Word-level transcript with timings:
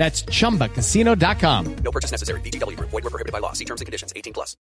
That's 0.00 0.22
chumbacasino.com. 0.22 1.76
No 1.84 1.90
purchase 1.90 2.10
necessary. 2.10 2.40
VGW 2.40 2.74
Group. 2.74 2.88
Void 2.88 3.04
were 3.04 3.10
prohibited 3.10 3.34
by 3.34 3.38
law. 3.38 3.52
See 3.52 3.66
terms 3.66 3.82
and 3.82 3.86
conditions. 3.86 4.14
18 4.16 4.32
plus. 4.32 4.56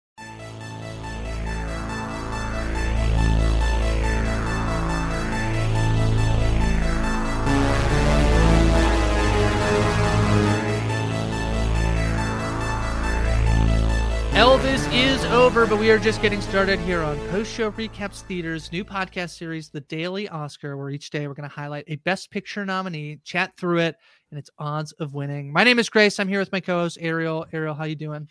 Elvis 14.35 14.93
is 14.93 15.25
over, 15.27 15.67
but 15.67 15.79
we 15.79 15.91
are 15.91 15.99
just 15.99 16.21
getting 16.23 16.41
started 16.41 16.79
here 16.81 17.03
on 17.03 17.17
Post 17.31 17.53
Show 17.53 17.71
Recaps 17.73 18.23
Theater's 18.23 18.71
new 18.73 18.85
podcast 18.85 19.39
series, 19.39 19.71
The 19.71 19.81
Daily 19.81 20.29
Oscar, 20.29 20.77
where 20.77 20.91
each 20.91 21.11
day 21.11 21.27
we're 21.27 21.35
going 21.35 21.49
to 21.49 21.55
highlight 21.55 21.85
a 21.87 21.97
Best 21.97 22.33
Picture 22.33 22.65
nominee, 22.65 23.21
chat 23.25 23.53
through 23.57 23.79
it, 23.79 23.97
and 24.35 24.39
its 24.41 24.51
odds 24.59 24.91
of 24.93 25.15
winning. 25.15 25.53
My 25.53 25.63
name 25.63 25.79
is 25.79 25.89
Grace. 25.89 26.19
I'm 26.19 26.27
here 26.27 26.41
with 26.41 26.51
my 26.51 26.59
co-host 26.59 26.99
Ariel. 27.01 27.47
Ariel, 27.53 27.73
how 27.73 27.85
you 27.85 27.95
doing? 27.95 28.27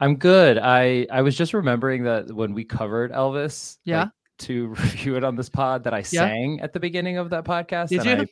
I'm 0.00 0.16
good. 0.16 0.56
I 0.56 1.06
I 1.10 1.20
was 1.20 1.36
just 1.36 1.52
remembering 1.52 2.04
that 2.04 2.32
when 2.32 2.54
we 2.54 2.64
covered 2.64 3.12
Elvis, 3.12 3.76
Yeah. 3.84 4.04
like, 4.04 4.08
to 4.38 4.68
review 4.80 5.16
it 5.16 5.24
on 5.24 5.36
this 5.36 5.48
pod, 5.48 5.84
that 5.84 5.94
I 5.94 5.98
Yeah. 5.98 6.02
sang 6.02 6.60
at 6.60 6.72
the 6.72 6.80
beginning 6.80 7.16
of 7.18 7.30
that 7.30 7.44
podcast. 7.44 7.88
Did 7.88 8.06
and 8.06 8.20
you? 8.22 8.26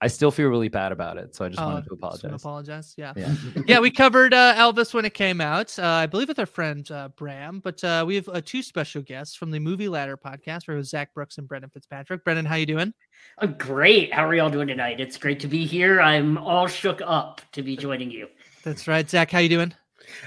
I, 0.00 0.04
I 0.04 0.08
still 0.08 0.30
feel 0.30 0.48
really 0.48 0.68
bad 0.68 0.92
about 0.92 1.16
it, 1.18 1.34
so 1.34 1.44
I 1.44 1.48
just 1.48 1.60
Uh, 1.60 1.64
wanted 1.64 1.76
to 1.76 1.90
just 1.90 2.02
wanna 2.02 2.14
apologize. 2.16 2.42
apologize. 2.42 2.94
Yeah. 2.96 3.12
Yeah. 3.16 3.34
yeah, 3.66 3.78
we 3.80 3.90
covered 3.90 4.32
uh, 4.34 4.54
Elvis 4.54 4.94
when 4.94 5.04
it 5.04 5.14
came 5.14 5.40
out. 5.40 5.78
Uh, 5.78 5.84
I 5.86 6.06
believe 6.06 6.28
with 6.28 6.38
our 6.38 6.46
friend 6.46 6.88
uh, 6.90 7.08
Bram, 7.16 7.60
but 7.60 7.82
uh, 7.82 8.04
we 8.06 8.14
have 8.16 8.28
uh, 8.28 8.40
two 8.44 8.62
special 8.62 9.02
guests 9.02 9.34
from 9.34 9.50
the 9.50 9.58
Movie 9.58 9.88
Ladder 9.88 10.16
podcast. 10.16 10.68
Where 10.68 10.76
it 10.76 10.78
was 10.78 10.90
Zach 10.90 11.12
Brooks 11.14 11.38
and 11.38 11.48
Brendan 11.48 11.70
Fitzpatrick. 11.70 12.24
Brendan, 12.24 12.44
how 12.46 12.56
you 12.56 12.66
doing? 12.66 12.94
Uh, 13.38 13.46
great. 13.46 14.12
How 14.14 14.26
are 14.26 14.34
y'all 14.34 14.50
doing 14.50 14.68
tonight? 14.68 15.00
It's 15.00 15.16
great 15.16 15.40
to 15.40 15.48
be 15.48 15.66
here. 15.66 16.00
I'm 16.00 16.38
all 16.38 16.66
shook 16.68 17.00
up 17.04 17.40
to 17.52 17.62
be 17.62 17.76
joining 17.76 18.10
you. 18.10 18.28
That's 18.62 18.86
right, 18.86 19.08
Zach. 19.08 19.30
How 19.30 19.38
you 19.38 19.48
doing? 19.48 19.74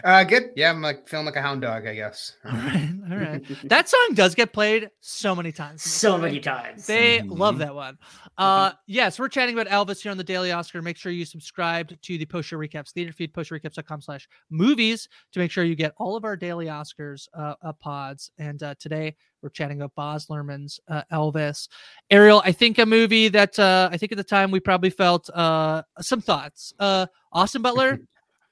Uh, 0.03 0.24
good. 0.24 0.52
Yeah, 0.56 0.69
I'm 0.69 0.81
like 0.81 1.08
feeling 1.08 1.25
like 1.25 1.36
a 1.36 1.42
hound 1.42 1.62
dog, 1.62 1.88
I 1.88 1.96
guess. 1.96 2.36
All 2.46 2.52
right, 2.52 2.90
all 3.12 3.18
right. 3.18 3.44
that 3.66 3.90
song 3.90 4.09
does 4.14 4.36
get 4.36 4.53
played 4.53 4.90
so 5.00 5.36
many 5.36 5.52
times. 5.52 5.81
So 5.84 6.18
many 6.18 6.40
times. 6.40 6.86
They 6.88 7.19
Mhm. 7.19 7.38
love 7.38 7.58
that 7.59 7.74
one. 7.75 7.97
Uh, 8.38 8.72
yes, 8.88 9.19
we're 9.19 9.28
chatting 9.30 9.58
about 9.58 9.68
Elvis 9.68 10.02
here 10.02 10.12
on 10.12 10.18
the 10.18 10.24
Daily 10.24 10.52
Oscar. 10.52 10.81
Make 10.81 10.97
sure 10.97 11.12
you 11.12 11.25
subscribe 11.25 11.90
to 12.02 12.18
the 12.18 12.25
Post 12.25 12.50
Show 12.50 12.58
Recaps 12.58 12.92
theater 12.92 13.12
feed, 13.14 13.34
postshowrecaps.com 13.34 14.02
slash 14.02 14.28
movies 14.50 15.08
to 15.34 15.40
make 15.40 15.52
sure 15.52 15.64
you 15.64 15.75
get 15.75 15.94
all 15.98 16.16
of 16.16 16.24
our 16.25 16.36
Daily 16.36 16.66
Oscars 16.68 17.28
uh, 17.34 17.56
uh, 17.62 17.74
pods. 17.74 18.31
And 18.38 18.62
uh, 18.63 18.75
today 18.80 19.16
we're 19.42 19.50
chatting 19.50 19.81
about 19.81 19.96
Baz 19.96 20.28
Luhrmann's 20.28 20.80
uh, 20.88 21.03
Elvis. 21.12 21.68
Ariel, 22.09 22.42
I 22.46 22.52
think 22.52 22.78
a 22.80 22.86
movie 22.86 23.28
that 23.30 23.58
uh, 23.58 23.90
I 23.92 23.98
think 23.98 24.12
at 24.12 24.18
the 24.18 24.24
time 24.24 24.52
we 24.52 24.59
probably 24.59 24.90
felt 24.92 25.30
uh, 25.31 25.81
some 26.00 26.22
thoughts. 26.22 26.74
Uh, 26.80 27.08
Austin 27.34 27.62
Butler, 27.62 28.00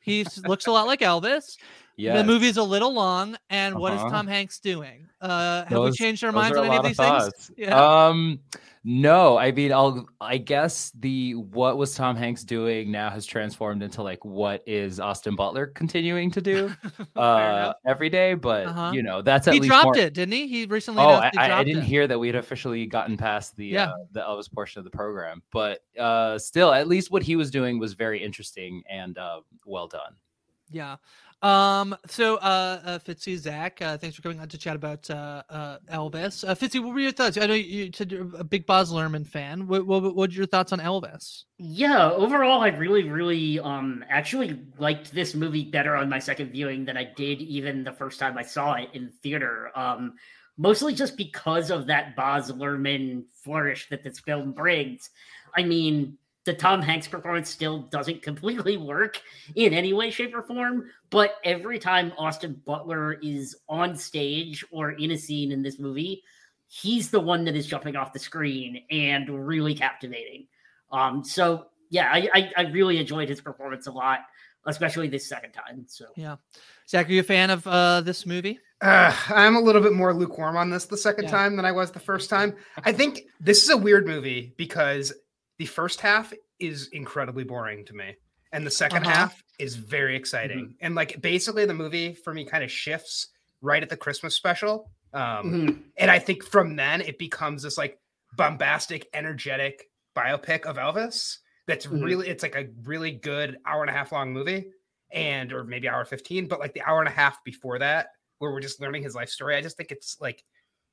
he 0.09 0.25
looks 0.45 0.65
a 0.67 0.71
lot 0.71 0.87
like 0.87 1.01
Elvis. 1.01 1.57
Yeah. 1.99 2.17
The 2.17 2.23
movie's 2.23 2.57
a 2.57 2.63
little 2.63 2.93
long. 2.93 3.35
And 3.49 3.75
what 3.77 3.93
is 3.93 3.99
Uh-huh. 3.99 4.09
Tom 4.09 4.27
Hanks 4.27 4.59
doing? 4.59 5.07
Uh, 5.21 5.63
have 5.63 5.69
Those- 5.69 5.91
we 5.91 5.97
changed 5.97 6.23
our 6.23 6.31
minds 6.31 6.57
on 6.57 6.65
any 6.65 6.77
of 6.77 6.83
these 6.85 6.97
things? 6.97 7.51
Yeah. 7.57 8.07
Um, 8.07 8.39
no, 8.85 9.37
I 9.37 9.51
mean, 9.51 9.73
I'll. 9.73 10.07
I 10.21 10.37
guess 10.37 10.91
the 10.97 11.33
what 11.35 11.77
was 11.77 11.93
Tom 11.93 12.15
Hanks 12.15 12.45
doing 12.45 12.91
now 12.91 13.09
has 13.09 13.25
transformed 13.25 13.83
into 13.83 14.01
like 14.01 14.23
what 14.23 14.63
is 14.65 15.01
Austin 15.01 15.35
Butler 15.35 15.67
continuing 15.67 16.31
to 16.31 16.39
do 16.41 16.71
uh 17.17 17.73
every 17.85 18.09
day. 18.09 18.35
But 18.35 18.67
Uh-huh. 18.67 18.91
you 18.93 19.03
know, 19.03 19.21
that's 19.21 19.49
at 19.49 19.53
he 19.55 19.59
least 19.59 19.69
dropped 19.69 19.83
more- 19.83 19.97
it, 19.97 20.13
didn't 20.13 20.31
he? 20.31 20.47
He 20.47 20.65
recently 20.65 21.03
Oh, 21.03 21.09
I, 21.09 21.29
I, 21.37 21.59
I 21.59 21.63
didn't 21.65 21.83
it. 21.83 21.87
hear 21.87 22.07
that 22.07 22.17
we 22.17 22.27
had 22.27 22.37
officially 22.37 22.85
gotten 22.85 23.17
past 23.17 23.57
the 23.57 23.65
Yeah. 23.67 23.89
uh, 23.89 23.93
the 24.13 24.21
Elvis 24.21 24.49
portion 24.51 24.79
of 24.79 24.85
the 24.85 24.91
program, 24.91 25.43
but 25.51 25.83
uh, 25.99 26.37
still, 26.39 26.71
at 26.71 26.87
least 26.87 27.11
what 27.11 27.21
he 27.21 27.35
was 27.35 27.51
doing 27.51 27.79
was 27.79 27.93
very 27.95 28.23
interesting 28.23 28.81
and 28.89 29.17
uh, 29.17 29.41
well 29.65 29.87
done. 29.89 30.15
Yeah. 30.71 30.95
Um. 31.41 31.95
So, 32.07 32.35
uh, 32.37 32.81
uh 32.83 32.99
Fitzy, 32.99 33.37
Zach, 33.37 33.81
uh, 33.81 33.97
thanks 33.97 34.15
for 34.17 34.21
coming 34.21 34.41
on 34.41 34.49
to 34.49 34.57
chat 34.57 34.75
about 34.75 35.09
uh, 35.09 35.41
uh 35.49 35.77
Elvis. 35.89 36.47
Uh, 36.47 36.53
Fitzy, 36.53 36.83
what 36.83 36.93
were 36.93 36.99
your 36.99 37.13
thoughts? 37.13 37.37
I 37.37 37.45
know 37.45 37.53
you 37.53 37.89
said 37.93 38.11
you're 38.11 38.27
a 38.35 38.43
big 38.43 38.65
Baz 38.65 38.91
Luhrmann 38.91 39.25
fan. 39.25 39.65
What 39.65 39.85
what 39.85 40.03
what 40.03 40.15
were 40.15 40.27
your 40.27 40.47
thoughts 40.47 40.73
on 40.73 40.79
Elvis? 40.79 41.45
Yeah, 41.57 42.11
overall, 42.11 42.61
I 42.61 42.69
really, 42.69 43.09
really 43.09 43.57
um 43.59 44.03
actually 44.09 44.59
liked 44.77 45.13
this 45.13 45.33
movie 45.33 45.63
better 45.63 45.95
on 45.95 46.09
my 46.09 46.19
second 46.19 46.51
viewing 46.51 46.83
than 46.83 46.97
I 46.97 47.05
did 47.15 47.41
even 47.41 47.85
the 47.85 47.93
first 47.93 48.19
time 48.19 48.37
I 48.37 48.43
saw 48.43 48.73
it 48.73 48.89
in 48.93 49.09
theater. 49.23 49.71
Um, 49.75 50.15
mostly 50.59 50.93
just 50.93 51.15
because 51.15 51.71
of 51.71 51.87
that 51.87 52.15
Baz 52.17 52.51
Luhrmann 52.51 53.23
flourish 53.43 53.87
that 53.89 54.03
this 54.03 54.19
film 54.19 54.51
brings. 54.51 55.09
I 55.55 55.63
mean, 55.63 56.18
the 56.45 56.53
Tom 56.53 56.81
Hanks 56.81 57.07
performance 57.07 57.49
still 57.49 57.79
doesn't 57.83 58.21
completely 58.21 58.77
work 58.77 59.21
in 59.55 59.73
any 59.73 59.93
way, 59.93 60.09
shape, 60.09 60.33
or 60.33 60.41
form, 60.41 60.85
but 61.09 61.35
every 61.43 61.77
time 61.79 62.13
Austin 62.17 62.61
Butler 62.65 63.13
is 63.21 63.55
on 63.67 63.95
stage 63.95 64.65
or 64.71 64.91
in 64.91 65.11
a 65.11 65.17
scene 65.17 65.51
in 65.51 65.61
this 65.61 65.79
movie, 65.79 66.23
he's 66.67 67.09
the 67.09 67.19
one 67.19 67.43
that 67.45 67.55
is 67.55 67.67
jumping 67.67 67.95
off 67.95 68.13
the 68.13 68.19
screen 68.19 68.83
and 68.89 69.29
really 69.47 69.75
captivating. 69.75 70.47
Um, 70.91 71.23
so 71.23 71.67
yeah, 71.89 72.09
I, 72.11 72.29
I 72.33 72.51
I 72.57 72.61
really 72.69 72.97
enjoyed 72.99 73.29
his 73.29 73.41
performance 73.41 73.87
a 73.87 73.91
lot, 73.91 74.19
especially 74.65 75.07
this 75.07 75.27
second 75.27 75.51
time. 75.51 75.85
So 75.87 76.05
Yeah. 76.15 76.37
Zach, 76.87 77.07
are 77.09 77.11
you 77.11 77.19
a 77.19 77.23
fan 77.23 77.49
of 77.49 77.65
uh 77.67 78.01
this 78.01 78.25
movie? 78.25 78.59
Uh, 78.81 79.13
I'm 79.29 79.55
a 79.55 79.59
little 79.59 79.81
bit 79.81 79.93
more 79.93 80.13
lukewarm 80.13 80.55
on 80.55 80.69
this 80.69 80.85
the 80.85 80.97
second 80.97 81.25
Yeah. 81.25 81.31
time 81.31 81.55
than 81.57 81.65
I 81.65 81.71
was 81.71 81.91
the 81.91 81.99
first 81.99 82.29
time. 82.29 82.55
I 82.85 82.91
think 82.93 83.23
this 83.39 83.61
is 83.63 83.69
a 83.69 83.77
weird 83.77 84.07
movie 84.07 84.53
because 84.57 85.11
the 85.59 85.65
first 85.67 86.01
half 86.01 86.33
is 86.59 86.87
incredibly 86.87 87.43
boring 87.43 87.85
to 87.85 87.93
me, 87.93 88.15
and 88.51 88.65
the 88.65 88.71
2nd 88.71 89.01
Uh-huh. 89.01 89.09
half 89.09 89.43
is 89.59 89.75
very 89.75 90.15
exciting. 90.15 90.75
And 90.81 90.95
like 90.95 91.21
basically, 91.21 91.65
the 91.65 91.73
movie 91.73 92.13
for 92.15 92.33
me 92.33 92.45
kind 92.45 92.63
of 92.63 92.71
shifts 92.71 93.27
right 93.61 93.83
at 93.83 93.89
the 93.89 93.97
Christmas 93.97 94.35
special. 94.35 94.89
Um, 95.13 95.21
mhm. 95.51 95.83
and 95.97 96.09
I 96.11 96.19
think 96.19 96.43
from 96.43 96.75
then 96.75 97.01
it 97.01 97.17
becomes 97.19 97.63
this 97.63 97.77
like 97.77 97.99
bombastic, 98.37 99.07
energetic 99.13 99.89
biopic 100.15 100.65
of 100.65 100.77
Elvis. 100.77 101.37
That's 101.67 101.85
Mhm. 101.87 102.03
really 102.03 102.27
it's 102.29 102.43
like 102.43 102.55
a 102.55 102.69
really 102.83 103.11
good 103.11 103.57
hour 103.65 103.81
and 103.81 103.89
a 103.89 103.93
half 103.93 104.11
long 104.11 104.31
movie, 104.33 104.71
and 105.11 105.51
or 105.51 105.63
maybe 105.63 105.89
hour 105.89 106.05
fifteen. 106.05 106.47
But 106.47 106.59
like 106.59 106.73
the 106.73 106.81
hour 106.83 106.99
and 106.99 107.07
a 107.07 107.11
half 107.11 107.43
before 107.43 107.79
that, 107.79 108.09
where 108.37 108.51
we're 108.51 108.61
just 108.61 108.79
learning 108.79 109.03
his 109.03 109.15
life 109.15 109.29
story, 109.29 109.55
I 109.55 109.61
just 109.61 109.75
think 109.77 109.91
it's 109.91 110.17
like 110.21 110.43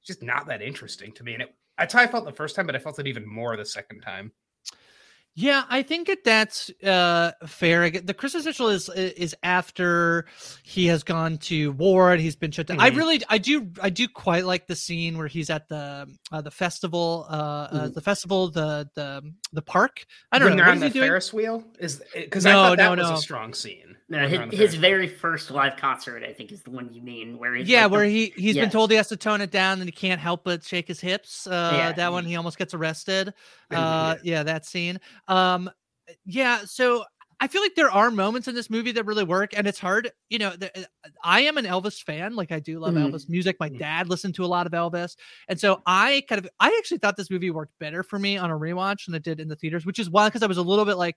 just 0.05 0.23
not 0.23 0.47
that 0.49 0.63
interesting 0.63 1.13
to 1.13 1.23
me. 1.23 1.35
And 1.35 1.43
it, 1.43 1.55
that's 1.79 1.93
how 1.93 2.01
I 2.01 2.07
felt 2.07 2.25
the 2.25 2.33
first 2.33 2.57
time, 2.57 2.67
but 2.67 2.75
I 2.75 2.79
felt 2.79 2.99
it 2.99 3.07
even 3.07 3.27
more 3.27 3.57
the 3.57 3.65
second 3.65 4.01
time. 4.01 4.33
Yeah, 5.39 5.65
I 5.69 5.83
think 5.83 6.07
that 6.07 6.25
that's 6.25 6.71
uh, 6.83 7.33
fair. 7.47 7.91
The 7.91 8.15
Christmas 8.15 8.45
special 8.45 8.69
is 8.69 8.89
is 8.89 9.37
after 9.43 10.25
he 10.63 10.87
has 10.87 11.03
gone 11.03 11.37
to 11.39 11.73
war 11.73 12.13
and 12.13 12.23
he's 12.23 12.35
been 12.35 12.51
shut 12.51 12.67
down. 12.69 12.81
I 12.81 12.91
Mhm. 12.91 12.97
really, 12.97 13.23
I 13.29 13.37
do, 13.37 13.71
I 13.83 13.91
do 13.91 14.09
quite 14.09 14.47
like 14.47 14.67
the 14.67 14.75
scene 14.75 15.19
where 15.19 15.27
he's 15.27 15.51
at 15.51 15.69
the 15.69 16.09
uh, 16.33 16.41
the 16.41 16.51
festival, 16.51 17.27
uh, 17.29 17.33
uh, 17.35 17.71
Mhm. 17.89 17.95
the 17.95 18.01
festival, 18.01 18.51
the 18.51 18.89
the 18.95 19.31
the 19.53 19.61
park. 19.61 20.07
I 20.33 20.39
don't 20.39 20.49
when 20.49 20.57
know. 20.57 20.65
they're 20.65 20.69
What 20.73 20.77
on 20.77 20.81
the 20.81 20.87
he 20.89 20.93
doing? 20.95 21.07
Ferris 21.09 21.33
wheel 21.35 21.63
is 21.79 22.03
because 22.15 22.47
I 22.47 22.53
thought 22.53 22.79
that 22.79 22.95
no, 22.97 23.03
was 23.03 23.11
no. 23.11 23.17
a 23.17 23.19
strong 23.19 23.53
scene. 23.53 23.95
No, 24.09 24.21
his, 24.21 24.31
they're 24.31 24.43
on 24.43 24.49
the 24.51 24.57
his 24.57 24.75
very 24.77 25.09
first 25.09 25.51
live 25.51 25.77
concert, 25.77 26.23
I 26.23 26.33
think, 26.33 26.53
is 26.53 26.63
the 26.63 26.71
one 26.71 26.93
you 26.93 27.03
mean, 27.03 27.39
where 27.39 27.55
he's 27.55 27.69
Yeah, 27.69 27.83
like 27.83 27.91
the- 27.91 27.97
where 27.97 28.05
he 28.05 28.33
he's 28.37 28.55
been 28.55 28.71
told 28.71 28.91
he 28.91 28.97
has 28.97 29.09
to 29.09 29.17
tone 29.17 29.41
it 29.41 29.51
down 29.51 29.81
and 29.81 29.89
he 29.89 29.93
can't 29.93 30.21
help 30.21 30.45
but 30.45 30.63
shake 30.63 30.87
his 30.87 31.01
hips. 31.01 31.47
Uh, 31.49 31.73
Yeah. 31.77 31.93
that 31.93 32.13
one 32.13 32.25
he 32.25 32.37
almost 32.37 32.57
gets 32.57 32.73
arrested. 32.73 33.35
Yeah. 33.73 33.81
Uh, 33.81 34.17
yeah, 34.23 34.43
that 34.45 34.65
scene. 34.65 35.01
Um, 35.27 35.69
yeah, 36.25 36.61
so 36.65 37.05
I 37.39 37.49
feel 37.49 37.61
like 37.61 37.75
there 37.75 37.91
are 37.91 38.11
moments 38.11 38.49
in 38.49 38.55
this 38.55 38.71
movie 38.71 38.93
that 38.93 39.05
really 39.05 39.23
work, 39.25 39.51
and 39.57 39.67
it's 39.67 39.79
hard. 39.79 40.11
You 40.31 40.39
know, 40.39 40.57
the, 40.57 40.71
uh, 40.79 40.85
I 41.23 41.41
am 41.43 41.59
an 41.59 41.67
Elvis 41.67 42.03
fan. 42.03 42.35
Like 42.35 42.51
I 42.51 42.61
do 42.61 42.79
love 42.79 42.95
Mhm. 42.95 43.11
Elvis 43.13 43.29
music. 43.29 43.57
My 43.61 43.69
Mhm. 43.69 43.79
dad 43.79 44.09
listened 44.09 44.35
to 44.37 44.45
a 44.45 44.47
lot 44.47 44.67
of 44.67 44.73
Elvis, 44.73 45.17
and 45.49 45.61
so 45.61 45.83
I 45.85 46.23
kind 46.29 46.39
of 46.43 46.49
I 46.61 46.75
actually 46.79 46.99
thought 46.99 47.17
this 47.17 47.31
movie 47.31 47.51
worked 47.51 47.79
better 47.79 48.03
for 48.03 48.19
me 48.19 48.39
on 48.39 48.51
a 48.51 48.55
rewatch 48.59 49.05
than 49.05 49.15
it 49.15 49.23
did 49.23 49.39
in 49.39 49.49
the 49.49 49.57
theaters, 49.57 49.85
which 49.85 49.99
is 49.99 50.09
why 50.09 50.29
because 50.29 50.43
I 50.43 50.47
was 50.47 50.57
a 50.57 50.63
little 50.63 50.87
bit 50.87 50.97
like, 50.97 51.17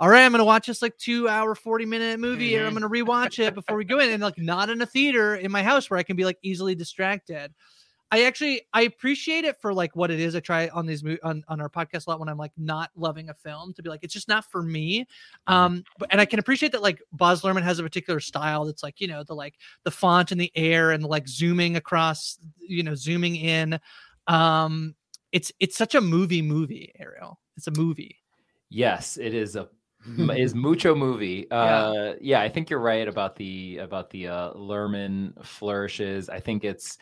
all 0.00 0.08
right, 0.08 0.24
I'm 0.24 0.32
gonna 0.32 0.44
watch 0.44 0.66
this 0.66 0.82
like 0.82 0.96
two 0.98 1.28
hour, 1.28 1.54
40 1.54 1.86
minute 1.86 2.18
movie, 2.18 2.56
and 2.56 2.66
I'm 2.66 2.72
gonna 2.74 2.88
rewatch 2.88 3.38
it 3.38 3.54
before 3.54 3.76
we 3.76 3.84
go 3.84 4.00
in, 4.00 4.10
and 4.10 4.22
like 4.22 4.38
not 4.38 4.70
in 4.70 4.82
a 4.82 4.86
theater 4.86 5.36
in 5.36 5.52
my 5.52 5.62
house 5.62 5.88
where 5.88 5.98
I 5.98 6.02
can 6.02 6.16
be 6.16 6.24
like 6.24 6.38
easily 6.42 6.74
distracted. 6.74 7.54
I 8.12 8.24
actually 8.24 8.62
I 8.72 8.82
appreciate 8.82 9.44
it 9.44 9.56
for 9.60 9.72
like 9.72 9.94
what 9.94 10.10
it 10.10 10.18
is. 10.18 10.34
I 10.34 10.40
try 10.40 10.68
on 10.68 10.86
these 10.86 11.04
on 11.22 11.44
on 11.46 11.60
our 11.60 11.68
podcast 11.68 12.06
a 12.06 12.10
lot 12.10 12.18
when 12.18 12.28
I'm 12.28 12.38
like 12.38 12.52
not 12.56 12.90
loving 12.96 13.28
a 13.28 13.34
film 13.34 13.72
to 13.74 13.82
be 13.82 13.88
like 13.88 14.02
it's 14.02 14.12
just 14.12 14.28
not 14.28 14.44
for 14.50 14.62
me. 14.62 15.06
Um, 15.46 15.84
but 15.98 16.08
and 16.10 16.20
I 16.20 16.24
can 16.24 16.40
appreciate 16.40 16.72
that 16.72 16.82
like 16.82 17.00
Baz 17.12 17.42
Luhrmann 17.42 17.62
has 17.62 17.78
a 17.78 17.82
particular 17.84 18.18
style 18.18 18.64
that's 18.64 18.82
like 18.82 19.00
you 19.00 19.06
know 19.06 19.22
the 19.22 19.34
like 19.34 19.54
the 19.84 19.90
font 19.92 20.32
in 20.32 20.38
the 20.38 20.50
air 20.56 20.90
and 20.90 21.04
like 21.04 21.28
zooming 21.28 21.76
across, 21.76 22.38
you 22.58 22.82
know, 22.82 22.94
zooming 22.96 23.36
in. 23.36 23.78
Um, 24.26 24.96
it's 25.30 25.52
it's 25.60 25.76
such 25.76 25.94
a 25.94 26.00
movie 26.00 26.42
movie, 26.42 26.92
Ariel. 26.98 27.38
It's 27.56 27.68
a 27.68 27.72
movie. 27.72 28.16
Yes, 28.70 29.18
it 29.18 29.34
is 29.34 29.54
a 29.54 29.68
is 30.18 30.54
mucho 30.56 30.96
movie. 30.96 31.48
Uh 31.50 32.14
yeah. 32.20 32.40
I 32.40 32.48
think 32.48 32.70
you're 32.70 32.80
right 32.80 33.06
about 33.06 33.36
the 33.36 33.78
about 33.78 34.10
the 34.10 34.28
uh 34.28 34.52
Luhrmann 34.54 35.44
flourishes. 35.44 36.28
I 36.28 36.40
think 36.40 36.64
it's 36.64 36.98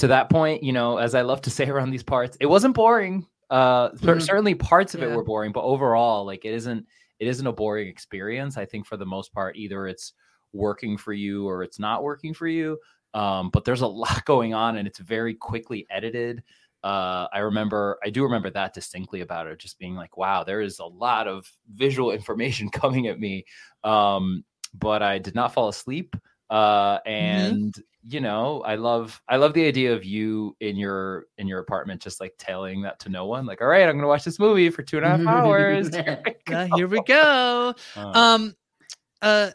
to 0.00 0.06
that 0.08 0.30
point, 0.30 0.62
you 0.62 0.72
know, 0.72 0.96
as 0.98 1.14
I 1.14 1.22
love 1.22 1.40
to 1.42 1.50
say 1.58 1.68
around 1.68 1.90
these 1.90 2.02
parts, 2.02 2.36
it 2.40 2.46
wasn't 2.46 2.74
boring. 2.74 3.26
Uh 3.50 3.90
Mhm. 3.90 4.22
certainly 4.22 4.54
parts 4.54 4.94
of 4.94 5.02
it 5.02 5.10
were 5.16 5.24
boring, 5.24 5.52
but 5.52 5.64
overall, 5.64 6.24
like 6.24 6.44
it 6.44 6.54
isn't 6.54 6.86
it 7.18 7.28
isn't 7.28 7.46
a 7.46 7.52
boring 7.52 7.88
experience. 7.88 8.56
I 8.56 8.64
think 8.64 8.86
for 8.86 8.96
the 8.96 9.06
most 9.06 9.32
part, 9.34 9.56
either 9.56 9.86
it's 9.86 10.12
working 10.52 10.96
for 10.96 11.12
you 11.12 11.46
or 11.48 11.62
it's 11.62 11.78
not 11.78 12.02
working 12.02 12.32
for 12.34 12.46
you. 12.48 12.78
Um, 13.12 13.50
but 13.50 13.64
there's 13.64 13.82
a 13.82 13.86
lot 14.04 14.24
going 14.24 14.54
on 14.54 14.76
and 14.76 14.86
it's 14.88 14.98
very 15.00 15.34
quickly 15.34 15.86
edited 15.90 16.42
uh 16.82 17.26
i 17.34 17.40
remember 17.40 17.98
i 18.02 18.08
do 18.08 18.22
remember 18.22 18.48
that 18.48 18.72
distinctly 18.72 19.20
about 19.20 19.46
it 19.46 19.58
just 19.58 19.78
being 19.78 19.94
like 19.96 20.16
wow 20.16 20.42
there 20.44 20.62
is 20.62 20.78
a 20.78 20.84
lot 20.86 21.28
of 21.28 21.44
visual 21.74 22.10
information 22.20 22.70
coming 22.70 23.06
at 23.06 23.20
me 23.20 23.44
um 23.84 24.42
but 24.72 25.02
i 25.02 25.18
did 25.18 25.34
not 25.34 25.52
fall 25.52 25.68
asleep 25.68 26.16
uh 26.50 26.98
and 27.06 27.82
you 28.08 28.20
know 28.20 28.60
i 28.62 28.74
love 28.74 29.22
i 29.28 29.36
love 29.36 29.52
the 29.54 29.64
idea 29.66 29.94
of 29.94 30.04
you 30.04 30.56
in 30.60 30.76
your 30.76 31.26
in 31.38 31.46
your 31.46 31.60
apartment 31.60 32.00
just 32.02 32.20
like 32.20 32.34
telling 32.38 32.82
that 32.82 32.98
to 32.98 33.08
no 33.08 33.24
one 33.26 33.46
like 33.46 33.60
all 33.60 33.68
right 33.68 33.88
i'm 33.88 33.96
gonna 33.96 34.08
watch 34.08 34.24
this 34.24 34.38
movie 34.38 34.68
for 34.68 34.82
two 34.82 34.96
and 34.96 35.06
a 35.06 35.08
half 35.10 35.20
hours 35.26 35.90
Here 36.04 36.18
we 36.26 36.54
Uh, 36.54 36.66
go." 36.66 36.76
here 36.76 36.88
we 36.88 37.00
go. 37.02 37.74
Uh, 37.96 38.18
Um, 38.18 38.56
uh, 39.22 39.50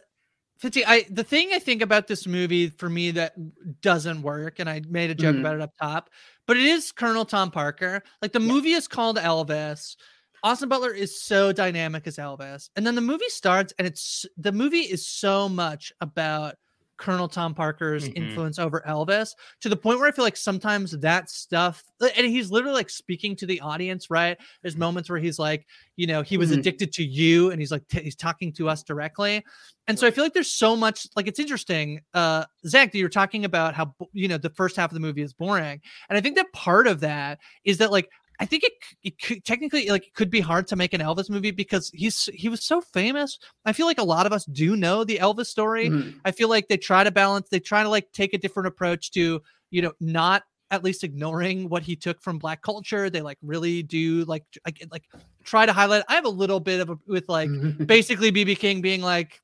Fitzy, 0.61 0.83
I 0.87 1.05
the 1.09 1.23
thing 1.23 1.49
I 1.53 1.59
think 1.59 1.81
about 1.81 2.07
this 2.07 2.25
movie 2.25 2.69
for 2.69 2.89
me 2.89 3.11
that 3.11 3.33
doesn't 3.81 4.21
work, 4.21 4.59
and 4.59 4.69
I 4.69 4.81
made 4.87 5.09
a 5.09 5.15
joke 5.15 5.35
Mhm. 5.35 5.39
about 5.39 5.55
it 5.55 5.61
up 5.61 5.73
top, 5.81 6.09
but 6.47 6.55
it 6.55 6.63
is 6.63 6.91
Colonel 6.93 7.25
Tom 7.25 7.51
Parker. 7.51 8.01
Like 8.21 8.31
the 8.31 8.39
movie 8.39 8.71
is 8.71 8.87
called 8.87 9.17
Elvis. 9.17 9.97
Austin 10.43 10.69
Butler 10.69 10.91
is 10.91 11.21
so 11.21 11.51
dynamic 11.51 12.07
as 12.07 12.15
Elvis, 12.17 12.69
and 12.77 12.87
then 12.87 12.95
the 12.95 13.01
movie 13.01 13.27
starts, 13.29 13.73
and 13.77 13.85
it's 13.87 14.25
the 14.37 14.51
movie 14.53 14.79
is 14.81 15.05
so 15.05 15.49
much 15.49 15.91
about 15.99 16.55
Colonel 16.97 17.27
Tom 17.27 17.53
Parker's 17.53 18.07
Mhm. 18.09 18.13
influence 18.15 18.57
over 18.59 18.81
Elvis 18.87 19.29
to 19.61 19.69
the 19.69 19.75
point 19.75 19.99
where 19.99 20.07
I 20.07 20.11
feel 20.11 20.23
like 20.25 20.37
sometimes 20.37 20.91
that 20.91 21.29
stuff, 21.29 21.83
and 22.01 22.27
he's 22.27 22.51
literally 22.51 22.75
like 22.75 22.89
speaking 22.89 23.35
to 23.37 23.45
the 23.45 23.59
audience, 23.61 24.09
right? 24.09 24.37
There's 24.61 24.77
moments 24.77 25.09
where 25.09 25.19
he's 25.19 25.37
like, 25.39 25.65
you 25.97 26.07
know, 26.07 26.21
he 26.21 26.37
was 26.37 26.51
Mhm. 26.51 26.59
addicted 26.59 26.93
to 26.93 27.03
you, 27.03 27.51
and 27.51 27.59
he's 27.59 27.71
like, 27.71 27.87
t- 27.87 28.01
he's 28.01 28.15
talking 28.15 28.53
to 28.53 28.69
us 28.69 28.83
directly. 28.83 29.43
And 29.87 29.99
so 29.99 30.07
I 30.07 30.11
feel 30.11 30.23
like 30.23 30.33
there's 30.33 30.51
so 30.51 30.75
much, 30.75 31.07
like, 31.15 31.27
it's 31.27 31.39
interesting. 31.39 32.01
Uh, 32.13 32.45
Zach, 32.67 32.91
that 32.91 32.97
you're 32.97 33.07
talking 33.09 33.45
about 33.45 33.75
how, 33.75 33.93
you 34.13 34.27
know, 34.27 34.37
the 34.37 34.49
first 34.49 34.75
half 34.75 34.89
of 34.89 34.93
the 34.95 34.99
movie 34.99 35.21
is 35.21 35.33
boring. 35.33 35.79
And 36.09 36.17
I 36.17 36.21
think 36.21 36.35
that 36.37 36.51
part 36.53 36.87
of 36.87 37.01
that 37.01 37.39
is 37.65 37.77
that, 37.77 37.91
like, 37.91 38.09
I 38.39 38.45
think 38.45 38.63
it, 38.63 38.73
it 39.03 39.21
could, 39.21 39.45
technically 39.45 39.89
like 39.89 40.07
it 40.07 40.13
could 40.13 40.29
be 40.29 40.41
hard 40.41 40.67
to 40.67 40.75
make 40.75 40.93
an 40.93 41.01
Elvis 41.01 41.29
movie 41.29 41.51
because 41.51 41.89
he's 41.93 42.29
he 42.33 42.49
was 42.49 42.63
so 42.63 42.81
famous. 42.81 43.39
I 43.65 43.73
feel 43.73 43.85
like 43.85 43.99
a 43.99 44.03
lot 44.03 44.25
of 44.25 44.33
us 44.33 44.45
do 44.45 44.75
know 44.75 45.03
the 45.03 45.17
Elvis 45.17 45.47
story. 45.47 45.89
Mhm. 45.89 46.19
I 46.25 46.31
feel 46.31 46.49
like 46.49 46.67
they 46.67 46.77
try 46.77 47.03
to 47.03 47.11
balance, 47.11 47.49
they 47.49 47.59
try 47.59 47.83
to 47.83 47.89
like 47.89 48.11
take 48.11 48.33
a 48.33 48.37
different 48.37 48.67
approach 48.67 49.11
to, 49.11 49.41
you 49.71 49.81
know, 49.81 49.93
not 49.99 50.43
at 50.71 50.83
least 50.83 51.03
ignoring 51.03 51.69
what 51.69 51.83
he 51.83 51.95
took 51.95 52.21
from 52.21 52.39
black 52.39 52.61
culture. 52.61 53.09
They 53.09 53.21
like 53.21 53.37
really 53.41 53.83
do 53.83 54.25
like 54.25 54.43
like, 54.65 54.85
like 54.91 55.03
try 55.43 55.65
to 55.65 55.73
highlight. 55.73 56.03
I 56.09 56.15
have 56.15 56.25
a 56.25 56.29
little 56.29 56.59
bit 56.59 56.81
of 56.81 56.89
a, 56.89 56.97
with 57.07 57.29
like 57.29 57.49
basically 57.85 58.31
BB 58.31 58.57
King 58.59 58.81
being 58.81 59.01
like, 59.01 59.41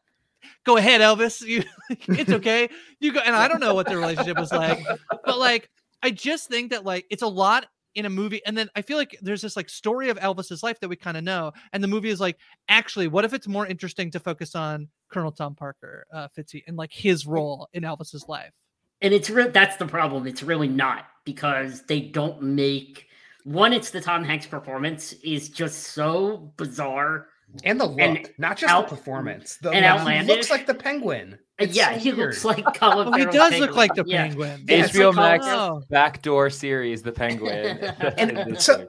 "Go 0.65 0.77
ahead, 0.77 1.01
Elvis, 1.01 1.41
you, 1.45 1.63
it's 1.89 2.31
okay, 2.31 2.69
you 2.99 3.13
go." 3.13 3.19
And 3.19 3.35
I 3.35 3.47
don't 3.47 3.59
know 3.59 3.73
what 3.73 3.87
the 3.87 3.95
relationship 3.95 4.37
was 4.37 4.51
like, 4.51 4.83
but 5.23 5.37
like 5.37 5.69
I 6.03 6.11
just 6.11 6.49
think 6.49 6.71
that 6.71 6.83
like 6.83 7.05
it's 7.09 7.23
a 7.23 7.27
lot 7.27 7.67
in 7.95 8.05
a 8.05 8.09
movie 8.09 8.41
and 8.45 8.57
then 8.57 8.69
i 8.75 8.81
feel 8.81 8.97
like 8.97 9.17
there's 9.21 9.41
this 9.41 9.55
like 9.55 9.69
story 9.69 10.09
of 10.09 10.17
elvis's 10.19 10.63
life 10.63 10.79
that 10.79 10.87
we 10.87 10.95
kind 10.95 11.17
of 11.17 11.23
know 11.23 11.51
and 11.73 11.83
the 11.83 11.87
movie 11.87 12.09
is 12.09 12.19
like 12.19 12.37
actually 12.69 13.07
what 13.07 13.25
if 13.25 13.33
it's 13.33 13.47
more 13.47 13.67
interesting 13.67 14.09
to 14.09 14.19
focus 14.19 14.55
on 14.55 14.87
colonel 15.09 15.31
tom 15.31 15.55
parker 15.55 16.05
uh 16.13 16.27
fitzy 16.37 16.63
and 16.67 16.77
like 16.77 16.91
his 16.93 17.25
role 17.25 17.67
in 17.73 17.83
elvis's 17.83 18.25
life 18.27 18.53
and 19.01 19.13
it's 19.13 19.29
that's 19.51 19.77
the 19.77 19.87
problem. 19.87 20.27
It's 20.27 20.43
really 20.43 20.67
not 20.67 21.05
because 21.25 21.83
they 21.83 22.01
don't 22.01 22.41
make 22.41 23.07
one. 23.43 23.73
It's 23.73 23.89
the 23.89 24.01
Tom 24.01 24.23
Hanks 24.23 24.45
performance 24.45 25.13
is 25.23 25.49
just 25.49 25.79
so 25.79 26.53
bizarre. 26.57 27.27
And 27.63 27.79
the 27.79 27.85
look, 27.85 27.99
And 27.99 28.29
not 28.37 28.57
just 28.57 28.71
out- 28.71 28.89
the 28.89 28.95
performance. 28.95 29.57
The, 29.57 29.71
and 29.71 30.05
like, 30.05 30.21
he 30.21 30.27
looks 30.27 30.49
like 30.49 30.65
the 30.65 30.73
penguin. 30.73 31.33
Uh, 31.33 31.63
It's 31.65 31.75
yeah, 31.75 31.93
so 31.93 31.99
he 31.99 32.11
weird. 32.13 32.29
looks 32.29 32.45
like 32.45 32.63
Colin 32.75 33.07
oh 33.09 33.11
he 33.11 33.23
Farrell's 33.25 33.35
does 33.51 33.59
look 33.59 33.75
like 33.75 33.93
the 33.93 34.03
Yeah. 34.07 34.27
penguin 34.27 34.65
Yeah, 34.67 34.85
it's 34.85 34.93
HBO 34.97 35.13
like 35.13 35.41
Max 35.41 35.45
Oh. 35.47 35.83
backdoor 35.89 36.49
series, 36.49 37.01
The 37.03 37.11
Penguin. 37.11 37.77
and 38.17 38.59
so 38.61 38.87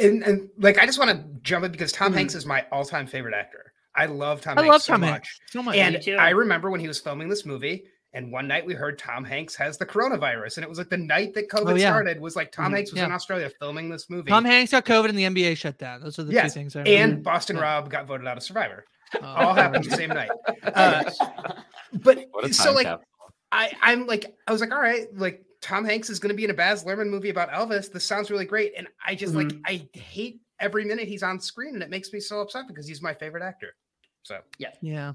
and, 0.00 0.22
and 0.24 0.48
like 0.58 0.78
I 0.78 0.86
just 0.86 0.98
want 0.98 1.10
to 1.12 1.24
jump 1.42 1.64
in 1.64 1.72
because 1.72 1.92
Tom 1.92 2.12
Mhm. 2.12 2.16
Hanks 2.16 2.34
is 2.34 2.44
my 2.46 2.66
all-time 2.72 3.06
favorite 3.06 3.34
actor. 3.34 3.72
I 3.94 4.06
love 4.06 4.40
Tom 4.40 4.58
i 4.58 4.62
Hanks 4.62 4.72
love 4.72 4.82
so 4.82 4.92
tom 4.94 5.00
much. 5.02 5.10
hanks 5.10 5.40
so 5.48 5.62
much 5.62 5.76
And. 5.76 6.20
I 6.20 6.30
remember 6.30 6.70
when 6.70 6.80
he 6.80 6.88
was 6.88 7.00
filming 7.00 7.28
this 7.28 7.44
movie, 7.46 7.84
and 8.12 8.32
one 8.32 8.48
night 8.48 8.66
we 8.66 8.74
heard 8.74 8.98
Tom 8.98 9.24
Hanks 9.24 9.54
has 9.56 9.78
the 9.78 9.86
coronavirus, 9.86 10.56
and 10.58 10.64
it 10.64 10.68
was 10.68 10.78
like 10.78 10.88
the 10.90 10.96
night 10.96 11.32
that 11.34 11.48
COVID 11.48 11.72
Oh, 11.72 11.74
yeah. 11.74 11.90
started 11.90 12.20
was 12.20 12.34
like 12.36 12.50
Tom 12.52 12.72
Mhm. 12.72 12.76
Hanks 12.76 12.90
was 12.92 12.98
Yeah. 12.98 13.06
in 13.06 13.12
Australia 13.12 13.50
filming 13.58 13.88
this 13.88 14.10
movie. 14.10 14.30
tom 14.30 14.44
hanks 14.44 14.72
got 14.72 14.84
covid 14.84 15.08
and 15.10 15.18
the 15.18 15.24
nba 15.24 15.56
shut 15.56 15.78
down 15.78 16.00
those 16.00 16.18
are 16.18 16.24
the 16.24 16.32
Yes, 16.32 16.52
two 16.54 16.60
things 16.60 16.76
I 16.76 16.82
and. 16.82 17.22
Boston 17.22 17.56
Yeah. 17.56 17.62
Rob 17.62 17.90
got 17.90 18.06
voted 18.06 18.26
out 18.26 18.36
of 18.36 18.42
Survivor. 18.42 18.84
Oh, 19.20 19.26
All 19.26 19.54
happened 19.54 19.84
the 19.84 19.96
same 19.96 20.10
night. 20.10 20.30
Uh, 20.62 21.10
but 21.92 22.26
so 22.52 22.72
like 22.72 22.86
capsule. 22.86 23.04
I, 23.52 23.72
I'm 23.82 24.06
like, 24.06 24.32
I 24.46 24.52
was 24.52 24.60
like, 24.60 24.72
all 24.72 24.80
right, 24.80 25.06
like 25.16 25.42
Tom 25.60 25.84
Hanks 25.84 26.08
is 26.10 26.20
going 26.20 26.28
to 26.30 26.36
be 26.36 26.44
in 26.44 26.50
a 26.50 26.54
Baz 26.54 26.84
Luhrmann 26.84 27.08
movie 27.10 27.30
about 27.30 27.50
Elvis. 27.50 27.90
This 27.92 28.04
sounds 28.04 28.30
really 28.30 28.44
great, 28.44 28.72
and 28.76 28.86
I 29.04 29.14
just 29.16 29.34
like, 29.34 29.52
I 29.66 29.86
hate 29.92 30.40
every 30.60 30.84
minute 30.84 31.08
he's 31.08 31.22
on 31.24 31.40
screen, 31.40 31.74
and 31.74 31.82
it 31.82 31.90
makes 31.90 32.12
me 32.12 32.20
so 32.20 32.40
upset 32.40 32.68
because 32.68 32.86
he's 32.86 33.02
my 33.02 33.12
favorite 33.12 33.42
actor. 33.42 33.74
So, 34.22 34.38
yeah, 34.58 34.70
yeah 34.80 35.12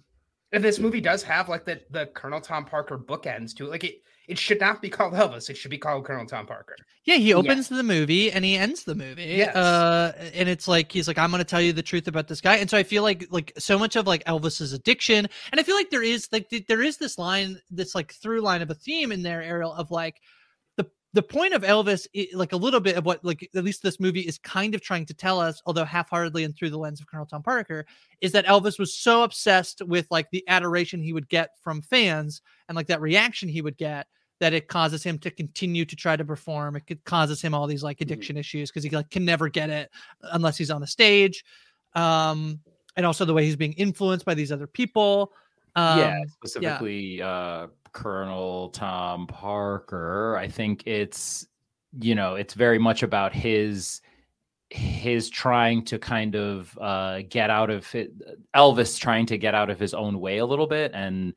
and 0.56 0.64
this 0.64 0.80
movie 0.80 1.02
does 1.02 1.22
have 1.22 1.50
like 1.50 1.66
the 1.66 1.82
the 1.92 2.08
Colonel 2.08 2.40
Tom 2.40 2.64
Parker 2.66 2.98
bookends 2.98 3.54
to 3.58 3.66
it. 3.66 3.70
Like 3.70 3.84
it, 3.84 4.02
it 4.28 4.40
should 4.40 4.60
not 4.60 4.82
be 4.82 4.90
called 4.90 5.14
Elvis. 5.14 5.50
It 5.50 5.58
should 5.58 5.70
be 5.70 5.78
called 5.78 6.06
Colonel 6.06 6.26
Tom 6.26 6.48
Parker. 6.48 6.78
Yeah, 7.04 7.18
he 7.18 7.34
opens 7.34 7.68
the 7.68 7.84
movie 7.84 8.32
and 8.32 8.44
he 8.44 8.56
ends 8.56 8.86
the 8.86 8.96
movie. 8.96 9.36
Yes. 9.38 9.54
Uh 9.54 10.14
and 10.34 10.48
it's 10.48 10.68
like 10.68 10.92
he's 10.94 11.10
like, 11.10 11.18
I'm 11.18 11.30
gonna 11.30 11.44
tell 11.44 11.62
you 11.62 11.74
the 11.74 11.84
truth 11.84 12.08
about 12.08 12.30
this 12.30 12.40
guy. 12.40 12.56
And 12.56 12.70
so 12.70 12.78
I 12.78 12.84
feel 12.84 13.04
like 13.04 13.28
like 13.30 13.52
so 13.58 13.78
much 13.78 13.98
of 13.98 14.08
like 14.08 14.24
Elvis's 14.24 14.72
addiction, 14.72 15.28
and 15.52 15.60
I 15.60 15.64
feel 15.64 15.76
like 15.76 15.90
there 15.90 16.04
is 16.04 16.30
like 16.32 16.50
th- 16.50 16.66
there 16.68 16.82
is 16.82 16.98
this 16.98 17.18
line, 17.18 17.60
this 17.70 17.94
like 17.94 18.14
through 18.14 18.40
line 18.40 18.62
of 18.62 18.72
a 18.72 18.76
theme 18.76 19.12
in 19.12 19.24
there, 19.24 19.44
Ariel, 19.44 19.74
of 19.74 19.92
like 19.92 20.22
the 21.16 21.24
point 21.24 21.54
of 21.54 21.64
Elvis, 21.64 22.08
like 22.34 22.52
a 22.52 22.58
little 22.58 22.82
bit 22.82 22.98
of 22.98 23.06
what 23.06 23.24
like 23.24 23.50
at 23.56 23.64
least 23.64 23.82
this 23.82 24.00
movie 24.00 24.22
is 24.22 24.38
kind 24.38 24.76
of 24.76 24.82
trying 24.82 25.06
to 25.08 25.14
tell 25.14 25.40
us, 25.40 25.62
although 25.66 25.86
half-heartedly 25.86 26.44
and 26.44 26.56
through 26.56 26.70
the 26.70 26.78
lens 26.78 27.00
of 27.00 27.08
Colonel 27.08 27.26
Tom 27.26 27.42
Parker, 27.42 27.86
is 28.20 28.34
that 28.34 28.46
Elvis 28.46 28.78
was 28.78 28.94
so 28.94 29.24
obsessed 29.24 29.82
with 29.82 30.06
like 30.12 30.30
the 30.30 30.44
adoration 30.48 31.02
he 31.02 31.14
would 31.14 31.30
get 31.30 31.52
from 31.64 31.82
fans 31.82 32.42
and 32.68 32.76
like 32.76 32.88
that 32.88 33.02
reaction 33.02 33.50
he 33.50 33.62
would 33.62 33.78
get 33.78 34.08
that 34.42 34.54
it 34.54 34.68
causes 34.68 35.02
him 35.04 35.18
to 35.20 35.32
continue 35.32 35.86
to 35.86 35.96
try 35.96 36.18
to 36.18 36.26
perform. 36.26 36.76
It 36.76 36.86
could 36.86 37.04
causes 37.06 37.42
him 37.42 37.54
all 37.54 37.68
these 37.68 37.84
like 37.84 38.02
addiction 38.02 38.36
issues 38.38 38.70
because 38.70 38.84
he 38.84 38.90
like 38.90 39.10
can 39.10 39.24
never 39.24 39.48
get 39.48 39.70
it 39.70 39.90
unless 40.22 40.58
he's 40.58 40.72
on 40.72 40.82
the 40.82 40.88
stage. 40.88 41.44
um, 41.96 42.60
and 42.98 43.06
also 43.06 43.26
the 43.26 43.34
way 43.34 43.44
he's 43.44 43.56
being 43.56 43.74
influenced 43.74 44.26
by 44.26 44.34
these 44.34 44.52
other 44.52 44.68
people. 44.68 45.34
Um, 45.76 45.98
yeah, 46.00 46.16
specifically 46.28 47.22
uh 47.22 47.68
Colonel 47.92 48.70
Tom 48.70 49.28
Parker. 49.28 50.38
I 50.38 50.48
think 50.48 50.84
it's 50.86 51.48
you 52.00 52.16
know, 52.16 52.36
it's 52.36 52.54
very 52.54 52.80
much 52.80 53.04
about 53.04 53.34
his 53.34 54.02
his 54.72 55.30
trying 55.30 55.86
to 55.86 56.00
kind 56.00 56.36
of 56.36 56.78
uh 56.82 57.22
get 57.30 57.50
out 57.52 57.70
of 57.70 57.94
it 57.96 58.12
Elvis 58.56 59.00
trying 59.00 59.26
to 59.28 59.38
get 59.38 59.56
out 59.56 59.70
of 59.70 59.80
his 59.80 59.94
own 59.94 60.20
way 60.20 60.40
a 60.40 60.46
little 60.46 60.68
bit 60.68 60.92
and 60.96 61.34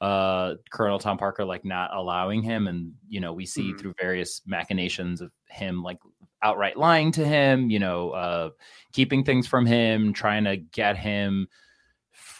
uh 0.00 0.54
Colonel 0.72 0.98
Tom 0.98 1.16
Parker 1.18 1.44
like 1.44 1.64
not 1.64 1.94
allowing 1.94 2.42
him 2.42 2.66
and 2.68 2.92
you 3.08 3.20
know 3.20 3.32
we 3.32 3.46
see 3.46 3.72
Mhm. 3.72 3.78
through 3.80 3.94
various 4.00 4.42
machinations 4.46 5.20
of 5.20 5.30
him 5.48 5.82
like 5.82 5.98
outright 6.42 6.76
lying 6.76 7.12
to 7.12 7.24
him 7.26 7.70
you 7.70 7.78
know 7.78 8.10
uh 8.10 8.50
keeping 8.92 9.24
things 9.24 9.46
from 9.46 9.64
him 9.66 10.12
trying 10.12 10.44
to 10.44 10.56
get 10.56 10.96
him 10.98 11.46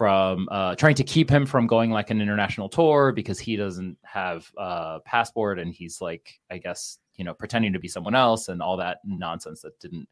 from 0.03 0.49
uh 0.51 0.75
trying 0.75 0.97
to 0.97 1.05
keep 1.05 1.31
him 1.31 1.47
from 1.47 1.69
going 1.69 1.93
like 1.93 2.11
an 2.11 2.21
international 2.21 2.69
tour 2.69 3.13
because 3.13 3.39
he 3.39 3.55
doesn't 3.55 3.97
have 4.03 4.51
a 4.59 4.99
passport 5.05 5.61
and 5.61 5.73
he's 5.73 6.01
like 6.01 6.41
I 6.51 6.59
guess 6.59 6.99
you 7.15 7.25
know 7.25 7.35
pretending 7.35 7.73
to 7.75 7.79
be 7.79 7.87
someone 7.87 8.17
else 8.17 8.49
and 8.49 8.61
all 8.61 8.77
that 8.79 8.99
nonsense 9.05 9.63
that 9.63 9.79
didn't 9.79 10.09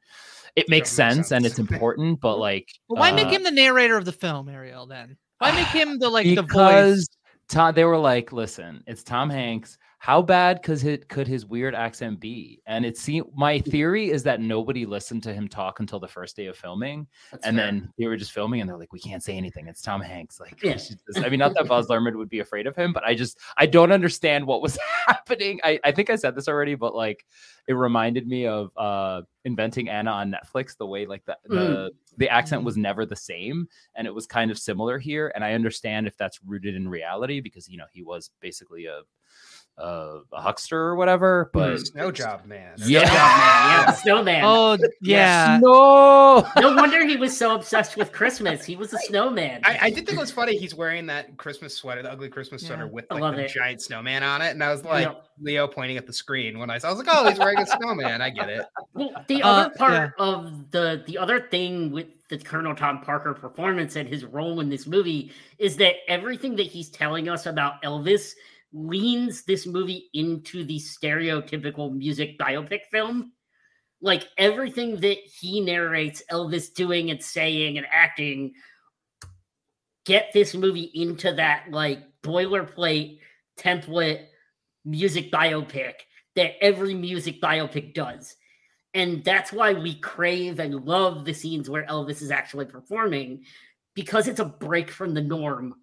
it 0.55 0.69
makes 0.69 0.91
Doesn't 0.91 1.07
make 1.07 1.17
sense, 1.17 1.33
and 1.33 1.45
it's 1.45 1.59
important 1.69 2.21
but 2.21 2.37
like 2.39 2.71
Well, 2.89 3.01
why 3.01 3.11
make 3.11 3.27
uh, 3.27 3.31
him 3.31 3.43
the 3.43 3.51
narrator 3.51 3.97
of 3.97 4.05
the 4.05 4.13
film, 4.13 4.49
Ariel? 4.49 4.87
Then 4.87 5.17
why 5.39 5.51
make 5.53 5.67
him 5.67 5.99
the 5.99 6.09
like 6.09 6.35
the 6.35 6.43
voice? 6.43 7.09
Tom, 7.49 7.75
they 7.75 7.85
were 7.85 7.99
like, 7.99 8.33
listen, 8.33 8.85
it's 8.87 9.03
Tom 9.03 9.29
Hanks. 9.29 9.77
How 10.01 10.23
bad 10.23 10.63
could 10.63 10.81
his, 10.81 11.01
could 11.09 11.29
his 11.29 11.45
weird 11.45 11.75
accent 11.75 12.21
be? 12.21 12.63
And 12.65 12.87
it 12.87 12.97
seemed 12.97 13.27
my 13.37 13.59
mm. 13.59 13.71
theory 13.71 14.11
is 14.11 14.23
that 14.23 14.41
nobody 14.41 14.87
listened 14.87 15.23
to 15.25 15.35
him 15.35 15.47
talk 15.47 15.79
until 15.79 16.01
the 16.01 16.09
first 16.09 16.37
day 16.37 16.47
of 16.47 16.57
filming, 16.57 17.07
That's 17.31 17.45
and 17.45 17.59
fair. 17.59 17.67
then 17.67 17.93
they 17.99 18.07
were 18.07 18.17
just 18.17 18.33
filming, 18.33 18.63
and 18.63 18.71
they're 18.71 18.79
like, 18.79 18.95
we 18.95 18.99
can't 18.99 19.23
say 19.23 19.37
anything. 19.37 19.69
It's 19.69 19.83
Tom 19.83 20.01
Hanks. 20.01 20.41
Like, 20.41 20.59
Yeah. 20.63 20.79
I 21.17 21.29
mean, 21.29 21.39
not 21.39 21.53
that 21.53 21.69
Baz 21.69 21.89
Luhrmann 21.89 22.17
would 22.17 22.31
be 22.31 22.41
afraid 22.41 22.67
of 22.67 22.75
him, 22.75 22.95
but 22.95 23.05
I 23.05 23.15
just 23.15 23.39
I 23.59 23.67
don't 23.67 23.93
understand 23.93 24.47
what 24.47 24.63
was 24.63 24.79
happening. 25.07 25.61
I 25.63 25.79
I 25.85 25.93
think 25.93 26.09
I 26.09 26.17
said 26.17 26.35
this 26.35 26.49
already, 26.49 26.77
but 26.77 26.95
like, 26.95 27.27
it 27.69 27.75
reminded 27.75 28.27
me 28.27 28.47
of 28.47 28.71
uh 28.79 29.21
inventing 29.45 29.91
Anna 29.91 30.13
on 30.13 30.33
Netflix. 30.33 30.79
The 30.79 30.87
way 30.87 31.05
like 31.05 31.27
the 31.27 31.37
the, 31.45 31.57
mm. 31.57 31.91
the 32.17 32.31
accent 32.31 32.65
was 32.65 32.77
mm-hmm. 32.77 32.83
never 32.85 33.05
the 33.05 33.17
same, 33.17 33.69
and 33.97 34.07
it 34.07 34.15
was 34.15 34.27
kind 34.27 34.51
of 34.51 34.59
similar 34.59 34.99
here. 34.99 35.31
And 35.35 35.45
I 35.45 35.53
understand 35.53 36.07
if 36.07 36.17
that's 36.17 36.41
rooted 36.43 36.75
in 36.75 36.89
reality 36.89 37.41
because 37.41 37.69
you 37.69 37.77
know 37.77 37.87
he 37.93 38.03
was 38.03 38.31
basically 38.41 38.87
a 38.87 39.03
a, 39.81 40.21
a 40.33 40.41
huckster 40.41 40.79
or 40.79 40.95
whatever. 40.97 41.51
But 41.53 41.79
Snow 41.79 42.11
job 42.13 42.45
man. 42.47 42.75
Yeah. 42.79 43.05
Snowman, 43.07 43.15
yeah, 43.87 43.91
Snowman. 43.93 44.45
Oh 44.45 44.79
yeah, 45.01 45.59
no, 45.63 46.47
No 46.61 46.77
wonder 46.77 47.05
he 47.07 47.17
was 47.17 47.37
so 47.37 47.55
obsessed 47.55 47.97
with 47.97 48.13
Christmas. 48.13 48.65
He 48.65 48.77
was 48.77 48.93
a 48.93 48.99
snowman. 48.99 49.61
I, 49.65 49.79
I 49.83 49.91
did 49.91 50.07
think 50.07 50.19
it 50.19 50.21
was 50.21 50.31
funny. 50.31 50.57
He's 50.57 50.75
wearing 50.75 51.07
that 51.07 51.37
Christmas 51.37 51.75
sweater, 51.75 52.03
the 52.03 52.11
ugly 52.13 52.29
Christmas 52.29 52.67
sweater 52.67 52.85
Yeah. 52.85 52.91
with 52.93 53.07
like 53.11 53.21
love 53.21 53.37
the 53.37 53.45
it. 53.45 53.51
giant 53.51 53.81
snowman 53.83 54.23
on 54.23 54.43
it, 54.43 54.51
and 54.51 54.63
I 54.63 54.71
was 54.71 54.85
like, 54.85 55.07
Yep. 55.07 55.25
Leo 55.43 55.67
pointing 55.67 55.97
at 55.97 56.07
the 56.07 56.13
screen 56.13 56.59
when 56.59 56.69
I 56.71 56.79
saw. 56.79 56.89
I 56.89 56.93
was 56.93 56.99
like, 57.05 57.09
oh, 57.17 57.29
he's 57.29 57.39
wearing 57.39 57.59
a 57.59 57.67
snowman. 57.67 58.21
I 58.21 58.29
get 58.31 58.51
it. 58.51 58.67
Well, 58.93 59.11
the 59.29 59.43
Uh, 59.43 59.49
other 59.49 59.75
part 59.77 59.93
yeah. 59.93 60.25
of 60.25 60.71
the 60.71 61.03
the 61.07 61.17
other 61.17 61.41
thing 61.41 61.91
with 61.91 62.07
the 62.29 62.39
Colonel 62.39 62.75
Tom 62.77 63.01
Parker 63.01 63.33
performance 63.35 63.97
and 63.97 64.09
his 64.09 64.25
role 64.25 64.61
in 64.61 64.69
this 64.69 64.87
movie 64.87 65.33
is 65.59 65.77
that 65.79 65.95
everything 66.09 66.55
that 66.57 66.67
he's 66.67 66.89
telling 66.89 67.29
us 67.29 67.47
about 67.47 67.83
Elvis 67.83 68.35
leans 68.73 69.45
this 69.45 69.67
movie 69.67 70.09
into 70.15 70.65
the 70.65 70.79
stereotypical 70.79 71.95
music 71.95 72.39
biopic 72.39 72.81
film. 72.91 73.33
Like 74.01 74.29
everything 74.39 75.01
that 75.01 75.19
he 75.19 75.61
narrates 75.61 76.23
Elvis 76.31 76.73
doing 76.73 77.11
and 77.11 77.23
saying 77.23 77.77
and 77.77 77.87
acting 77.93 78.53
get 80.07 80.31
this 80.33 80.55
movie 80.55 80.91
into 80.95 81.33
that 81.35 81.67
like 81.71 82.03
boilerplate 82.23 83.19
template 83.59 84.27
music 84.85 85.31
biopic 85.31 85.95
that 86.37 86.53
every 86.63 86.95
music 86.95 87.41
biopic 87.41 87.93
does. 87.93 88.37
And 88.95 89.23
that's 89.23 89.53
why 89.53 89.75
we 89.75 89.95
crave 90.01 90.59
and 90.59 90.87
love 90.87 91.25
the 91.25 91.35
scenes 91.35 91.71
where 91.71 91.87
Elvis 91.87 92.23
is 92.23 92.31
actually 92.31 92.65
performing 92.65 93.45
because 93.95 94.27
it's 94.27 94.41
a 94.41 94.45
break 94.45 94.91
from 94.91 95.15
the 95.15 95.21
norm 95.21 95.75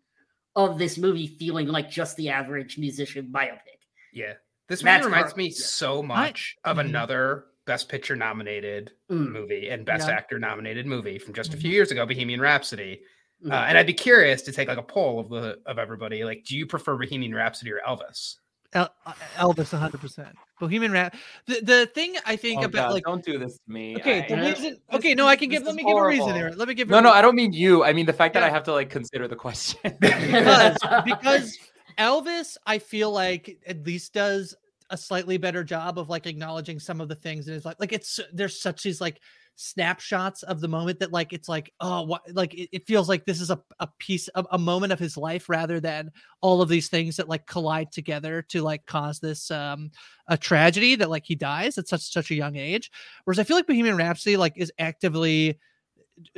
of 0.57 0.77
this 0.77 0.97
movie 0.97 1.27
feeling 1.27 1.67
like 1.67 1.89
just 1.89 2.17
the 2.17 2.27
average 2.29 2.77
musician 2.77 3.29
biopic. 3.31 3.79
Yeah, 4.11 4.33
this 4.67 4.83
movie 4.83 4.91
That's 4.95 5.05
reminds 5.05 5.23
part- 5.31 5.37
me 5.37 5.51
so 5.51 6.03
much 6.03 6.57
of 6.65 6.75
Mhm. 6.77 6.81
another 6.89 7.45
Best 7.65 7.87
Picture 7.89 8.15
nominated 8.15 8.91
Mm. 9.11 9.31
movie 9.31 9.69
and 9.69 9.85
Best 9.85 10.07
Yeah. 10.07 10.15
Actor 10.15 10.39
nominated 10.39 10.85
movie 10.85 11.19
from 11.19 11.33
just 11.33 11.53
a 11.53 11.57
Mhm. 11.57 11.61
few 11.61 11.71
years 11.71 11.91
ago, 11.91 12.05
Bohemian 12.05 12.41
Rhapsody. 12.41 13.01
Mm. 13.45 13.51
Uh, 13.51 13.65
and 13.67 13.77
I'd 13.77 13.85
be 13.85 13.93
curious 13.93 14.41
to 14.43 14.51
take 14.51 14.67
like 14.67 14.77
a 14.79 14.83
poll 14.83 15.19
of 15.19 15.29
the 15.29 15.59
of 15.65 15.77
everybody. 15.77 16.23
Like, 16.25 16.43
do 16.43 16.57
you 16.57 16.65
prefer 16.65 16.97
Bohemian 16.97 17.35
Rhapsody 17.35 17.71
or 17.71 17.79
Elvis? 17.87 18.37
El- 18.73 18.93
uh, 19.05 19.13
Elvis, 19.37 19.71
one 19.71 19.81
hundred 19.81 20.01
percent. 20.01 20.35
Bohemian 20.59 20.91
Rap. 20.91 21.15
The 21.45 21.61
the 21.61 21.85
thing 21.93 22.15
I 22.25 22.35
think 22.35 22.61
Oh, 22.61 22.65
about 22.65 22.87
God, 22.89 22.93
like 22.93 23.03
don't 23.03 23.23
do 23.23 23.37
this 23.39 23.53
to 23.59 23.71
me. 23.71 23.95
okay, 23.97 24.23
I- 24.23 24.27
the 24.27 24.35
reason. 24.41 24.77
Okay, 24.93 25.13
no, 25.15 25.25
I 25.27 25.35
can 25.35 25.49
give. 25.49 25.63
Let 25.63 25.75
me 25.75 25.83
give 25.83 25.95
a 25.97 26.05
reason 26.05 26.21
horrible. 26.23 26.37
here. 26.49 26.53
Let 26.57 26.67
me 26.67 26.73
give. 26.73 26.89
No, 26.89 26.99
no, 26.99 27.09
reason. 27.09 27.17
I 27.17 27.21
don't 27.21 27.35
mean 27.35 27.53
you. 27.53 27.83
I 27.83 27.93
mean 27.93 28.05
the 28.05 28.13
fact 28.13 28.33
that 28.33 28.43
I 28.43 28.49
have 28.49 28.63
to 28.63 28.73
like 28.73 28.89
consider 28.89 29.27
the 29.27 29.35
question. 29.35 29.79
because 29.99 30.77
because 31.05 31.57
Elvis, 31.97 32.57
I 32.65 32.79
feel 32.79 33.11
like 33.11 33.57
at 33.65 33.85
least 33.85 34.13
does 34.13 34.55
a 34.89 34.97
slightly 34.97 35.37
better 35.37 35.63
job 35.63 35.97
of 35.97 36.09
like 36.09 36.27
acknowledging 36.27 36.79
some 36.79 37.01
of 37.01 37.07
the 37.07 37.15
things, 37.15 37.47
and 37.47 37.55
it's 37.55 37.65
like 37.65 37.77
like 37.79 37.93
it's 37.93 38.19
there's 38.33 38.61
such 38.61 38.83
these 38.83 38.99
like 38.99 39.19
snapshots 39.59 40.43
of 40.43 40.61
the 40.61 40.67
moment 40.67 40.99
that 40.99 41.11
like 41.11 41.33
it's 41.33 41.49
like 41.49 41.73
oh 41.79 42.03
what 42.03 42.21
like 42.33 42.53
it, 42.53 42.69
it 42.71 42.85
feels 42.85 43.09
like 43.09 43.25
this 43.25 43.41
is 43.41 43.49
a, 43.49 43.59
a 43.79 43.87
piece 43.97 44.27
of 44.29 44.45
a 44.51 44.57
moment 44.57 44.93
of 44.93 44.99
his 44.99 45.17
life 45.17 45.49
rather 45.49 45.79
than 45.79 46.11
all 46.41 46.61
of 46.61 46.69
these 46.69 46.89
things 46.89 47.17
that 47.17 47.27
like 47.27 47.45
collide 47.47 47.91
together 47.91 48.43
to 48.43 48.61
like 48.61 48.85
cause 48.85 49.19
this 49.19 49.49
um 49.49 49.89
a 50.27 50.37
tragedy 50.37 50.93
that 50.95 51.09
like 51.09 51.25
he 51.25 51.33
dies 51.33 51.79
at 51.79 51.87
such 51.87 52.01
such 52.01 52.29
a 52.29 52.35
young 52.35 52.55
age. 52.55 52.91
Whereas 53.23 53.39
i 53.39 53.43
feel 53.43 53.57
like 53.57 53.65
bohemian 53.65 53.97
rhapsody 53.97 54.37
like 54.37 54.53
is 54.57 54.71
actively 54.77 55.57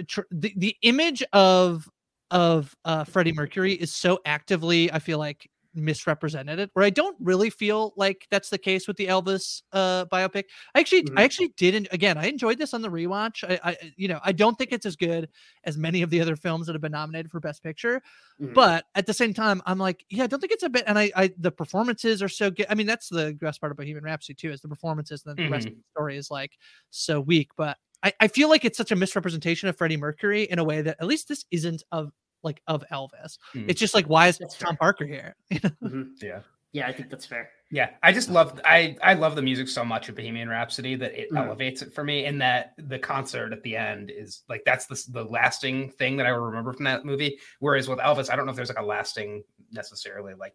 tr- 0.07 0.21
the, 0.31 0.53
the 0.55 0.77
image 0.83 1.21
of 1.33 1.89
of 2.31 2.73
uh 2.85 3.03
freddie 3.03 3.33
mercury 3.33 3.73
is 3.73 3.93
so 3.93 4.19
actively 4.25 4.91
i 4.93 4.99
feel 4.99 5.17
like 5.17 5.49
misrepresented 5.75 6.59
it 6.59 6.69
where 6.73 6.85
i 6.85 6.89
don't 6.89 7.15
really 7.19 7.49
feel 7.49 7.93
like 7.95 8.27
that's 8.31 8.49
the 8.49 8.57
case 8.57 8.87
with 8.87 8.97
the 8.97 9.07
elvis 9.07 9.61
uh 9.73 10.05
biopic 10.05 10.45
i 10.75 10.79
actually 10.79 11.03
Mhm. 11.03 11.13
i 11.19 11.23
actually 11.23 11.49
didn't 11.57 11.87
again 11.91 12.17
i 12.17 12.25
enjoyed 12.27 12.57
this 12.57 12.73
on 12.73 12.81
the 12.81 12.89
rewatch 12.89 13.43
I, 13.47 13.59
I 13.71 13.77
you 13.95 14.07
know 14.07 14.19
i 14.23 14.31
don't 14.31 14.57
think 14.57 14.71
it's 14.71 14.85
as 14.85 14.95
good 14.95 15.29
as 15.63 15.77
many 15.77 16.01
of 16.01 16.09
the 16.09 16.21
other 16.21 16.35
films 16.35 16.67
that 16.67 16.73
have 16.73 16.81
been 16.81 16.91
nominated 16.91 17.31
for 17.31 17.39
best 17.39 17.61
picture 17.63 18.01
Mhm. 18.41 18.53
but 18.53 18.85
at 18.95 19.05
the 19.05 19.13
same 19.13 19.33
time 19.33 19.61
i'm 19.65 19.77
like 19.79 20.05
yeah 20.09 20.23
i 20.23 20.27
don't 20.27 20.39
think 20.39 20.53
it's 20.53 20.63
a 20.63 20.69
bit 20.69 20.83
and 20.87 20.97
i 20.97 21.11
i 21.15 21.31
the 21.37 21.51
performances 21.51 22.23
are 22.23 22.29
so 22.29 22.49
good 22.49 22.65
i 22.69 22.75
mean 22.75 22.87
that's 22.87 23.09
the 23.09 23.37
best 23.39 23.59
part 23.61 23.71
of 23.71 23.77
bohemian 23.77 24.03
rhapsody 24.03 24.33
too 24.35 24.51
is 24.51 24.61
the 24.61 24.67
performances 24.67 25.23
and 25.25 25.37
then 25.37 25.45
the 25.45 25.51
rest 25.51 25.67
of 25.67 25.73
the 25.75 25.83
story 25.91 26.17
is 26.17 26.31
like 26.31 26.57
so 26.89 27.19
weak 27.21 27.49
but 27.57 27.77
I, 28.01 28.13
I 28.21 28.27
feel 28.29 28.47
like 28.47 28.63
it's 28.63 28.77
such 28.77 28.93
a 28.93 28.95
misrepresentation 28.95 29.67
of 29.67 29.77
freddie 29.77 29.97
mercury 29.97 30.43
in 30.43 30.57
a 30.57 30.63
way 30.63 30.81
that 30.81 30.95
at 31.01 31.05
least 31.05 31.27
this 31.27 31.43
isn't 31.51 31.83
of 31.91 32.11
like 32.43 32.61
of 32.67 32.83
elvis 32.91 33.37
Mm. 33.55 33.69
it's 33.69 33.79
just 33.79 33.93
like 33.93 34.05
why 34.07 34.27
is 34.27 34.37
That's 34.37 34.57
tom 34.57 34.69
fair. 34.75 34.77
parker 34.77 35.05
here 35.05 35.35
Mhm. 35.51 36.11
Yeah. 36.21 36.41
Yeah, 36.71 36.85
I 36.87 36.93
think 36.93 37.09
that's 37.09 37.25
fair. 37.25 37.49
Yeah, 37.71 37.89
I 38.03 38.11
just 38.13 38.29
love 38.29 38.61
I 38.63 38.95
I 39.01 39.15
love 39.15 39.35
the 39.35 39.41
music 39.41 39.67
so 39.67 39.83
much 39.83 40.07
of 40.07 40.13
Bohemian 40.15 40.47
Rhapsody 40.49 40.93
that 40.97 41.19
it 41.19 41.31
Mm. 41.31 41.43
elevates 41.47 41.81
it 41.81 41.95
for 41.95 42.03
me, 42.03 42.25
and 42.25 42.39
that 42.41 42.73
the 42.77 42.99
concert 42.99 43.53
at 43.53 43.63
the 43.63 43.75
end 43.75 44.11
is 44.11 44.43
like 44.47 44.61
that's 44.67 44.85
the 44.85 45.03
the 45.11 45.23
lasting 45.23 45.89
thing 45.89 46.17
that 46.17 46.27
I 46.27 46.31
will 46.31 46.41
remember 46.45 46.71
from 46.73 46.83
that 46.85 47.05
movie. 47.05 47.39
Whereas 47.57 47.87
with 47.89 47.97
Elvis, 47.97 48.29
I 48.31 48.35
don't 48.35 48.45
know 48.45 48.51
if 48.51 48.55
there's 48.55 48.69
like 48.69 48.77
a 48.77 48.85
lasting 48.85 49.43
necessarily 49.71 50.35
like 50.35 50.53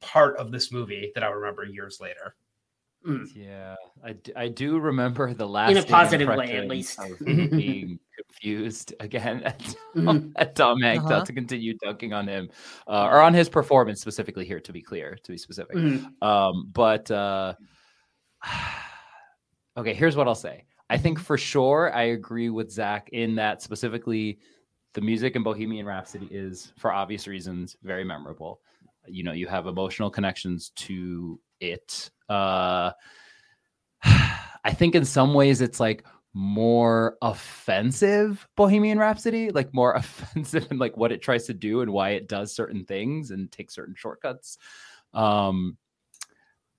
part 0.00 0.36
of 0.36 0.52
this 0.52 0.70
movie 0.70 1.10
that 1.16 1.24
I 1.24 1.28
remember 1.28 1.64
years 1.64 1.98
later. 2.00 2.36
Mm. 3.06 3.26
Yeah, 3.34 3.74
I, 4.04 4.12
d- 4.12 4.32
I 4.34 4.48
do 4.48 4.78
remember 4.78 5.32
the 5.32 5.46
last 5.48 5.70
In 5.70 5.76
a 5.78 5.82
positive 5.82 6.28
way, 6.28 6.56
at 6.56 6.66
least. 6.68 6.98
being 7.24 7.98
confused 8.16 8.92
again 9.00 9.42
at, 9.44 9.60
Mhm. 9.96 10.32
at 10.36 10.54
Tom 10.56 10.80
Hanks, 10.80 11.04
Uh-huh. 11.04 11.18
not 11.18 11.26
to 11.26 11.32
continue 11.32 11.74
dunking 11.78 12.12
on 12.12 12.26
him 12.26 12.50
uh, 12.88 13.04
or 13.06 13.20
on 13.20 13.32
his 13.34 13.48
performance 13.48 14.00
specifically 14.00 14.44
here. 14.44 14.60
To 14.60 14.72
be 14.72 14.82
clear, 14.82 15.16
to 15.22 15.30
be 15.32 15.38
specific, 15.38 15.76
Mhm. 15.76 16.10
um, 16.22 16.70
but 16.72 17.10
uh, 17.10 17.54
okay, 19.76 19.94
here's 19.94 20.16
what 20.16 20.26
I'll 20.28 20.34
say. 20.34 20.64
I 20.90 20.96
think 20.98 21.18
for 21.18 21.36
sure 21.38 21.92
I 21.94 22.02
agree 22.04 22.50
with 22.50 22.70
Zach 22.70 23.08
in 23.12 23.34
that 23.36 23.62
specifically 23.62 24.38
the 24.94 25.00
music 25.02 25.36
in 25.36 25.42
Bohemian 25.42 25.86
Rhapsody 25.86 26.26
is, 26.30 26.72
for 26.78 26.90
obvious 26.92 27.28
reasons, 27.28 27.76
very 27.82 28.04
memorable. 28.04 28.60
You 29.10 29.24
know, 29.24 29.32
you 29.32 29.46
have 29.46 29.66
emotional 29.66 30.10
connections 30.10 30.70
to 30.76 31.40
it. 31.60 32.10
Uh, 32.28 32.92
I 34.04 34.72
think 34.72 34.94
in 34.94 35.04
some 35.04 35.34
ways 35.34 35.60
it's 35.60 35.80
like 35.80 36.04
more 36.34 37.16
offensive 37.22 38.46
Bohemian 38.56 38.98
Rhapsody, 38.98 39.50
like 39.50 39.72
more 39.74 39.92
offensive 39.96 40.68
in 40.70 40.78
like 40.78 40.96
what 40.96 41.12
it 41.12 41.22
tries 41.22 41.46
to 41.46 41.54
do 41.54 41.80
and 41.80 41.92
why 41.92 42.10
it 42.10 42.28
does 42.28 42.54
certain 42.54 42.84
things 42.84 43.30
and 43.30 43.50
takes 43.50 43.74
certain 43.74 43.94
shortcuts. 43.96 44.58
Um, 45.14 45.78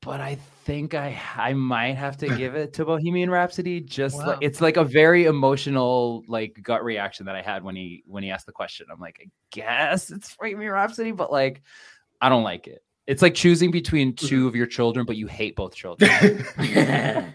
but 0.01 0.21
I 0.21 0.35
think 0.63 0.93
I 0.93 1.19
I 1.35 1.53
might 1.53 1.97
have 1.97 2.15
to 2.17 2.29
give 2.37 2.55
it 2.55 2.73
to 2.73 2.85
Bohemian 2.85 3.29
Rhapsody. 3.29 3.81
Just 3.81 4.17
Wow. 4.17 4.27
like 4.27 4.37
it's 4.41 4.61
like 4.61 4.77
a 4.77 4.85
very 4.85 5.25
emotional 5.25 6.23
like 6.27 6.57
gut 6.63 6.85
reaction 6.85 7.25
that 7.25 7.35
I 7.35 7.41
had 7.41 7.63
when 7.63 7.75
he 7.75 8.03
when 8.07 8.23
he 8.23 8.31
asked 8.31 8.45
the 8.45 8.53
question. 8.53 8.87
I'm 8.91 8.99
like, 8.99 9.19
I 9.21 9.29
guess 9.51 10.09
it's 10.09 10.35
Bohemian 10.39 10.71
Rhapsody, 10.71 11.11
but 11.11 11.33
like 11.33 11.61
I 12.21 12.29
don't 12.29 12.43
like 12.43 12.67
it. 12.67 12.83
It's 13.07 13.21
like 13.23 13.33
choosing 13.33 13.71
between 13.71 14.13
Mm-hmm. 14.13 14.27
two 14.27 14.47
of 14.47 14.55
your 14.55 14.67
children, 14.67 15.05
but 15.05 15.15
you 15.15 15.25
hate 15.27 15.55
both 15.55 15.73
children. 15.73 16.09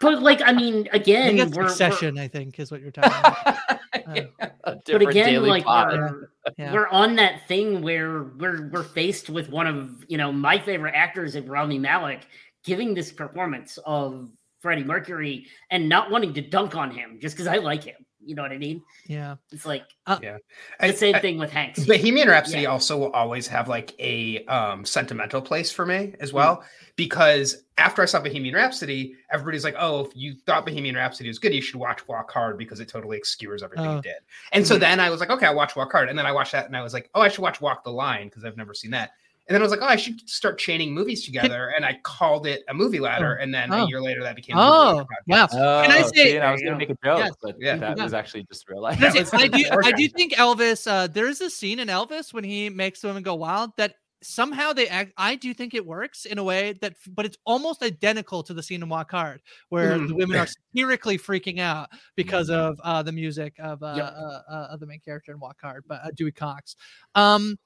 but 0.00 0.22
like, 0.22 0.42
I 0.44 0.52
mean, 0.52 0.88
again, 0.92 1.36
think 1.36 1.40
it's 1.48 1.56
we're, 1.56 1.62
we're- 1.62 1.68
Succession, 1.68 2.18
I 2.18 2.28
think, 2.28 2.58
is 2.58 2.70
what 2.70 2.80
you're 2.80 2.90
talking 2.90 3.10
about. 3.18 3.56
Yeah, 4.14 4.24
a 4.64 4.76
but 4.86 5.02
again, 5.02 5.42
like 5.42 5.66
we're, 5.66 6.30
Yeah. 6.58 6.72
we're 6.72 6.88
on 6.88 7.14
that 7.16 7.46
thing 7.46 7.80
where 7.82 8.24
we're 8.38 8.68
we're 8.70 8.82
faced 8.82 9.30
with 9.30 9.48
one 9.50 9.66
of 9.68 10.04
you 10.08 10.16
know 10.16 10.32
my 10.32 10.58
favorite 10.58 10.94
actors 10.96 11.36
in 11.36 11.46
Rami 11.48 11.78
Malek 11.78 12.26
giving 12.64 12.94
this 12.94 13.12
performance 13.12 13.78
of 13.84 14.28
Freddie 14.60 14.82
Mercury 14.84 15.46
and 15.70 15.88
not 15.88 16.10
wanting 16.10 16.34
to 16.34 16.40
dunk 16.40 16.74
on 16.74 16.90
him 16.90 17.18
just 17.20 17.36
because 17.36 17.46
I 17.46 17.56
like 17.56 17.84
him. 17.84 18.04
You 18.22 18.34
know 18.34 18.42
what 18.42 18.52
I 18.52 18.58
mean? 18.58 18.82
Yeah. 19.06 19.36
It's 19.50 19.64
like 19.64 19.84
yeah. 20.22 20.36
the 20.78 20.86
I- 20.86 20.92
same 20.92 21.14
I- 21.14 21.20
thing 21.20 21.38
with 21.38 21.50
Hanks. 21.50 21.84
Bohemian 21.86 22.28
Rhapsody 22.28 22.62
Yeah. 22.62 22.68
also 22.68 22.98
will 22.98 23.12
always 23.12 23.46
have 23.48 23.66
like 23.68 23.94
a 23.98 24.44
um, 24.44 24.84
sentimental 24.84 25.40
place 25.40 25.72
for 25.72 25.86
me 25.86 25.94
Mm. 25.94 26.16
as 26.20 26.32
well 26.32 26.62
because 26.96 27.64
after 27.78 28.02
I 28.02 28.04
saw 28.04 28.20
Bohemian 28.20 28.54
Rhapsody, 28.54 29.14
everybody's 29.32 29.64
like, 29.64 29.74
"Oh, 29.78 30.04
if 30.04 30.12
you 30.14 30.34
thought 30.44 30.66
Bohemian 30.66 30.94
Rhapsody 30.96 31.28
was 31.30 31.38
good, 31.38 31.54
you 31.54 31.62
should 31.62 31.76
watch 31.80 32.06
Walk 32.08 32.30
Hard 32.30 32.58
because 32.58 32.78
it 32.78 32.88
totally 32.88 33.16
obscures 33.16 33.62
everything 33.62 33.90
you 33.96 34.02
did." 34.02 34.16
And 34.52 34.66
so 34.66 34.76
Mhm. 34.76 34.80
then 34.80 35.00
I 35.00 35.08
was 35.08 35.18
like, 35.20 35.30
"Okay, 35.30 35.46
I'll 35.46 35.54
watch 35.54 35.74
Walk 35.76 35.90
Hard," 35.92 36.10
and 36.10 36.18
then 36.18 36.26
I 36.26 36.32
watched 36.32 36.52
that 36.52 36.66
and 36.66 36.76
I 36.76 36.82
was 36.82 36.92
like, 36.92 37.08
"Oh, 37.14 37.22
I 37.22 37.28
should 37.28 37.40
watch 37.40 37.60
Walk 37.62 37.84
the 37.84 37.90
Line 37.92 38.28
because 38.28 38.44
I've 38.44 38.56
never 38.58 38.74
seen 38.74 38.90
that." 38.90 39.12
And 39.50 39.54
then 39.56 39.62
I 39.62 39.64
was 39.64 39.72
like, 39.72 39.80
"Oh, 39.82 39.86
I 39.86 39.96
should 39.96 40.20
start 40.30 40.58
chaining 40.60 40.94
movies 40.94 41.24
together," 41.24 41.72
and 41.74 41.84
I 41.84 41.98
called 42.04 42.46
it 42.46 42.62
a 42.68 42.72
movie 42.74 43.00
ladder, 43.00 43.34
and 43.34 43.52
then 43.52 43.72
Oh. 43.72 43.82
a 43.84 43.88
year 43.88 44.00
later 44.00 44.22
that 44.22 44.36
became. 44.36 44.56
a 44.56 44.60
movie 44.60 44.70
Oh, 44.72 44.92
ladder 44.94 45.06
podcast. 45.28 45.82
Can 45.82 45.90
I 45.90 45.98
Oh, 46.02 46.06
say- 46.06 46.24
see, 46.30 46.36
and 46.36 46.44
I 46.44 46.52
was 46.52 46.62
gonna 46.62 46.76
make 46.78 46.90
a 46.90 46.96
joke, 47.04 47.18
Yes. 47.18 47.32
but 47.42 47.56
Yeah. 47.58 47.76
that 47.78 47.96
Yeah. 47.98 48.04
was 48.04 48.14
actually 48.14 48.44
just 48.44 48.68
real 48.68 48.80
life. 48.80 49.02
I, 49.02 49.10
was 49.12 49.34
I 49.34 49.48
do. 49.48 49.64
I 49.84 49.90
do 49.90 50.06
think 50.08 50.34
Elvis. 50.34 50.86
Uh, 50.88 51.08
there 51.08 51.26
is 51.26 51.40
a 51.40 51.50
scene 51.50 51.80
in 51.80 51.88
Elvis 51.88 52.32
when 52.32 52.44
he 52.44 52.70
makes 52.70 53.00
the 53.00 53.08
women 53.08 53.24
go 53.24 53.34
wild 53.34 53.72
that 53.76 53.96
somehow 54.22 54.72
they 54.72 54.86
act. 54.86 55.12
I 55.16 55.34
do 55.34 55.52
think 55.52 55.74
it 55.74 55.84
works 55.84 56.26
in 56.26 56.38
a 56.38 56.44
way 56.44 56.74
that, 56.82 56.94
but 57.08 57.26
it's 57.26 57.38
almost 57.44 57.82
identical 57.82 58.44
to 58.44 58.54
the 58.54 58.62
scene 58.62 58.82
in 58.82 58.88
Walk 58.88 59.10
Hard, 59.10 59.40
where 59.70 59.98
the 59.98 60.04
Mhm. 60.04 60.16
women 60.16 60.36
are 60.36 60.46
satirically 60.74 61.18
freaking 61.18 61.58
out 61.58 61.88
because 62.14 62.50
of 62.50 62.78
uh, 62.84 63.02
the 63.02 63.10
music 63.12 63.54
of 63.58 63.82
uh, 63.82 63.94
Yep. 63.96 64.04
uh, 64.16 64.40
uh, 64.52 64.68
of 64.70 64.78
the 64.80 64.86
main 64.86 65.00
character 65.00 65.32
in 65.32 65.40
Walk 65.40 65.56
Hard, 65.60 65.84
but 65.88 66.00
uh, 66.04 66.10
Dewey 66.14 66.30
Cox. 66.32 66.76
Um, 67.16 67.58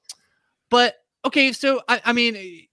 but 0.71 0.95
okay, 1.25 1.51
so 1.51 1.81
I, 1.87 2.01
I 2.05 2.13
mean. 2.13 2.67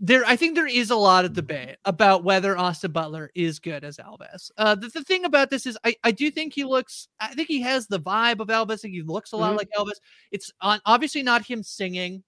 There, 0.00 0.22
I 0.24 0.36
think 0.36 0.54
there 0.54 0.68
is 0.68 0.92
a 0.92 0.96
lot 0.96 1.24
of 1.24 1.32
debate 1.32 1.74
about 1.84 2.22
whether 2.22 2.56
Austin 2.56 2.92
Butler 2.92 3.32
is 3.34 3.58
good 3.58 3.82
as 3.82 3.96
Elvis. 3.96 4.48
Uh, 4.56 4.76
the, 4.76 4.86
the 4.90 5.02
thing 5.02 5.24
about 5.24 5.50
this 5.50 5.66
is, 5.66 5.76
I, 5.82 5.96
I 6.04 6.12
do 6.12 6.30
think 6.30 6.54
he 6.54 6.62
looks, 6.62 7.08
I 7.18 7.34
think 7.34 7.48
he 7.48 7.60
has 7.62 7.88
the 7.88 7.98
vibe 7.98 8.38
of 8.38 8.46
Elvis. 8.46 8.74
I 8.74 8.76
think 8.76 8.94
he 8.94 9.02
looks 9.02 9.32
a 9.32 9.36
lot 9.36 9.54
Mhm. 9.54 9.56
like 9.58 9.68
Elvis. 9.76 9.96
It's 10.30 10.52
on, 10.60 10.78
obviously 10.86 11.24
not 11.24 11.44
him 11.44 11.64
singing. 11.64 12.22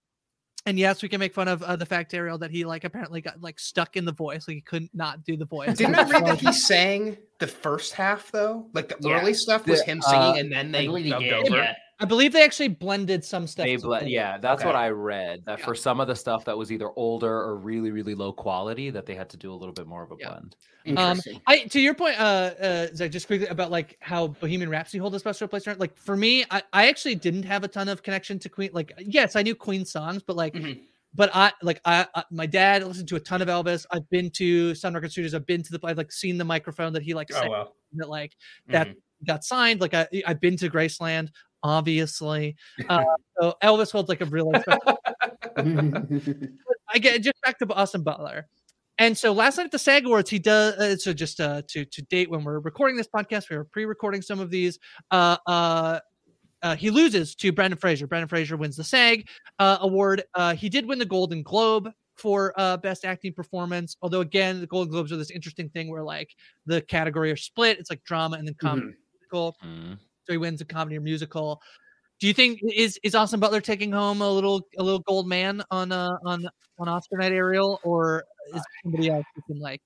And 0.67 0.81
yes, 0.81 1.01
we 1.01 1.09
can 1.09 1.21
make 1.21 1.33
fun 1.33 1.47
of 1.47 1.63
uh, 1.63 1.77
the 1.77 1.87
fact, 1.87 2.13
Ariel, 2.13 2.39
that 2.39 2.51
he 2.51 2.65
like 2.65 2.83
apparently 2.83 3.21
got 3.21 3.41
like 3.41 3.61
stuck 3.61 3.97
in 3.97 4.05
the 4.05 4.11
voice, 4.15 4.49
like 4.49 4.57
he 4.57 4.63
couldn't 4.63 4.91
not 4.93 5.23
do 5.23 5.37
the 5.37 5.47
voice. 5.47 5.77
Didn't 5.79 5.95
I 5.95 6.03
read 6.11 6.27
that 6.27 6.41
he 6.41 6.53
sang 6.53 7.17
the 7.39 7.47
first 7.47 7.93
half 7.93 8.33
though? 8.33 8.67
Like 8.75 8.89
the 8.99 9.11
Yeah. 9.11 9.21
early 9.21 9.33
stuff 9.33 9.65
was 9.69 9.79
The- 9.79 9.93
him 9.93 10.03
singing, 10.03 10.21
uh, 10.21 10.35
and 10.39 10.51
then 10.51 10.73
they 10.73 10.87
believe 10.87 11.11
dubbed 11.13 11.23
did. 11.25 11.33
over. 11.35 11.57
Yeah. 11.57 11.75
I 12.01 12.07
believe 12.07 12.33
they 12.33 12.43
actually 12.43 12.69
blended 12.69 13.25
some 13.25 13.47
stuff. 13.47 13.67
They 13.67 13.77
ble- 13.77 14.03
yeah, 14.05 14.39
that's 14.39 14.63
Okay. 14.63 14.67
what 14.69 14.75
I 14.77 14.89
read. 14.89 15.45
That 15.45 15.59
Yeah. 15.59 15.65
for 15.67 15.75
some 15.75 16.01
of 16.01 16.09
the 16.09 16.17
stuff 16.17 16.45
that 16.47 16.57
was 16.57 16.73
either 16.73 16.91
older 16.97 17.31
or 17.33 17.57
really, 17.57 17.91
really 17.91 18.15
low 18.15 18.33
quality, 18.33 18.89
that 18.91 19.05
they 19.07 19.15
had 19.15 19.29
to 19.31 19.37
do 19.37 19.53
a 19.53 19.55
little 19.55 19.75
bit 19.75 19.87
more 19.87 20.03
of 20.03 20.11
a 20.11 20.17
Yeah. 20.19 20.29
blend. 20.31 20.57
Interesting. 20.87 21.43
I 21.47 21.65
to 21.65 21.79
your 21.81 21.95
point, 21.95 22.19
uh, 22.19 22.23
uh, 22.59 22.87
Zach, 22.95 23.11
just 23.11 23.27
quickly 23.27 23.47
about 23.49 23.71
like 23.71 23.99
how 24.01 24.29
Bohemian 24.29 24.71
Rhapsody 24.71 24.99
holds 24.99 25.15
a 25.15 25.19
special 25.19 25.47
place. 25.47 25.67
around- 25.67 25.79
Like 25.79 25.95
for 25.97 26.17
me, 26.17 26.45
I, 26.51 26.63
I 26.73 26.89
actually 26.89 27.17
didn't 27.17 27.43
have 27.43 27.65
a 27.65 27.69
ton 27.69 27.89
of 27.91 28.03
connection 28.03 28.39
to 28.39 28.49
Queen. 28.49 28.71
Like 28.73 28.93
yes, 28.99 29.37
I 29.37 29.43
knew 29.43 29.55
Queen 29.55 29.85
songs, 29.85 30.23
but 30.23 30.37
like, 30.37 30.55
Mhm. 30.55 30.81
but 31.15 31.31
I 31.35 31.53
like 31.63 31.83
I, 31.85 32.07
I 32.15 32.25
my 32.31 32.47
dad 32.47 32.83
listened 32.83 33.09
to 33.09 33.17
a 33.17 33.21
ton 33.21 33.43
of 33.43 33.49
Elvis. 33.49 33.85
I've 33.91 34.09
been 34.09 34.31
to 34.31 34.75
Sun 34.75 34.95
Record 34.95 35.13
Studios. 35.13 35.35
I've 35.35 35.45
been 35.45 35.63
to 35.65 35.77
the 35.77 35.81
I've 35.87 35.99
like 35.99 36.13
seen 36.13 36.39
the 36.39 36.45
microphone 36.47 36.95
that 36.95 37.03
he 37.03 37.13
like 37.13 37.29
Oh 37.35 37.41
sang 37.41 37.51
well. 37.51 37.77
that 37.97 38.09
like 38.09 38.33
that 38.69 38.89
Mhm. 38.89 38.95
got 39.27 39.45
signed. 39.45 39.83
Like 39.83 39.93
I 39.93 40.09
I've 40.27 40.41
been 40.41 40.57
to 40.57 40.71
Graceland, 40.71 41.29
obviously. 41.63 42.57
Uh, 42.89 43.05
so 43.41 43.55
Elvis 43.63 43.91
holds 43.93 44.09
like 44.09 44.21
a 44.21 44.25
really 44.27 44.59
special 44.61 44.99
I 46.93 46.99
get 46.99 47.23
just 47.23 47.41
back 47.43 47.59
to 47.59 47.73
Austin 47.73 48.03
Butler. 48.03 48.47
And 48.99 49.17
so 49.17 49.33
last 49.33 49.57
night 49.57 49.65
at 49.65 49.71
the 49.71 49.79
SAG 49.79 50.05
Awards, 50.05 50.29
he 50.29 50.39
does. 50.39 50.75
Uh, 50.75 50.97
so 50.97 51.13
just 51.13 51.41
uh, 51.41 51.63
to 51.69 51.85
to 51.85 52.03
date 52.03 52.31
when 52.31 52.45
we're 52.45 52.59
recording 52.61 52.97
this 52.97 53.09
podcast, 53.09 53.49
we 53.49 53.57
were 53.57 53.65
pre-recording 53.65 54.21
some 54.23 54.41
of 54.41 54.51
these. 54.51 54.79
Uh, 55.11 55.37
uh, 55.47 56.01
uh, 56.63 56.77
he 56.77 56.91
loses 56.91 57.35
to 57.37 57.53
Brendan 57.53 57.79
Fraser. 57.79 58.07
Brendan 58.07 58.29
Fraser 58.29 58.57
wins 58.59 58.77
the 58.77 58.85
SAG 58.85 59.27
uh, 59.59 59.79
award. 59.81 60.23
Uh, 60.35 60.55
he 60.55 60.69
did 60.69 60.85
win 60.87 60.99
the 60.99 61.07
Golden 61.07 61.43
Globe 61.43 61.89
for 62.17 62.53
uh, 62.59 62.77
best 62.77 63.07
acting 63.07 63.33
performance. 63.33 63.97
Although 64.03 64.21
again, 64.21 64.61
the 64.61 64.67
Golden 64.67 64.91
Globes 64.93 65.11
are 65.13 65.17
this 65.17 65.31
interesting 65.31 65.71
thing 65.71 65.89
where 65.91 66.03
like 66.03 66.29
the 66.67 66.83
category 66.83 67.31
are 67.33 67.37
split. 67.37 67.79
It's 67.79 67.89
like 67.89 68.05
drama 68.05 68.37
and 68.37 68.47
then 68.47 68.55
comedy 68.61 68.89
Mhm. 68.89 68.95
musical. 69.33 69.57
So 70.31 70.35
he 70.35 70.39
wins 70.39 70.61
a 70.61 70.65
comedy 70.65 70.97
or 70.97 71.01
musical. 71.01 71.61
Do 72.21 72.29
you 72.29 72.33
think 72.33 72.61
is 72.63 73.01
is 73.03 73.17
Austin 73.17 73.41
Butler 73.41 73.61
taking 73.61 73.91
home 73.91 74.23
a 74.23 74.31
little 74.31 74.65
a 74.79 74.83
little 74.83 75.01
gold 75.01 75.27
man 75.27 75.61
on 75.73 75.91
uh 75.91 76.19
on 76.25 76.49
on 76.79 76.89
Oscar 76.89 77.17
night 77.17 77.33
Ariel 77.33 77.81
or 77.83 78.23
is 78.55 78.63
somebody 78.85 79.11
else 79.11 79.25
who 79.35 79.43
can 79.43 79.59
like 79.61 79.83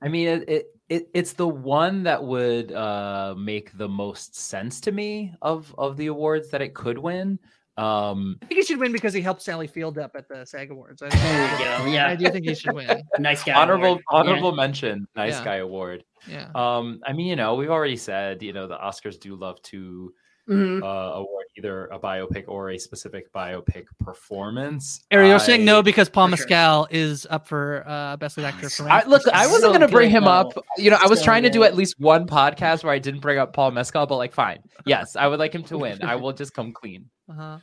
I 0.00 0.08
mean, 0.08 0.28
it, 0.28 0.48
it, 0.48 0.66
it 0.88 1.08
it's 1.12 1.34
the 1.34 1.46
one 1.48 2.04
that 2.04 2.24
would 2.24 2.72
uh, 2.72 3.34
make 3.36 3.76
the 3.76 3.88
most 3.88 4.36
sense 4.36 4.80
to 4.82 4.92
me 4.92 5.34
of 5.42 5.74
of 5.76 5.98
the 5.98 6.06
awards 6.06 6.48
that 6.48 6.62
it 6.62 6.72
could 6.72 6.96
win. 6.96 7.38
Um, 7.76 8.38
I 8.42 8.46
think 8.46 8.60
he 8.60 8.64
should 8.64 8.78
win 8.78 8.92
because 8.92 9.12
he 9.12 9.20
helped 9.20 9.42
Sally 9.42 9.66
Field 9.66 9.98
up 9.98 10.12
at 10.14 10.28
the 10.28 10.46
SAG 10.46 10.70
Awards. 10.70 11.02
I, 11.02 11.08
There 11.10 11.88
you 11.88 11.94
go. 11.94 12.00
I 12.04 12.16
do 12.16 12.30
think 12.30 12.46
he 12.46 12.54
should 12.54 12.72
win. 12.74 13.02
nice 13.18 13.44
guy. 13.44 13.52
honorable 13.52 13.84
award. 13.86 14.02
Yeah. 14.10 14.18
honorable 14.18 14.52
mention, 14.52 15.06
nice 15.14 15.34
Yeah. 15.34 15.44
guy 15.44 15.56
award. 15.56 16.04
Yeah. 16.28 16.48
Um, 16.54 17.00
I 17.06 17.12
mean, 17.12 17.26
you 17.26 17.36
know, 17.36 17.54
we've 17.54 17.70
already 17.70 17.96
said, 17.96 18.42
you 18.42 18.52
know, 18.52 18.66
the 18.66 18.76
Oscars 18.76 19.18
do 19.20 19.34
love 19.36 19.60
to 19.62 20.12
Mhm. 20.48 20.82
uh, 20.82 21.14
award 21.14 21.46
either 21.56 21.86
a 21.86 21.98
biopic 21.98 22.44
or 22.48 22.70
a 22.70 22.78
specific 22.78 23.32
biopic 23.32 23.86
performance. 23.98 25.04
Ariel, 25.10 25.30
you're 25.30 25.38
saying 25.38 25.64
no 25.64 25.82
because 25.82 26.08
Paul 26.08 26.28
For 26.28 26.36
sure. 26.36 26.46
Mescal 26.46 26.88
is 26.90 27.26
up 27.30 27.48
for 27.48 27.82
uh 27.86 28.16
best 28.18 28.36
lead 28.36 28.44
actor 28.46 28.68
for 28.68 28.88
I, 28.90 29.04
look, 29.04 29.26
I 29.28 29.46
wasn't 29.46 29.62
So 29.62 29.72
gonna 29.72 29.88
bring 29.88 30.10
good, 30.10 30.16
him 30.18 30.24
up. 30.24 30.52
You 30.76 30.90
know, 30.90 30.98
I 31.02 31.06
was 31.06 31.20
So 31.20 31.24
trying 31.24 31.44
to 31.44 31.50
do 31.50 31.62
at 31.64 31.74
least 31.76 31.94
one 31.98 32.26
podcast 32.26 32.84
where 32.84 32.92
I 32.92 32.98
didn't 32.98 33.20
bring 33.20 33.38
up 33.38 33.52
Paul 33.54 33.70
Mescal, 33.70 34.06
but 34.06 34.16
like, 34.16 34.34
fine, 34.34 34.58
yes, 34.84 35.16
I 35.16 35.28
would 35.28 35.38
like 35.38 35.54
him 35.54 35.62
to 35.64 35.78
win. 35.78 36.02
I 36.02 36.16
will 36.16 36.32
just 36.32 36.52
come 36.54 36.72
clean. 36.72 37.08
Uh-huh. 37.30 37.56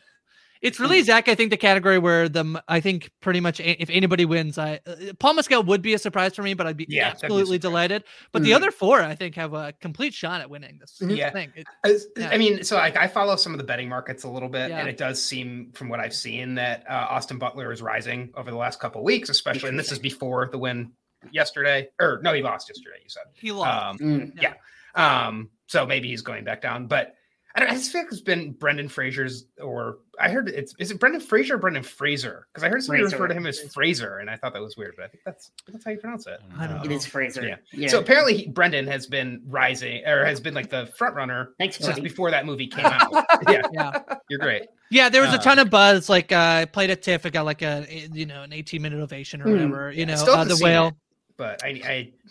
It's 0.61 0.79
really 0.79 1.01
Zach. 1.01 1.27
I 1.27 1.33
think 1.35 1.49
the 1.49 1.57
category 1.57 1.97
where 1.97 2.29
the 2.29 2.61
I 2.67 2.79
think 2.79 3.09
pretty 3.19 3.39
much 3.39 3.59
a- 3.59 3.81
if 3.81 3.89
anybody 3.89 4.25
wins, 4.25 4.57
I 4.59 4.79
uh, 4.85 4.95
Paul 5.19 5.33
Mescal 5.33 5.63
would 5.63 5.81
be 5.81 5.93
a 5.95 5.97
surprise 5.97 6.35
for 6.35 6.43
me, 6.43 6.53
but 6.53 6.67
I'd 6.67 6.77
be 6.77 6.85
Yeah, 6.87 7.05
that'd 7.09 7.21
be 7.21 7.25
absolutely 7.25 7.57
delighted. 7.57 8.03
But 8.31 8.43
the 8.43 8.51
Mhm. 8.51 8.55
other 8.57 8.71
four, 8.71 9.01
I 9.01 9.15
think, 9.15 9.33
have 9.35 9.53
a 9.53 9.73
complete 9.81 10.13
shot 10.13 10.39
at 10.41 10.49
winning 10.49 10.77
this 10.79 10.97
Yeah. 11.01 11.31
thing. 11.31 11.51
It- 11.55 11.65
As- 11.83 12.07
Yeah. 12.15 12.29
I 12.29 12.37
mean, 12.37 12.63
so 12.63 12.75
like 12.75 12.95
I 12.95 13.07
follow 13.07 13.35
some 13.37 13.53
of 13.53 13.57
the 13.57 13.63
betting 13.63 13.89
markets 13.89 14.23
a 14.23 14.29
little 14.29 14.49
bit, 14.49 14.69
Yeah. 14.69 14.79
and 14.79 14.87
it 14.87 14.97
does 14.97 15.19
seem, 15.23 15.71
from 15.73 15.89
what 15.89 15.99
I've 15.99 16.13
seen, 16.13 16.53
that 16.55 16.83
uh, 16.87 17.07
Austin 17.09 17.39
Butler 17.39 17.71
is 17.71 17.81
rising 17.81 18.31
over 18.35 18.51
the 18.51 18.57
last 18.57 18.79
couple 18.79 19.01
of 19.01 19.05
weeks, 19.05 19.29
especially. 19.29 19.69
And 19.69 19.79
this 19.79 19.91
is 19.91 19.97
before 19.99 20.47
the 20.51 20.59
win 20.59 20.91
yesterday, 21.31 21.89
or 21.99 22.19
no, 22.23 22.33
he 22.33 22.41
lost 22.43 22.69
yesterday. 22.69 22.97
You 23.03 23.09
said, 23.09 23.23
he 23.33 23.51
lost. 23.51 24.01
um, 24.01 24.07
Mm. 24.07 24.41
yeah. 24.41 24.53
Um, 24.93 25.49
so 25.67 25.85
maybe 25.85 26.07
he's 26.09 26.21
going 26.21 26.43
back 26.43 26.61
down, 26.61 26.85
but 26.87 27.15
I 27.55 27.59
don't. 27.59 27.69
I 27.69 27.73
just 27.73 27.91
feel 27.91 28.01
like 28.01 28.11
it's 28.11 28.21
been 28.21 28.51
Brendan 28.53 28.87
Fraser's, 28.87 29.45
or 29.61 29.97
I 30.19 30.29
heard 30.29 30.47
it's 30.47 30.73
is 30.79 30.89
it 30.91 30.99
Brendan 30.99 31.19
Fraser 31.21 31.55
or 31.55 31.57
Brendan 31.57 31.83
Fraser? 31.83 32.47
Because 32.53 32.63
I 32.63 32.69
heard 32.69 32.81
somebody 32.83 33.03
Fraser. 33.03 33.15
refer 33.17 33.27
to 33.27 33.33
him 33.33 33.45
as 33.45 33.59
Fraser, 33.73 34.19
and 34.19 34.29
I 34.29 34.37
thought 34.37 34.53
that 34.53 34.61
was 34.61 34.77
weird, 34.77 34.93
but 34.95 35.03
I 35.05 35.07
think 35.09 35.23
that's 35.25 35.51
that's 35.67 35.83
how 35.83 35.91
you 35.91 35.97
pronounce 35.97 36.27
it. 36.27 36.39
I 36.57 36.67
don't 36.67 36.77
Um, 36.79 36.85
It 36.85 36.91
is 36.91 37.05
Fraser. 37.05 37.45
Yeah. 37.45 37.55
Yeah. 37.73 37.89
So 37.89 37.99
apparently, 37.99 38.37
he, 38.37 38.47
Brendan 38.47 38.87
has 38.87 39.05
been 39.07 39.41
rising, 39.45 40.05
or 40.05 40.23
has 40.25 40.39
been 40.39 40.53
like 40.53 40.69
the 40.69 40.85
front 40.97 41.15
runner 41.15 41.49
Thanks, 41.59 41.75
since 41.75 41.89
buddy. 41.89 42.01
before 42.01 42.31
that 42.31 42.45
movie 42.45 42.67
came 42.67 42.85
out. 42.85 43.11
yeah, 43.49 43.61
yeah, 43.73 44.01
you're 44.29 44.39
great. 44.39 44.63
yeah. 44.89 45.09
There 45.09 45.21
was 45.21 45.31
a 45.33 45.37
Uh, 45.37 45.41
ton 45.41 45.59
of 45.59 45.69
buzz. 45.69 46.07
Like 46.09 46.31
uh, 46.31 46.59
I 46.61 46.65
played 46.65 46.89
at 46.89 47.01
TIFF. 47.01 47.25
It 47.25 47.31
got 47.33 47.43
like 47.45 47.61
a 47.63 47.85
you 48.13 48.25
know 48.25 48.43
an 48.43 48.53
18 48.53 48.81
minute 48.81 48.99
ovation 49.01 49.41
or 49.41 49.45
Hmm. 49.45 49.51
whatever. 49.51 49.91
You 49.91 50.05
know, 50.05 50.13
uh, 50.13 50.43
the 50.45 50.55
seen 50.55 50.65
whale. 50.65 50.97
It, 51.41 51.59
but 51.61 51.63
I, 51.63 51.69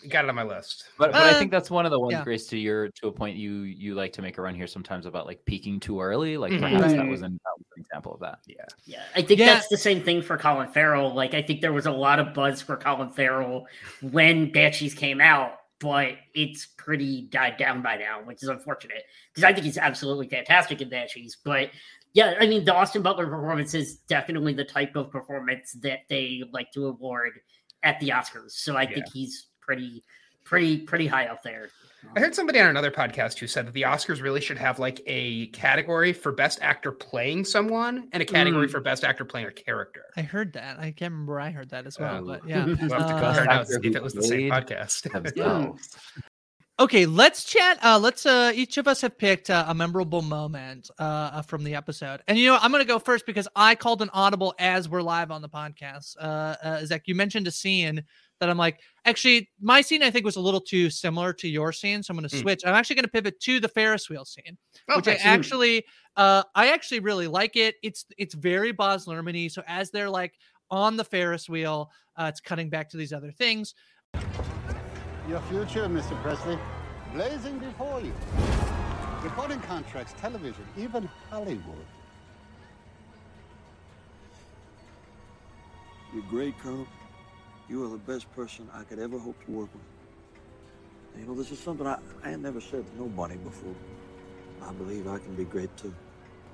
I 0.03 0.07
got 0.07 0.25
it 0.25 0.29
on 0.29 0.35
my 0.35 0.43
list. 0.43 0.85
But, 0.97 1.11
but 1.11 1.21
I 1.21 1.31
Uh, 1.31 1.39
think 1.39 1.51
that's 1.51 1.69
one 1.69 1.85
of 1.85 1.91
the 1.91 1.99
ones, 1.99 2.13
yeah. 2.13 2.23
Grace, 2.23 2.47
to 2.47 2.57
your 2.57 2.89
to 2.89 3.07
a 3.07 3.11
point 3.11 3.37
you 3.37 3.61
you 3.63 3.93
like 3.95 4.13
to 4.13 4.21
make 4.21 4.39
around 4.39 4.55
here 4.55 4.67
sometimes 4.67 5.05
about 5.05 5.25
like 5.25 5.43
peaking 5.45 5.79
too 5.79 5.99
early. 6.01 6.37
Like 6.37 6.53
Mhm. 6.53 6.61
perhaps 6.61 6.93
that 6.93 7.07
was 7.07 7.21
an, 7.21 7.33
that 7.43 7.53
was 7.57 7.65
an 7.75 7.81
example 7.81 8.13
of 8.13 8.19
that. 8.21 8.39
Yeah, 8.47 8.65
Yeah, 8.85 9.03
I 9.15 9.21
think 9.21 9.39
Yeah. 9.39 9.53
that's 9.53 9.67
the 9.67 9.77
same 9.77 10.01
thing 10.03 10.21
for 10.21 10.37
Colin 10.37 10.69
Farrell. 10.69 11.13
Like, 11.13 11.33
I 11.33 11.41
think 11.41 11.61
there 11.61 11.73
was 11.73 11.85
a 11.85 11.91
lot 11.91 12.19
of 12.19 12.33
buzz 12.33 12.61
for 12.61 12.77
Colin 12.77 13.11
Farrell 13.11 13.67
when 14.01 14.51
Banshees 14.51 14.93
came 14.93 15.19
out, 15.21 15.59
but 15.79 16.15
it's 16.33 16.65
pretty 16.77 17.23
died 17.23 17.57
down 17.57 17.81
by 17.81 17.97
now, 17.97 18.21
which 18.23 18.41
is 18.43 18.49
unfortunate 18.49 19.03
because 19.33 19.43
I 19.43 19.53
think 19.53 19.65
he's 19.65 19.77
absolutely 19.77 20.27
fantastic 20.29 20.81
in 20.81 20.89
Banshees. 20.89 21.37
But 21.43 21.71
yeah, 22.13 22.35
I 22.39 22.45
mean, 22.45 22.65
the 22.65 22.75
Austin 22.75 23.01
Butler 23.01 23.25
performance 23.27 23.73
is 23.73 23.95
definitely 23.95 24.53
the 24.53 24.65
type 24.65 24.97
of 24.97 25.09
performance 25.11 25.71
that 25.81 25.99
they 26.09 26.43
like 26.51 26.69
to 26.73 26.87
award 26.87 27.39
at 27.83 27.99
the 27.99 28.09
Oscars. 28.09 28.51
So 28.51 28.75
I 28.77 28.85
think 28.85 29.05
he's 29.13 29.47
pretty, 29.61 30.03
pretty, 30.43 30.79
pretty 30.79 31.07
high 31.07 31.25
up 31.27 31.43
there. 31.43 31.69
I 32.15 32.19
heard 32.19 32.33
somebody 32.33 32.59
on 32.59 32.67
another 32.67 32.89
podcast 32.89 33.37
who 33.37 33.45
said 33.45 33.67
that 33.67 33.73
the 33.73 33.83
Oscars 33.83 34.23
really 34.23 34.41
should 34.41 34.57
have 34.57 34.79
like 34.79 35.01
a 35.05 35.47
category 35.47 36.13
for 36.13 36.31
best 36.31 36.57
actor 36.63 36.91
playing 36.91 37.45
someone 37.45 38.07
and 38.11 38.23
a 38.23 38.25
category 38.25 38.67
Mm. 38.67 38.71
for 38.71 38.79
best 38.81 39.03
actor 39.03 39.23
playing 39.23 39.45
a 39.47 39.51
character. 39.51 40.01
I 40.17 40.21
heard 40.23 40.53
that. 40.53 40.79
I 40.79 40.91
can't 40.91 41.11
remember. 41.11 41.39
I 41.39 41.51
heard 41.51 41.69
that 41.69 41.85
as 41.85 41.99
well, 41.99 42.15
Um, 42.15 42.25
but 42.25 42.47
yeah. 42.47 42.65
We'll 42.65 42.75
have 42.75 42.89
to 42.89 42.95
Uh, 42.95 43.33
compare 43.35 43.45
notes 43.45 43.71
if 43.71 43.95
it 43.95 44.01
was 44.01 44.13
the 44.13 44.23
same 44.23 44.49
podcast. 44.51 45.11
themselves. 45.11 45.95
Okay, 46.79 47.05
let's 47.05 47.43
chat. 47.43 47.77
Uh, 47.83 47.99
let's. 47.99 48.25
Uh, 48.25 48.51
each 48.55 48.77
of 48.77 48.87
us 48.87 49.01
have 49.01 49.15
picked 49.15 49.51
uh, 49.51 49.65
a 49.67 49.73
memorable 49.73 50.23
moment 50.23 50.89
uh, 50.99 51.03
uh, 51.03 51.41
from 51.43 51.63
the 51.63 51.75
episode, 51.75 52.21
and 52.27 52.39
you 52.39 52.47
know, 52.47 52.57
I'm 52.59 52.71
going 52.71 52.81
to 52.81 52.87
go 52.87 52.97
first 52.97 53.27
because 53.27 53.47
I 53.55 53.75
called 53.75 54.01
an 54.01 54.09
audible 54.13 54.55
as 54.57 54.89
we're 54.89 55.03
live 55.03 55.29
on 55.29 55.43
the 55.43 55.49
podcast. 55.49 56.15
Uh, 56.19 56.55
uh, 56.63 56.85
Zach, 56.85 57.03
you 57.05 57.13
mentioned 57.13 57.45
a 57.45 57.51
scene 57.51 58.03
that 58.39 58.49
I'm 58.49 58.57
like, 58.57 58.79
actually, 59.05 59.51
my 59.61 59.81
scene 59.81 60.01
I 60.01 60.09
think 60.09 60.25
was 60.25 60.37
a 60.37 60.41
little 60.41 60.61
too 60.61 60.89
similar 60.89 61.33
to 61.33 61.47
your 61.47 61.71
scene, 61.71 62.01
so 62.01 62.13
I'm 62.13 62.17
going 62.17 62.27
to 62.27 62.35
Mm. 62.35 62.41
switch. 62.41 62.61
I'm 62.65 62.73
actually 62.73 62.95
going 62.95 63.05
to 63.05 63.11
pivot 63.11 63.39
to 63.41 63.59
the 63.59 63.67
Ferris 63.67 64.09
wheel 64.09 64.25
scene, 64.25 64.57
which 64.95 65.07
I 65.07 65.19
actually, 65.21 65.85
uh, 66.15 66.43
I 66.55 66.69
actually 66.69 67.01
really 67.01 67.27
like 67.27 67.57
it. 67.57 67.75
It's 67.83 68.05
it's 68.17 68.33
very 68.33 68.71
Baz 68.71 69.05
Luhrmann 69.05 69.51
So 69.51 69.61
as 69.67 69.91
they're 69.91 70.09
like 70.09 70.33
on 70.71 70.97
the 70.97 71.05
Ferris 71.05 71.47
wheel, 71.47 71.91
uh, 72.15 72.25
it's 72.25 72.39
cutting 72.39 72.71
back 72.71 72.89
to 72.89 72.97
these 72.97 73.13
other 73.13 73.31
things. 73.31 73.75
Your 75.31 75.39
future, 75.43 75.87
Mr. 75.87 76.21
Presley, 76.21 76.59
blazing 77.13 77.57
before 77.57 78.01
you. 78.01 78.13
Recording 79.23 79.61
contracts, 79.61 80.13
television, 80.19 80.65
even 80.77 81.09
Hollywood. 81.29 81.85
You're 86.13 86.23
great, 86.23 86.59
Colonel. 86.59 86.85
You 87.69 87.85
are 87.85 87.87
the 87.87 87.97
best 87.99 88.29
person 88.35 88.67
I 88.73 88.83
could 88.83 88.99
ever 88.99 89.17
hope 89.17 89.41
to 89.45 89.51
work 89.51 89.69
with. 89.73 91.21
You 91.21 91.27
know, 91.27 91.33
this 91.33 91.49
is 91.49 91.59
something 91.59 91.87
I, 91.87 91.99
I 92.25 92.35
never 92.35 92.59
said 92.59 92.85
to 92.85 92.97
nobody 92.97 93.37
before. 93.37 93.75
I 94.61 94.73
believe 94.73 95.07
I 95.07 95.17
can 95.19 95.33
be 95.35 95.45
great 95.45 95.69
too. 95.77 95.93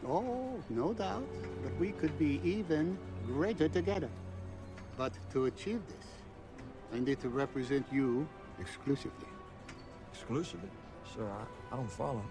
Oh, 0.08 0.54
no 0.70 0.94
doubt. 0.94 1.28
But 1.64 1.76
we 1.80 1.94
could 1.94 2.16
be 2.20 2.40
even 2.44 2.96
greater 3.26 3.70
together. 3.70 4.10
But 4.98 5.14
to 5.34 5.46
achieve 5.46 5.82
this, 5.88 6.08
I 6.94 7.00
need 7.00 7.20
to 7.22 7.30
represent 7.30 7.84
you 7.92 8.28
exclusively. 8.60 9.28
Exclusively? 10.14 10.70
Sir, 11.16 11.26
I, 11.26 11.74
I 11.74 11.78
don't 11.78 11.92
follow. 11.92 12.24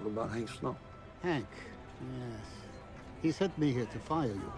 What 0.00 0.10
about 0.10 0.30
Hank 0.30 0.48
Snow? 0.48 0.76
Hank, 1.22 1.46
yes. 2.00 2.46
He 3.22 3.32
sent 3.32 3.56
me 3.58 3.72
here 3.72 3.86
to 3.86 3.98
fire 3.98 4.28
you. 4.28 4.52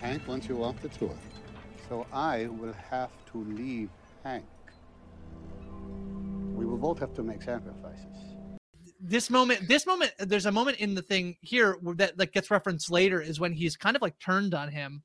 Hank 0.00 0.26
wants 0.28 0.48
you 0.48 0.62
off 0.62 0.80
the 0.82 0.88
tour. 0.88 1.14
So 1.88 2.06
I 2.12 2.46
will 2.46 2.74
have 2.90 3.10
to 3.32 3.44
leave 3.44 3.88
Hank. 4.22 4.44
We 6.54 6.66
will 6.66 6.76
both 6.76 6.98
have 6.98 7.14
to 7.14 7.22
make 7.22 7.42
sacrifices. 7.42 8.04
this 9.00 9.30
moment 9.30 9.68
this 9.68 9.86
moment 9.86 10.12
there's 10.18 10.46
a 10.46 10.52
moment 10.52 10.78
in 10.78 10.94
the 10.94 11.02
thing 11.02 11.36
here 11.40 11.78
that 11.94 12.18
like 12.18 12.32
gets 12.32 12.50
referenced 12.50 12.90
later 12.90 13.20
is 13.20 13.38
when 13.38 13.52
he's 13.52 13.76
kind 13.76 13.94
of 13.94 14.02
like 14.02 14.18
turned 14.18 14.54
on 14.54 14.68
him 14.68 15.02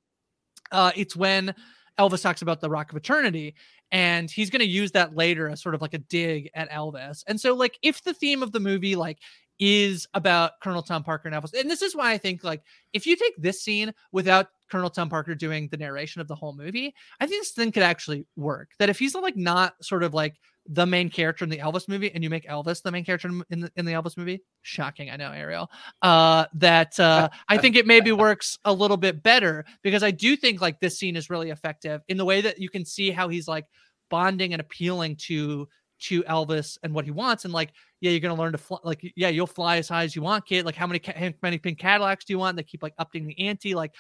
uh 0.74 0.92
it's 0.96 1.16
when 1.16 1.56
elvis 1.98 2.22
talks 2.22 2.42
about 2.42 2.60
the 2.60 2.70
rock 2.70 2.92
of 2.92 2.98
eternity 2.98 3.56
and 3.94 4.32
he's 4.32 4.50
going 4.50 4.60
to 4.60 4.66
use 4.66 4.92
that 4.92 5.16
later 5.16 5.48
as 5.48 5.62
sort 5.62 5.76
of 5.76 5.82
like 5.82 5.94
a 5.94 6.00
dig 6.00 6.50
at 6.56 6.70
elvis. 6.72 7.24
And 7.28 7.40
so 7.40 7.54
like 7.54 7.78
if 7.84 8.04
the 8.04 8.14
theme 8.14 8.42
of 8.42 8.52
the 8.52 8.60
movie 8.60 8.96
like 8.96 9.20
is 9.60 10.08
about 10.16 10.54
colonel 10.64 10.82
tom 10.82 11.04
parker 11.04 11.30
and 11.30 11.38
elvis 11.38 11.54
and 11.58 11.70
this 11.70 11.84
is 11.84 11.96
why 11.96 12.12
i 12.12 12.18
think 12.18 12.44
like 12.44 12.64
if 12.92 13.06
you 13.06 13.16
take 13.16 13.36
this 13.38 13.62
scene 13.62 13.94
without 14.12 14.48
colonel 14.70 14.90
tom 14.90 15.10
parker 15.10 15.36
doing 15.36 15.68
the 15.70 15.78
narration 15.78 16.20
of 16.22 16.28
the 16.28 16.34
whole 16.34 16.56
movie 16.56 16.92
i 17.22 17.28
think 17.28 17.40
this 17.40 17.52
thing 17.52 17.72
could 17.72 17.84
actually 17.84 18.26
work. 18.36 18.72
That 18.80 18.90
if 18.90 18.98
he's 18.98 19.14
like 19.14 19.38
not 19.38 19.76
sort 19.80 20.02
of 20.02 20.16
like 20.16 20.40
the 20.68 20.86
main 20.86 21.10
character 21.10 21.44
in 21.44 21.50
the 21.50 21.58
Elvis 21.58 21.90
movie 21.90 22.12
and 22.14 22.24
you 22.24 22.30
make 22.30 22.48
Elvis 22.48 22.82
the 22.82 22.92
main 22.92 23.04
character 23.04 23.30
in- 23.50 23.60
the, 23.60 23.72
in 23.76 23.86
the 23.86 23.92
Elvis 23.92 24.18
movie, 24.18 24.42
shocking, 24.62 25.10
I 25.10 25.18
know, 25.18 25.32
Ariel. 25.32 25.70
Uh, 26.02 26.46
that 26.54 27.00
uh, 27.00 27.30
I 27.50 27.58
think 27.58 27.76
it 27.76 27.86
maybe 27.86 28.12
works 28.14 28.58
a 28.64 28.72
little 28.72 28.98
bit 28.98 29.24
better 29.24 29.66
because 29.82 30.04
I 30.04 30.12
do 30.12 30.36
think 30.36 30.62
like 30.62 30.80
this 30.80 30.98
scene 30.98 31.16
is 31.16 31.30
really 31.30 31.50
effective 31.50 32.02
in 32.08 32.18
the 32.18 32.26
way 32.26 32.42
that 32.42 32.60
you 32.60 32.70
can 32.70 32.86
see 32.86 33.12
how 33.12 33.28
he's 33.28 33.48
like 33.48 33.66
bonding 34.10 34.54
and 34.54 34.62
appealing 34.62 35.16
to 35.16 35.68
to 36.00 36.24
Elvis 36.24 36.78
and 36.84 36.94
what 36.94 37.06
he 37.06 37.12
wants 37.12 37.46
and 37.46 37.54
like 37.54 37.72
yeah 38.02 38.12
you're 38.12 38.20
gonna 38.20 38.36
learn 38.36 38.52
to 38.52 38.58
fly 38.58 38.78
like 38.84 39.02
yeah 39.16 39.30
you'll 39.30 39.48
fly 39.48 39.78
as 39.78 39.88
high 39.88 40.04
as 40.04 40.16
you 40.16 40.22
want 40.22 40.46
kid. 40.46 40.66
Like 40.66 40.76
how 40.76 40.88
many 40.88 41.00
ca- 41.00 41.18
how 41.18 41.32
many 41.42 41.58
pink 41.58 41.80
Cadillacs 41.80 42.26
do 42.26 42.34
you 42.34 42.40
want? 42.40 42.58
They 42.58 42.64
keep 42.64 42.84
like 42.84 42.94
upping 42.98 43.26
the 43.26 43.40
ante 43.40 43.76
like 43.76 43.94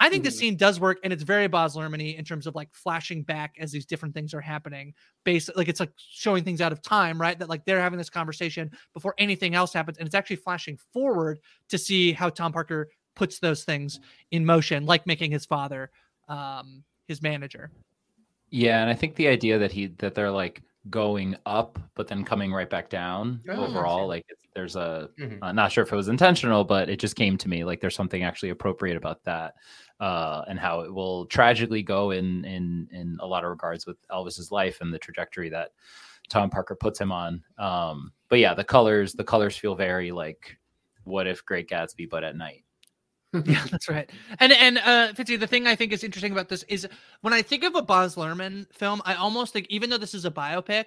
I 0.00 0.10
think 0.10 0.24
this 0.24 0.36
scene 0.36 0.56
does 0.56 0.80
work, 0.80 0.98
and 1.04 1.12
it's 1.12 1.22
very 1.22 1.48
Luhrmann 1.48 2.16
in 2.16 2.24
terms 2.24 2.46
of 2.46 2.54
like 2.54 2.68
flashing 2.72 3.22
back 3.22 3.54
as 3.58 3.70
these 3.70 3.86
different 3.86 4.14
things 4.14 4.34
are 4.34 4.40
happening. 4.40 4.92
Based, 5.24 5.50
like 5.56 5.68
it's 5.68 5.80
like 5.80 5.92
showing 5.96 6.44
things 6.44 6.60
out 6.60 6.72
of 6.72 6.82
time, 6.82 7.20
right? 7.20 7.38
That 7.38 7.48
like 7.48 7.64
they're 7.64 7.80
having 7.80 7.98
this 7.98 8.10
conversation 8.10 8.70
before 8.92 9.14
anything 9.18 9.54
else 9.54 9.72
happens, 9.72 9.98
and 9.98 10.06
it's 10.06 10.14
actually 10.14 10.36
flashing 10.36 10.78
forward 10.92 11.38
to 11.68 11.78
see 11.78 12.12
how 12.12 12.28
Tom 12.28 12.52
Parker 12.52 12.88
puts 13.14 13.38
those 13.38 13.64
things 13.64 14.00
in 14.32 14.44
motion, 14.44 14.84
like 14.84 15.06
making 15.06 15.30
his 15.30 15.46
father 15.46 15.90
um, 16.28 16.82
his 17.06 17.22
manager. 17.22 17.70
Yeah, 18.50 18.80
and 18.80 18.90
I 18.90 18.94
think 18.94 19.14
the 19.14 19.28
idea 19.28 19.58
that 19.58 19.72
he 19.72 19.86
that 19.98 20.14
they're 20.14 20.30
like 20.30 20.62
going 20.90 21.34
up 21.46 21.78
but 21.94 22.08
then 22.08 22.24
coming 22.24 22.52
right 22.52 22.68
back 22.68 22.90
down 22.90 23.40
Oh, 23.48 23.64
overall 23.64 24.06
like 24.06 24.24
it's, 24.28 24.40
there's 24.54 24.76
a 24.76 25.08
Mhm. 25.18 25.38
uh, 25.42 25.52
not 25.52 25.72
sure 25.72 25.84
if 25.84 25.92
it 25.92 25.96
was 25.96 26.08
intentional 26.08 26.64
but 26.64 26.88
it 26.88 26.98
just 27.00 27.16
came 27.16 27.36
to 27.38 27.48
me 27.48 27.64
like 27.64 27.80
there's 27.80 27.94
something 27.96 28.22
actually 28.22 28.50
appropriate 28.50 28.96
about 28.96 29.22
that 29.24 29.54
uh 30.00 30.42
and 30.48 30.58
how 30.58 30.80
it 30.80 30.92
will 30.92 31.26
tragically 31.26 31.82
go 31.82 32.10
in 32.12 32.44
in 32.44 32.88
in 32.92 33.16
a 33.20 33.26
lot 33.26 33.44
of 33.44 33.50
regards 33.50 33.86
with 33.86 33.96
Elvis's 34.08 34.50
life 34.50 34.80
and 34.80 34.92
the 34.92 34.98
trajectory 34.98 35.48
that 35.50 35.70
Tom 36.28 36.50
Parker 36.50 36.74
puts 36.74 37.00
him 37.00 37.12
on 37.12 37.42
um 37.58 38.12
but 38.28 38.38
yeah 38.38 38.54
the 38.54 38.64
colors 38.64 39.12
the 39.12 39.24
colors 39.24 39.56
feel 39.56 39.74
very 39.74 40.10
like 40.12 40.56
what 41.04 41.26
if 41.26 41.44
Great 41.44 41.68
Gatsby 41.68 42.08
but 42.08 42.24
at 42.24 42.36
night 42.36 42.64
yeah, 43.46 43.64
that's 43.68 43.88
right. 43.88 44.08
And 44.38 44.52
and 44.52 44.78
uh 44.78 45.12
Fitzy, 45.12 45.38
the 45.38 45.48
thing 45.48 45.66
I 45.66 45.74
think 45.74 45.92
is 45.92 46.04
interesting 46.04 46.30
about 46.30 46.48
this 46.48 46.62
is 46.68 46.86
when 47.22 47.32
I 47.34 47.42
think 47.42 47.64
of 47.64 47.74
a 47.74 47.82
Baz 47.82 48.14
Luhrmann 48.14 48.72
film, 48.72 49.02
I 49.04 49.14
almost 49.16 49.52
think 49.52 49.66
even 49.70 49.90
though 49.90 49.98
this 49.98 50.14
is 50.14 50.24
a 50.24 50.30
biopic, 50.30 50.84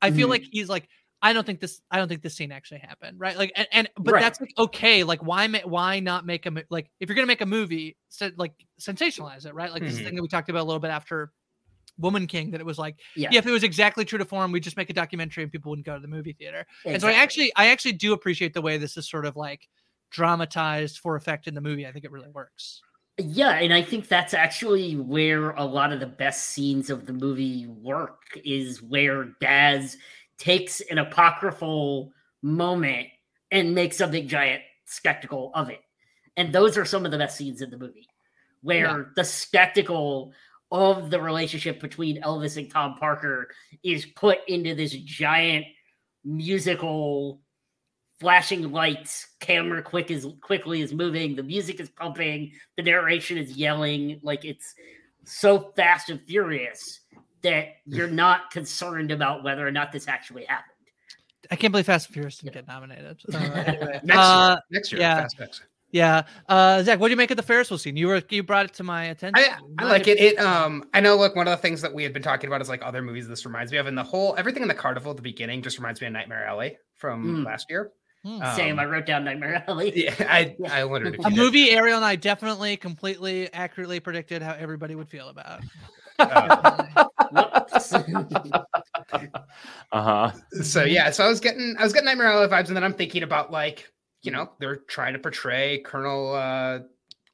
I 0.00 0.10
feel 0.10 0.26
Mhm. 0.26 0.30
like 0.30 0.44
he's 0.50 0.70
like 0.70 0.88
I 1.22 1.32
don't 1.32 1.44
think 1.44 1.60
this 1.60 1.82
I 1.90 1.98
don't 1.98 2.08
think 2.08 2.22
this 2.22 2.34
scene 2.34 2.50
actually 2.52 2.80
happened, 2.80 3.20
right? 3.20 3.36
Like 3.36 3.52
and, 3.54 3.68
and 3.72 3.90
but 3.96 4.14
Right. 4.14 4.20
that's 4.20 4.40
like 4.40 4.52
okay, 4.56 5.04
like 5.04 5.22
why 5.22 5.46
ma- 5.48 5.58
why 5.64 6.00
not 6.00 6.24
make 6.24 6.46
a 6.46 6.64
like 6.70 6.90
if 6.98 7.08
you're 7.08 7.14
going 7.14 7.26
to 7.26 7.30
make 7.30 7.40
a 7.42 7.46
movie, 7.46 7.96
so, 8.08 8.30
like 8.36 8.54
sensationalize 8.80 9.44
it, 9.46 9.54
right? 9.54 9.70
Like 9.72 9.82
this 9.82 9.98
Mhm. 10.00 10.04
thing 10.04 10.14
that 10.16 10.22
we 10.22 10.28
talked 10.28 10.48
about 10.48 10.62
a 10.62 10.64
little 10.64 10.80
bit 10.80 10.90
after 10.90 11.32
Woman 11.98 12.26
King 12.26 12.52
that 12.52 12.60
it 12.60 12.66
was 12.66 12.78
like 12.78 12.96
Yeah. 13.16 13.28
yeah, 13.32 13.38
if 13.40 13.46
it 13.46 13.50
was 13.50 13.62
exactly 13.64 14.04
true 14.06 14.18
to 14.18 14.24
form, 14.24 14.52
we'd 14.52 14.62
just 14.62 14.78
make 14.78 14.88
a 14.88 14.94
documentary 14.94 15.42
and 15.42 15.52
people 15.52 15.70
wouldn't 15.70 15.84
go 15.84 15.94
to 15.94 16.00
the 16.00 16.08
movie 16.08 16.32
theater. 16.32 16.64
And 16.86 17.00
so 17.02 17.08
I 17.08 17.12
actually 17.12 17.52
I 17.56 17.66
actually 17.68 17.92
do 17.92 18.14
appreciate 18.14 18.54
the 18.54 18.62
way 18.62 18.78
this 18.78 18.96
is 18.96 19.08
sort 19.08 19.26
of 19.26 19.36
like 19.36 19.68
dramatized 20.10 20.98
for 20.98 21.16
effect 21.16 21.46
in 21.46 21.54
the 21.54 21.60
movie. 21.60 21.86
I 21.86 21.92
think 21.92 22.04
it 22.04 22.10
really 22.10 22.30
works. 22.30 22.80
Yeah, 23.18 23.50
and 23.58 23.74
I 23.74 23.82
think 23.82 24.08
that's 24.08 24.32
actually 24.32 24.96
where 24.96 25.50
a 25.50 25.64
lot 25.64 25.92
of 25.92 26.00
the 26.00 26.06
best 26.06 26.46
scenes 26.46 26.88
of 26.88 27.04
the 27.04 27.12
movie 27.12 27.66
work 27.66 28.22
is 28.44 28.80
where 28.82 29.24
Baz 29.40 29.98
takes 30.40 30.80
an 30.80 30.98
apocryphal 30.98 32.12
moment 32.42 33.06
and 33.52 33.74
makes 33.74 34.00
a 34.00 34.08
big 34.08 34.26
giant 34.26 34.62
spectacle 34.86 35.52
of 35.54 35.68
it. 35.68 35.80
And 36.36 36.52
those 36.52 36.78
are 36.78 36.86
some 36.86 37.04
of 37.04 37.12
the 37.12 37.18
best 37.18 37.36
scenes 37.36 37.60
in 37.60 37.70
the 37.70 37.76
movie, 37.76 38.08
where 38.62 38.98
Yeah. 38.98 39.04
the 39.14 39.24
spectacle 39.24 40.32
of 40.72 41.10
the 41.10 41.20
relationship 41.20 41.78
between 41.80 42.22
Elvis 42.22 42.56
and 42.56 42.70
Tom 42.70 42.96
Parker 42.96 43.52
is 43.82 44.06
put 44.06 44.38
into 44.48 44.74
this 44.74 44.92
giant 44.92 45.66
musical 46.24 47.42
flashing 48.18 48.70
lights, 48.70 49.26
camera 49.40 49.82
quick 49.82 50.10
as 50.10 50.26
quickly 50.40 50.80
is 50.80 50.94
moving, 50.94 51.36
the 51.36 51.42
music 51.42 51.80
is 51.80 51.90
pumping, 51.90 52.52
the 52.76 52.82
narration 52.82 53.36
is 53.36 53.52
yelling, 53.52 54.20
like 54.22 54.44
it's 54.44 54.74
so 55.24 55.72
fast 55.76 56.08
and 56.08 56.20
furious 56.22 56.99
that 57.42 57.76
you're 57.86 58.08
not 58.08 58.50
concerned 58.50 59.10
about 59.10 59.42
whether 59.44 59.66
or 59.66 59.70
not 59.70 59.92
this 59.92 60.08
actually 60.08 60.44
happened. 60.44 60.66
I 61.50 61.56
can't 61.56 61.72
believe 61.72 61.86
Fast 61.86 62.06
and 62.08 62.14
Furious 62.14 62.38
didn't 62.38 62.54
get 62.54 62.68
nominated. 62.68 63.20
Uh, 63.34 63.38
anyway. 63.38 64.00
Next 64.04 64.18
Uh, 64.18 64.48
year. 64.48 64.58
Next 64.70 64.92
year. 64.92 65.00
yeah. 65.00 65.16
Fast 65.22 65.40
X. 65.40 65.60
yeah. 65.90 66.22
Uh, 66.48 66.82
Zach, 66.82 67.00
what 67.00 67.08
do 67.08 67.10
you 67.12 67.16
make 67.16 67.30
of 67.32 67.36
the 67.36 67.42
Ferris 67.42 67.70
wheel 67.70 67.78
scene? 67.78 67.96
You 67.96 68.06
were 68.08 68.22
you 68.30 68.42
brought 68.42 68.66
it 68.66 68.74
to 68.74 68.84
my 68.84 69.04
attention. 69.06 69.42
I, 69.44 69.56
I 69.84 69.88
like 69.88 70.06
it. 70.06 70.18
It 70.20 70.38
um 70.38 70.84
I 70.94 71.00
know 71.00 71.16
like 71.16 71.34
one 71.34 71.48
of 71.48 71.50
the 71.50 71.56
things 71.62 71.80
that 71.82 71.92
we 71.92 72.02
had 72.04 72.12
been 72.12 72.22
talking 72.22 72.46
about 72.48 72.60
is 72.60 72.68
like 72.68 72.82
other 72.84 73.02
movies 73.02 73.26
this 73.26 73.44
reminds 73.46 73.72
me 73.72 73.78
of 73.78 73.86
and 73.86 73.96
the 73.98 74.02
whole 74.04 74.34
everything 74.38 74.62
in 74.62 74.68
the 74.68 74.74
carnival 74.74 75.10
at 75.10 75.16
the 75.16 75.22
beginning 75.22 75.62
just 75.62 75.78
reminds 75.78 76.00
me 76.00 76.06
of 76.06 76.12
Nightmare 76.12 76.44
Alley 76.46 76.76
from 76.96 77.42
Mm. 77.42 77.46
last 77.46 77.66
year. 77.70 77.90
Same, 78.54 78.74
Um, 78.74 78.78
I 78.80 78.84
wrote 78.84 79.06
down 79.06 79.24
Nightmare 79.24 79.64
Alley. 79.66 79.92
Yeah, 80.04 80.14
I 80.20 80.54
I 80.70 80.84
wondered 80.84 81.14
if 81.14 81.20
A 81.20 81.30
you 81.30 81.30
did. 81.30 81.36
movie 81.38 81.70
Ariel 81.70 81.96
and 81.96 82.04
I 82.04 82.14
definitely 82.16 82.76
completely 82.76 83.52
accurately 83.52 83.98
predicted 83.98 84.42
how 84.42 84.52
everybody 84.52 84.94
would 84.94 85.08
feel 85.08 85.28
about. 85.30 85.62
Uh, 86.20 87.06
Whoops. 87.32 87.92
uh-huh 89.92 90.30
so 90.62 90.84
yeah, 90.84 91.10
so 91.10 91.24
I 91.24 91.28
was 91.28 91.40
getting 91.40 91.74
I 91.78 91.84
was 91.84 91.92
getting 91.92 92.06
Nightmare 92.06 92.28
Alley 92.28 92.46
vibes, 92.46 92.68
and 92.68 92.76
then 92.76 92.84
I'm 92.84 92.94
thinking 92.94 93.22
about 93.22 93.50
like 93.50 93.90
you 94.22 94.30
know 94.30 94.50
they're 94.60 94.76
trying 94.76 95.12
to 95.14 95.18
portray 95.18 95.78
Colonel 95.84 96.34
uh 96.34 96.80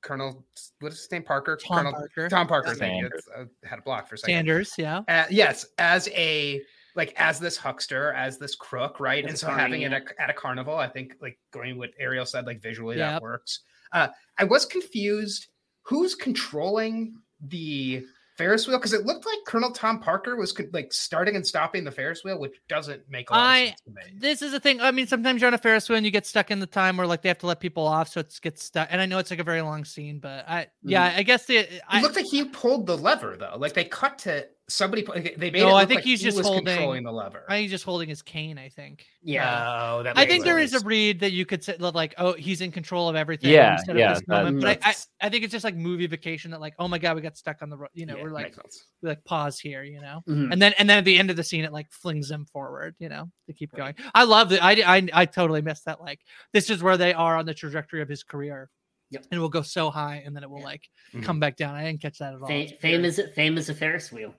Colonel, 0.03 0.47
what 0.79 0.93
is 0.93 1.01
his 1.01 1.11
name? 1.11 1.25
Parker. 1.25 1.57
Tom 1.57 1.79
Colonel 1.79 1.93
Parker. 1.93 2.29
Tom 2.29 2.47
Parker. 2.47 2.75
Thank 2.75 3.03
you. 3.03 3.03
Sanders. 3.03 3.27
It's- 3.27 3.49
I 3.65 3.69
had 3.69 3.79
a 3.81 3.83
block 3.83 4.09
for 4.09 4.15
a 4.15 4.19
second. 4.19 4.35
Sanders, 4.35 4.73
yeah. 4.79 5.01
Uh, 5.09 5.25
yes, 5.31 5.67
as 5.79 6.09
a 6.15 6.63
like 6.95 7.13
as 7.17 7.41
this 7.41 7.57
huckster, 7.57 8.13
as 8.13 8.39
this 8.39 8.55
crook, 8.55 9.01
right? 9.01 9.25
As 9.25 9.31
and 9.31 9.39
so 9.39 9.47
carny, 9.49 9.63
having 9.63 9.83
it 9.83 9.91
yeah. 9.91 9.97
at, 9.97 10.15
at 10.19 10.31
a 10.31 10.33
carnival, 10.33 10.77
I 10.77 10.89
think 10.89 11.15
like 11.21 11.39
going 11.53 11.77
with 11.77 11.91
Ariel 11.99 12.25
said, 12.25 12.47
like 12.47 12.63
visually 12.63 12.99
Yep. 12.99 13.11
that 13.11 13.23
works. 13.23 13.61
Uh, 13.93 14.09
I 14.39 14.45
was 14.45 14.65
confused. 14.65 15.49
Who's 15.83 16.15
controlling 16.15 17.17
the 17.41 18.05
Ferris 18.37 18.67
wheel? 18.67 18.79
Because 18.79 18.93
it 18.93 19.07
looked 19.07 19.27
like 19.27 19.39
Colonel 19.47 19.71
Tom 19.71 20.01
Parker 20.01 20.37
was 20.37 20.55
like 20.73 20.93
starting 20.93 21.37
and 21.37 21.47
stopping 21.47 21.85
the 21.85 21.91
Ferris 21.91 22.23
wheel, 22.25 22.39
which 22.39 22.55
doesn't 22.69 23.03
make 23.09 23.31
a 23.31 23.33
lot 23.33 23.41
I- 23.41 23.59
of 23.59 23.69
sense 23.69 23.81
to 23.83 23.91
me. 23.91 24.03
This 24.19 24.43
is 24.43 24.53
the 24.53 24.61
thing. 24.61 24.81
I 24.81 24.91
mean, 24.91 25.07
sometimes 25.07 25.41
you're 25.41 25.49
on 25.49 25.55
a 25.55 25.59
Ferris 25.59 25.89
wheel 25.89 25.97
and 25.97 26.05
you 26.05 26.13
get 26.13 26.27
stuck 26.27 26.51
in 26.51 26.61
the 26.61 26.67
time 26.67 26.97
where 26.97 27.07
like 27.07 27.23
they 27.23 27.29
have 27.29 27.39
to 27.39 27.47
let 27.47 27.61
people 27.61 27.87
off, 27.87 28.09
so 28.09 28.21
it 28.21 28.39
gets 28.43 28.65
stuck. 28.65 28.89
And 28.91 29.01
I 29.01 29.07
know 29.07 29.19
it's 29.19 29.31
like 29.31 29.41
a 29.41 29.45
very 29.45 29.63
long 29.63 29.85
scene, 29.85 30.19
but 30.19 30.49
I 30.49 30.69
yeah, 30.83 31.13
mm. 31.13 31.19
I 31.19 31.23
guess 31.23 31.47
the 31.47 31.57
It 31.59 31.83
I, 31.89 32.03
looked 32.03 32.17
like 32.17 32.27
he 32.31 32.45
pulled 32.45 32.87
the 32.87 32.97
lever 32.97 33.37
though. 33.39 33.57
Like 33.59 33.75
they 33.75 33.85
cut 33.85 34.19
to 34.21 34.47
somebody. 34.69 35.03
pu- 35.03 35.21
They 35.21 35.51
made 35.51 35.55
No, 35.61 35.71
it 35.71 35.75
I 35.75 35.85
think 35.87 35.99
like 35.99 36.05
he's 36.05 36.21
he 36.21 36.25
just 36.27 36.37
was 36.37 36.47
holding- 36.47 36.65
controlling 36.67 37.03
the 37.05 37.13
lever. 37.13 37.45
I 37.49 37.55
think 37.55 37.63
he's 37.63 37.71
just 37.71 37.85
holding 37.85 38.09
his 38.09 38.23
cane. 38.23 38.59
I 38.59 38.69
think. 38.69 39.07
Yeah. 39.23 39.93
Oh, 39.95 40.03
that 40.03 40.17
I 40.17 40.21
makes 40.21 40.33
think 40.33 40.45
there 40.45 40.59
is 40.59 40.71
a 40.73 40.79
sense. 40.79 40.85
read 40.85 41.21
that 41.21 41.33
you 41.33 41.45
could 41.47 41.63
say 41.65 41.77
like, 41.79 42.15
oh, 42.19 42.33
he's 42.35 42.61
in 42.61 42.71
control 42.73 43.09
of 43.09 43.17
everything. 43.17 43.51
Yeah, 43.51 43.75
instead 43.75 43.97
of 43.97 44.01
yeah, 44.01 44.15
this 44.15 44.27
moment. 44.29 44.61
But 44.61 44.79
I, 44.85 44.91
I, 44.91 44.95
I 45.23 45.29
think 45.29 45.45
it's 45.45 45.53
just 45.53 45.65
like 45.65 45.75
movie 45.77 46.07
vacation 46.07 46.51
that, 46.53 46.61
like, 46.61 46.75
oh 46.79 46.89
my 46.89 46.99
god, 46.99 47.17
we 47.17 47.23
got 47.23 47.37
stuck 47.37 47.63
on 47.63 47.71
the 47.71 47.77
road. 47.77 47.91
You 47.95 48.07
know, 48.07 48.17
Yeah, 48.17 48.23
we're 48.25 48.31
like, 48.31 48.57
we 49.03 49.09
like 49.09 49.25
pause 49.25 49.59
here. 49.59 49.83
You 49.83 50.01
know, 50.01 50.23
Mhm. 50.29 50.53
and 50.53 50.61
then 50.63 50.75
and 50.79 50.89
then 50.89 50.99
at 50.99 51.05
the 51.05 51.19
end 51.19 51.31
of 51.31 51.37
the 51.37 51.45
scene, 51.45 51.65
it 51.65 51.73
like 51.73 51.91
flings 51.93 52.29
them 52.29 52.47
forward. 52.47 52.95
You 52.99 53.09
know, 53.09 53.31
to 53.47 53.53
keep 53.53 53.73
going. 53.75 53.95
I 54.15 54.25
love 54.25 54.53
it. 54.53 54.63
I 54.63 54.73
I 54.97 55.09
I 55.13 55.25
totally 55.27 55.63
missed 55.63 55.85
that. 55.87 56.01
Like, 56.01 56.21
this 56.53 56.71
is 56.71 56.83
where 56.83 56.97
they 56.97 57.13
are 57.15 57.37
on 57.37 57.47
the 57.47 57.55
trajectory 57.55 58.03
of 58.03 58.09
his 58.09 58.23
career. 58.23 58.69
Yep. 59.11 59.27
And 59.31 59.39
it 59.39 59.41
will 59.41 59.49
go 59.49 59.63
so 59.63 59.91
high, 59.91 60.23
and 60.27 60.35
then 60.35 60.43
it 60.43 60.51
will 60.51 60.59
Yeah. 60.61 60.65
like 60.65 60.83
Mhm. 61.15 61.23
come 61.25 61.39
back 61.41 61.57
down. 61.57 61.75
I 61.75 61.85
didn't 61.85 62.03
catch 62.03 62.19
that 62.19 62.35
at 62.35 62.41
all. 62.41 62.49
Fa- 62.49 62.55
It's 62.55 62.73
fame 62.81 63.03
weird. 63.03 63.05
is 63.19 63.21
fame 63.35 63.57
is 63.59 63.69
a 63.69 63.75
Ferris 63.75 64.11
wheel. 64.11 64.35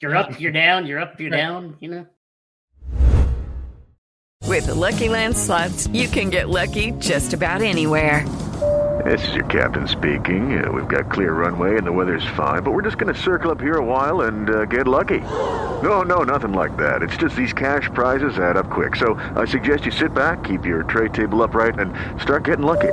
You're 0.00 0.14
up, 0.16 0.38
you're 0.40 0.52
down, 0.52 0.86
you're 0.86 1.00
up, 1.00 1.18
you're 1.20 1.30
Right. 1.30 1.36
down. 1.38 1.76
You 1.80 1.90
know. 1.90 2.06
With 4.46 4.66
the 4.66 4.74
Lucky 4.74 5.08
Land 5.08 5.36
slots, 5.36 5.86
you 5.88 6.06
can 6.06 6.30
get 6.30 6.48
lucky 6.48 6.92
just 6.92 7.32
about 7.32 7.62
anywhere. 7.62 8.24
This 9.04 9.26
is 9.28 9.34
your 9.34 9.44
captain 9.46 9.88
speaking. 9.88 10.64
Uh, 10.64 10.70
we've 10.70 10.86
got 10.88 11.10
clear 11.10 11.32
runway 11.32 11.76
and 11.76 11.86
the 11.86 11.90
weather's 11.92 12.24
fine, 12.36 12.62
but 12.62 12.70
we're 12.70 12.82
just 12.82 12.96
going 12.96 13.12
to 13.12 13.20
circle 13.20 13.50
up 13.50 13.60
here 13.60 13.76
a 13.78 13.84
while 13.84 14.22
and 14.22 14.48
uh, 14.48 14.64
get 14.66 14.86
lucky. 14.86 15.18
No, 15.82 16.02
no, 16.02 16.22
nothing 16.22 16.52
like 16.52 16.76
that. 16.76 17.02
It's 17.02 17.16
just 17.16 17.34
these 17.36 17.52
cash 17.52 17.90
prizes 17.94 18.38
add 18.38 18.56
up 18.56 18.70
quick. 18.70 18.94
So 18.96 19.14
I 19.34 19.44
suggest 19.46 19.84
you 19.86 19.90
sit 19.90 20.14
back, 20.14 20.44
keep 20.44 20.64
your 20.64 20.84
tray 20.84 21.08
table 21.08 21.42
upright, 21.42 21.78
and 21.78 21.92
start 22.22 22.44
getting 22.44 22.64
lucky. 22.64 22.92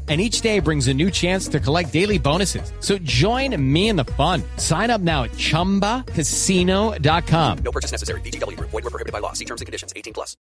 And 0.11 0.19
each 0.19 0.41
day 0.41 0.59
brings 0.59 0.89
a 0.89 0.93
new 0.93 1.09
chance 1.09 1.47
to 1.47 1.61
collect 1.61 1.93
daily 1.93 2.17
bonuses. 2.17 2.73
So 2.81 2.97
join 2.97 3.55
me 3.71 3.87
in 3.87 3.95
the 3.95 4.03
fun. 4.03 4.43
Sign 4.57 4.89
up 4.89 4.99
now 4.99 5.23
at 5.23 5.31
ChumbaCasino.com. 5.31 7.57
No 7.59 7.71
purchase 7.71 7.93
necessary. 7.93 8.19
VGW 8.19 8.57
Group. 8.57 8.71
Void 8.71 8.83
where 8.83 8.91
prohibited 8.91 9.13
by 9.13 9.19
law. 9.19 9.31
See 9.31 9.45
terms 9.45 9.61
and 9.61 9.67
conditions. 9.67 9.93
18 9.95 10.11
plus. 10.11 10.35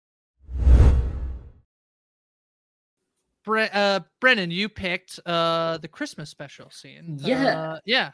Bre- 3.44 3.64
uh, 3.72 3.98
Brendan, 4.20 4.52
you 4.52 4.68
picked 4.68 5.18
uh 5.26 5.78
the 5.78 5.88
Christmas 5.88 6.30
special 6.30 6.70
scene. 6.70 7.18
Yeah. 7.20 7.44
Uh, 7.44 7.80
yeah. 7.84 8.12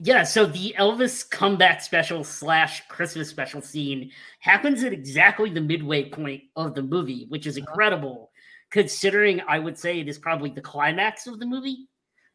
Yeah, 0.00 0.24
so 0.24 0.46
the 0.46 0.74
Elvis 0.78 1.28
comeback 1.28 1.82
special 1.82 2.22
slash 2.24 2.86
Christmas 2.88 3.28
special 3.28 3.60
scene 3.60 4.10
happens 4.40 4.82
at 4.84 4.92
exactly 4.92 5.50
the 5.50 5.60
midway 5.60 6.08
point 6.08 6.44
of 6.54 6.74
the 6.74 6.82
movie, 6.82 7.26
which 7.28 7.48
is 7.48 7.56
incredible 7.56 8.27
considering 8.70 9.40
I 9.48 9.58
would 9.58 9.78
say 9.78 10.00
it 10.00 10.08
is 10.08 10.18
probably 10.18 10.50
the 10.50 10.60
climax 10.60 11.26
of 11.26 11.38
the 11.38 11.46
movie. 11.46 11.88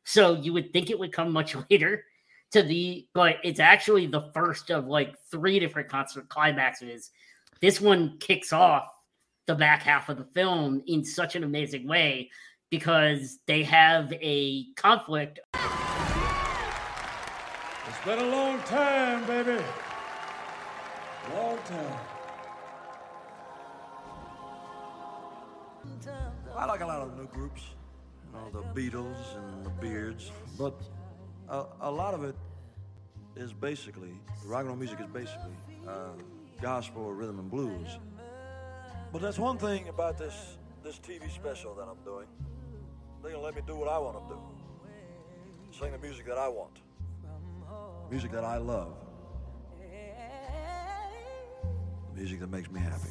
So 0.03 0.35
you 0.35 0.53
would 0.53 0.73
think 0.73 0.89
it 0.89 0.99
would 0.99 1.11
come 1.11 1.31
much 1.31 1.55
later 1.69 2.03
to 2.51 2.63
the, 2.63 3.07
but 3.13 3.37
it's 3.43 3.59
actually 3.59 4.07
the 4.07 4.29
first 4.33 4.69
of 4.69 4.87
like 4.87 5.15
three 5.31 5.59
different 5.59 5.89
concert 5.89 6.29
climaxes. 6.29 7.11
This 7.61 7.79
one 7.81 8.17
kicks 8.19 8.53
off 8.53 8.87
the 9.47 9.55
back 9.55 9.81
half 9.83 10.09
of 10.09 10.17
the 10.17 10.25
film 10.25 10.81
in 10.87 11.03
such 11.03 11.35
an 11.35 11.43
amazing 11.43 11.87
way 11.87 12.29
because 12.69 13.39
they 13.45 13.63
have 13.63 14.11
a 14.13 14.65
conflict 14.75 15.39
It's 17.85 18.05
been 18.05 18.19
a 18.19 18.29
long 18.35 18.59
time, 18.63 19.25
baby. 19.25 19.63
Long 21.33 21.57
time. 21.65 21.99
I 26.63 26.65
like 26.65 26.79
a 26.79 26.85
lot 26.85 27.01
of 27.01 27.17
new 27.17 27.27
groups, 27.27 27.61
you 28.25 28.31
know, 28.31 28.49
the 28.49 28.63
Beatles 28.73 29.35
and 29.35 29.65
the 29.65 29.69
Beards, 29.69 30.31
but 30.57 30.81
a, 31.49 31.65
a 31.81 31.91
lot 31.91 32.13
of 32.13 32.23
it 32.23 32.37
is 33.35 33.51
basically 33.51 34.13
rock 34.45 34.61
and 34.61 34.69
roll 34.69 34.77
music 34.77 35.01
is 35.01 35.07
basically 35.07 35.57
uh, 35.85 36.11
gospel 36.61 37.03
or 37.03 37.15
rhythm 37.15 37.39
and 37.39 37.51
blues. 37.51 37.99
But 39.11 39.21
that's 39.21 39.37
one 39.37 39.57
thing 39.57 39.89
about 39.89 40.17
this 40.17 40.55
this 40.85 40.99
TV 40.99 41.29
special 41.29 41.75
that 41.75 41.83
I'm 41.83 42.01
doing. 42.05 42.27
They're 43.21 43.33
gonna 43.33 43.43
let 43.43 43.55
me 43.55 43.61
do 43.67 43.75
what 43.75 43.89
I 43.89 43.97
want 43.97 44.25
to 44.25 44.33
do. 44.33 44.39
Sing 45.77 45.91
the 45.91 45.97
music 45.97 46.25
that 46.27 46.37
I 46.37 46.47
want, 46.47 46.79
music 48.09 48.31
that 48.31 48.45
I 48.45 48.55
love, 48.55 48.95
music 52.15 52.39
that 52.39 52.49
makes 52.49 52.71
me 52.71 52.79
happy. 52.79 53.09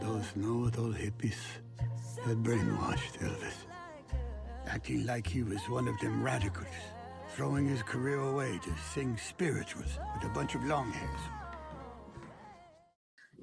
Those 0.00 0.36
know-it-all 0.36 0.92
hippies 0.92 1.38
had 2.24 2.38
brainwashed 2.38 3.18
Elvis, 3.18 3.66
acting 4.66 5.06
like 5.06 5.26
he 5.26 5.42
was 5.42 5.60
one 5.68 5.88
of 5.88 5.98
them 6.00 6.22
radicals, 6.22 6.66
throwing 7.34 7.66
his 7.66 7.82
career 7.82 8.20
away 8.20 8.58
to 8.62 8.70
sing 8.92 9.16
spirituals 9.16 9.98
with 10.14 10.30
a 10.30 10.34
bunch 10.34 10.54
of 10.54 10.62
longhairs. 10.62 11.20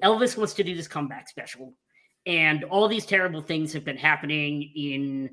Elvis 0.02 0.38
wants 0.38 0.54
to 0.54 0.63
do 0.63 0.76
this 0.76 0.88
comeback 0.88 1.28
special, 1.28 1.74
and 2.26 2.63
all 2.65 2.88
these 2.88 3.06
terrible 3.06 3.41
things 3.41 3.74
have 3.74 3.84
been 3.84 3.98
happening 3.98 4.72
in 4.76 5.30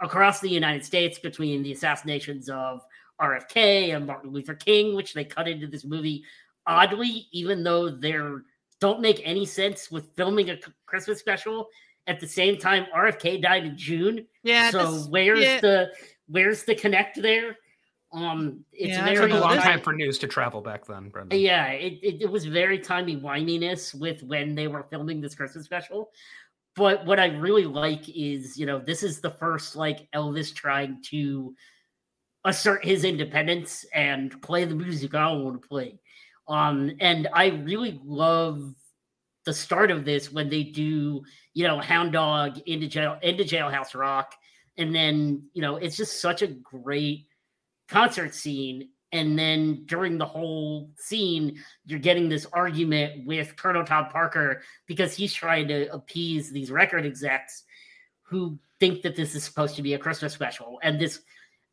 across 0.00 0.40
the 0.40 0.48
United 0.48 0.84
States 0.84 1.18
between 1.18 1.62
the 1.62 1.72
assassinations 1.72 2.48
of 2.48 2.80
RFK 3.20 3.94
and 3.94 4.06
Martin 4.06 4.32
Luther 4.32 4.54
King, 4.54 4.94
which 4.94 5.14
they 5.14 5.24
cut 5.24 5.48
into 5.48 5.66
this 5.66 5.84
movie. 5.84 6.24
Oddly, 6.66 7.26
even 7.32 7.62
though 7.62 7.88
they're 7.88 8.42
don't 8.80 9.00
make 9.00 9.20
any 9.24 9.46
sense 9.46 9.90
with 9.90 10.14
filming 10.16 10.50
a 10.50 10.58
Christmas 10.86 11.18
special 11.18 11.68
at 12.06 12.20
the 12.20 12.26
same 12.26 12.58
time 12.58 12.86
RFK 12.94 13.40
died 13.40 13.64
in 13.64 13.76
June. 13.78 14.26
Yeah, 14.42 14.70
So 14.70 14.92
this- 14.92 15.06
where's 15.08 15.40
yeah. 15.40 15.60
the 15.60 15.92
where's 16.28 16.64
the 16.64 16.74
connect 16.74 17.20
there? 17.22 17.56
Um, 18.12 18.64
it's 18.72 18.96
Yeah, 18.96 19.04
I 19.06 19.10
It 19.10 19.16
took 19.16 19.30
a 19.32 19.38
long 19.38 19.56
time 19.56 19.80
for 19.80 19.92
news 19.92 20.18
to 20.18 20.28
travel 20.28 20.60
back 20.60 20.86
then, 20.86 21.08
Brendan. 21.08 21.38
yeah, 21.40 21.66
it, 21.68 21.94
it, 22.02 22.22
it 22.22 22.30
was 22.30 22.44
very 22.44 22.78
timey 22.78 23.16
whininess 23.16 23.92
with 23.98 24.22
when 24.22 24.54
they 24.54 24.68
were 24.68 24.84
filming 24.84 25.20
this 25.20 25.34
Christmas 25.34 25.64
special. 25.64 26.10
But 26.76 27.06
what 27.06 27.18
I 27.18 27.26
really 27.26 27.64
like 27.66 28.08
is, 28.08 28.56
you 28.56 28.66
know, 28.66 28.78
this 28.78 29.02
is 29.02 29.20
the 29.20 29.30
first 29.30 29.74
like 29.76 30.08
Elvis 30.14 30.54
trying 30.54 31.02
to 31.10 31.54
assert 32.44 32.84
his 32.84 33.04
independence 33.04 33.84
and 33.94 34.40
play 34.42 34.64
the 34.64 34.74
music 34.74 35.14
I 35.14 35.32
want 35.32 35.60
to 35.62 35.68
play. 35.68 35.98
Um, 36.48 36.92
and 37.00 37.28
I 37.32 37.46
really 37.48 38.00
love 38.04 38.74
the 39.44 39.52
start 39.52 39.90
of 39.90 40.04
this 40.04 40.32
when 40.32 40.48
they 40.48 40.62
do, 40.62 41.22
you 41.52 41.66
know, 41.66 41.78
Hound 41.80 42.12
Dog 42.12 42.58
into 42.66 42.86
jail 42.86 43.18
into 43.22 43.44
Jailhouse 43.44 43.94
Rock, 43.94 44.34
and 44.76 44.94
then 44.94 45.44
you 45.52 45.62
know, 45.62 45.76
it's 45.76 45.96
just 45.96 46.20
such 46.20 46.42
a 46.42 46.48
great 46.48 47.26
concert 47.88 48.34
scene. 48.34 48.88
And 49.12 49.38
then 49.38 49.84
during 49.86 50.18
the 50.18 50.26
whole 50.26 50.90
scene, 50.96 51.62
you're 51.86 52.00
getting 52.00 52.28
this 52.28 52.46
argument 52.52 53.24
with 53.26 53.54
Colonel 53.54 53.84
Tom 53.84 54.06
Parker 54.06 54.62
because 54.88 55.14
he's 55.14 55.32
trying 55.32 55.68
to 55.68 55.86
appease 55.92 56.50
these 56.50 56.72
record 56.72 57.06
execs 57.06 57.62
who 58.22 58.58
think 58.80 59.02
that 59.02 59.14
this 59.14 59.36
is 59.36 59.44
supposed 59.44 59.76
to 59.76 59.82
be 59.82 59.94
a 59.94 59.98
Christmas 59.98 60.32
special. 60.32 60.80
And 60.82 61.00
this, 61.00 61.20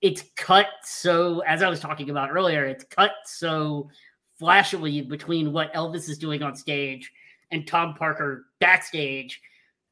it's 0.01 0.23
cut 0.36 0.67
so, 0.84 1.39
as 1.39 1.63
I 1.63 1.69
was 1.69 1.79
talking 1.79 2.12
about 2.12 2.29
earlier, 2.29 2.65
it's 2.65 2.84
cut 2.84 3.13
so 3.25 3.89
flashily 4.41 5.01
between 5.01 5.54
what 5.54 5.71
Elvis 5.75 6.10
is 6.10 6.17
doing 6.17 6.41
on 6.41 6.56
stage 6.56 7.12
and 7.51 7.67
Tom 7.67 7.93
Parker 7.93 8.47
backstage 8.60 9.39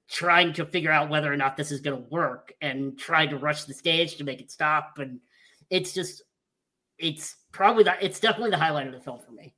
trying 0.09 0.53
to 0.53 0.65
figure 0.65 0.91
out 0.91 1.07
whether 1.07 1.31
or 1.31 1.37
not 1.37 1.55
this 1.55 1.71
is 1.71 1.81
going 1.81 1.95
to 1.95 2.09
work 2.09 2.51
and 2.59 2.97
trying 2.97 3.29
to 3.29 3.37
rush 3.37 3.65
the 3.65 3.75
stage 3.75 4.15
to 4.15 4.23
make 4.23 4.41
it 4.41 4.49
stop. 4.49 4.97
And 4.97 5.19
it's 5.69 5.93
just, 5.93 6.23
it's 6.97 7.35
probably 7.51 7.83
that, 7.83 8.01
it's 8.01 8.19
definitely 8.19 8.49
the 8.49 8.57
highlight 8.57 8.87
of 8.87 8.93
the 8.93 8.99
film 8.99 9.19
for 9.19 9.31
me. 9.33 9.53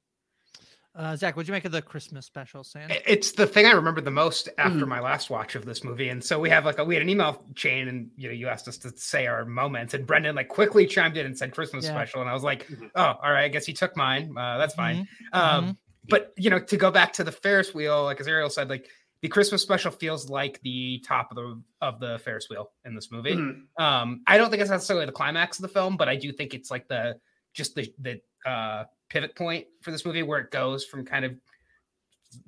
Uh, 0.93 1.15
Zach, 1.15 1.37
what'd 1.37 1.47
you 1.47 1.53
make 1.53 1.63
of 1.63 1.71
the 1.71 1.81
Christmas 1.81 2.25
special, 2.25 2.65
Sam? 2.65 2.89
It's 3.07 3.31
the 3.31 3.47
thing 3.47 3.65
I 3.65 3.71
remember 3.71 4.01
the 4.01 4.11
most 4.11 4.49
after 4.57 4.85
Mm. 4.85 4.89
my 4.89 4.99
last 4.99 5.29
watch 5.29 5.55
of 5.55 5.63
this 5.65 5.85
movie. 5.85 6.09
And 6.09 6.21
so 6.21 6.37
we 6.37 6.49
have 6.49 6.65
like 6.65 6.79
a, 6.79 6.83
we 6.83 6.95
had 6.95 7.01
an 7.01 7.07
email 7.07 7.45
chain 7.55 7.87
and 7.87 8.09
you 8.17 8.27
know, 8.27 8.33
you 8.33 8.49
asked 8.49 8.67
us 8.67 8.77
to 8.79 8.89
say 8.97 9.25
our 9.25 9.45
moments 9.45 9.93
and 9.93 10.05
Brendan 10.05 10.35
like 10.35 10.49
quickly 10.49 10.85
chimed 10.85 11.15
in 11.15 11.25
and 11.25 11.37
said 11.37 11.53
Christmas 11.53 11.85
Yeah. 11.85 11.91
special. 11.91 12.19
And 12.19 12.29
I 12.29 12.33
was 12.33 12.43
like, 12.43 12.67
Mm-hmm. 12.67 12.87
oh, 12.95 13.01
all 13.23 13.31
right. 13.31 13.45
I 13.45 13.47
guess 13.47 13.65
he 13.65 13.71
took 13.71 13.95
mine. 13.95 14.35
Uh, 14.37 14.57
that's 14.57 14.73
fine. 14.75 15.07
Mhm. 15.33 15.37
Um, 15.39 15.77
but 16.09 16.33
you 16.35 16.49
know, 16.49 16.59
to 16.59 16.75
go 16.75 16.91
back 16.91 17.13
to 17.13 17.23
the 17.23 17.31
Ferris 17.31 17.73
wheel, 17.73 18.03
like 18.03 18.19
as 18.19 18.27
Ariel 18.27 18.49
said, 18.49 18.69
like 18.69 18.85
the 19.21 19.29
Christmas 19.29 19.61
special 19.61 19.91
feels 19.91 20.29
like 20.29 20.59
the 20.61 21.01
top 21.07 21.31
of 21.31 21.37
the 21.37 21.61
of 21.79 21.99
the 22.01 22.19
Ferris 22.19 22.47
wheel 22.49 22.69
in 22.83 22.95
this 22.95 23.11
movie. 23.13 23.35
Mhm. 23.35 23.61
Um, 23.81 24.23
I 24.27 24.37
don't 24.37 24.49
think 24.49 24.61
it's 24.61 24.71
necessarily 24.71 25.05
the 25.05 25.11
climax 25.13 25.57
of 25.57 25.61
the 25.61 25.69
film, 25.69 25.95
but 25.95 26.09
I 26.09 26.17
do 26.17 26.33
think 26.33 26.53
it's 26.53 26.69
like 26.69 26.89
the 26.89 27.17
just 27.53 27.75
the 27.75 27.93
the 27.99 28.19
uh 28.45 28.83
pivot 29.11 29.35
point 29.35 29.67
for 29.81 29.91
this 29.91 30.05
movie 30.05 30.23
where 30.23 30.39
it 30.39 30.51
goes 30.51 30.85
from 30.85 31.03
kind 31.05 31.25
of 31.25 31.35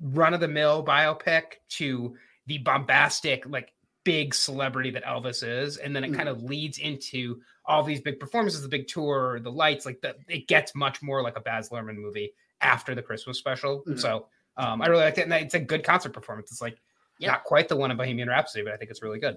run 0.00 0.32
of 0.32 0.40
the 0.40 0.48
mill 0.48 0.84
biopic 0.84 1.56
to 1.68 2.16
the 2.46 2.58
bombastic, 2.58 3.44
like 3.46 3.72
big 4.04 4.34
celebrity 4.34 4.90
that 4.90 5.04
Elvis 5.04 5.46
is, 5.46 5.76
and 5.76 5.94
then 5.94 6.04
it 6.04 6.12
Mhm. 6.12 6.16
kind 6.16 6.28
of 6.28 6.42
leads 6.42 6.78
into 6.78 7.40
all 7.66 7.82
these 7.82 8.00
big 8.00 8.18
performances, 8.18 8.62
the 8.62 8.68
big 8.68 8.86
tour, 8.86 9.40
the 9.40 9.52
lights, 9.52 9.84
like 9.86 10.00
the 10.00 10.16
it 10.28 10.48
gets 10.48 10.74
much 10.74 11.02
more 11.02 11.22
like 11.22 11.36
a 11.36 11.40
Baz 11.40 11.68
Luhrmann 11.70 11.96
movie 11.96 12.32
after 12.60 12.94
the 12.94 13.02
Christmas 13.02 13.38
special. 13.38 13.84
Mhm. 13.86 13.98
So 13.98 14.28
um, 14.56 14.80
I 14.80 14.86
really 14.86 15.04
liked 15.04 15.18
it, 15.18 15.22
and 15.22 15.32
it's 15.32 15.54
a 15.54 15.58
good 15.58 15.82
concert 15.84 16.12
performance. 16.12 16.50
It's 16.50 16.62
like 16.62 16.78
Yeah. 17.18 17.32
not 17.32 17.44
quite 17.44 17.68
the 17.68 17.76
one 17.76 17.90
in 17.90 17.96
Bohemian 17.96 18.28
Rhapsody, 18.28 18.62
but 18.64 18.72
I 18.72 18.76
think 18.76 18.90
it's 18.90 19.02
really 19.02 19.18
good. 19.18 19.36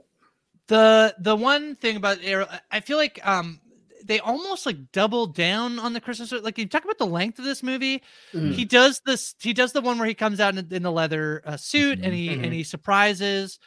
The 0.67 1.15
the 1.19 1.35
one 1.35 1.75
thing 1.75 1.95
about 1.97 2.19
I 2.71 2.79
feel 2.81 2.97
like 2.97 3.19
um 3.25 3.59
they 4.07 4.19
almost 4.19 4.65
like 4.65 4.77
double 4.91 5.27
down 5.27 5.79
on 5.79 5.93
the 5.93 6.01
Christmas. 6.01 6.31
Like 6.31 6.57
you 6.57 6.65
talk 6.67 6.83
about 6.83 6.97
the 6.97 7.05
length 7.05 7.39
of 7.39 7.45
this 7.45 7.61
movie, 7.61 8.01
Mhm. 8.33 8.53
he 8.53 8.65
does 8.65 9.01
this. 9.05 9.35
He 9.39 9.53
does 9.53 9.73
the 9.73 9.81
one 9.81 9.97
where 9.99 10.07
he 10.07 10.13
comes 10.13 10.39
out 10.39 10.57
in, 10.57 10.67
in 10.73 10.83
the 10.83 10.91
leather 10.91 11.41
uh, 11.45 11.57
suit 11.57 11.99
and 12.01 12.13
he 12.13 12.29
Mhm. 12.29 12.43
and 12.45 12.53
he 12.53 12.63
surprises 12.63 13.59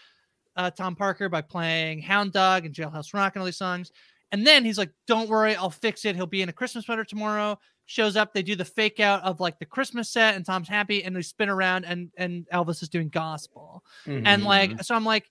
uh, 0.56 0.70
Tom 0.70 0.96
Parker 0.96 1.28
by 1.28 1.40
playing 1.42 2.02
Hound 2.02 2.32
Dog 2.32 2.66
and 2.66 2.74
Jailhouse 2.74 3.14
Rock 3.14 3.34
and 3.36 3.40
all 3.40 3.46
these 3.46 3.56
songs. 3.56 3.92
And 4.32 4.46
then 4.46 4.64
he's 4.64 4.78
like, 4.78 4.90
"Don't 5.06 5.28
worry, 5.28 5.54
I'll 5.56 5.70
fix 5.70 6.04
it. 6.04 6.16
He'll 6.16 6.26
be 6.26 6.42
in 6.42 6.48
a 6.48 6.52
Christmas 6.52 6.84
sweater 6.86 7.04
tomorrow." 7.04 7.58
Shows 7.86 8.16
up. 8.16 8.32
They 8.34 8.42
do 8.42 8.54
the 8.56 8.64
fake 8.64 9.00
out 9.00 9.22
of 9.22 9.40
like 9.40 9.58
the 9.58 9.64
Christmas 9.66 10.10
set, 10.10 10.36
and 10.36 10.44
Tom's 10.46 10.68
happy, 10.68 11.02
and 11.02 11.14
they 11.16 11.22
spin 11.22 11.48
around, 11.48 11.84
and 11.84 12.10
and 12.16 12.46
Elvis 12.52 12.82
is 12.82 12.88
doing 12.88 13.08
gospel. 13.08 13.84
And 14.06 14.44
like, 14.44 14.82
so 14.84 14.94
I'm 14.94 15.04
like, 15.04 15.28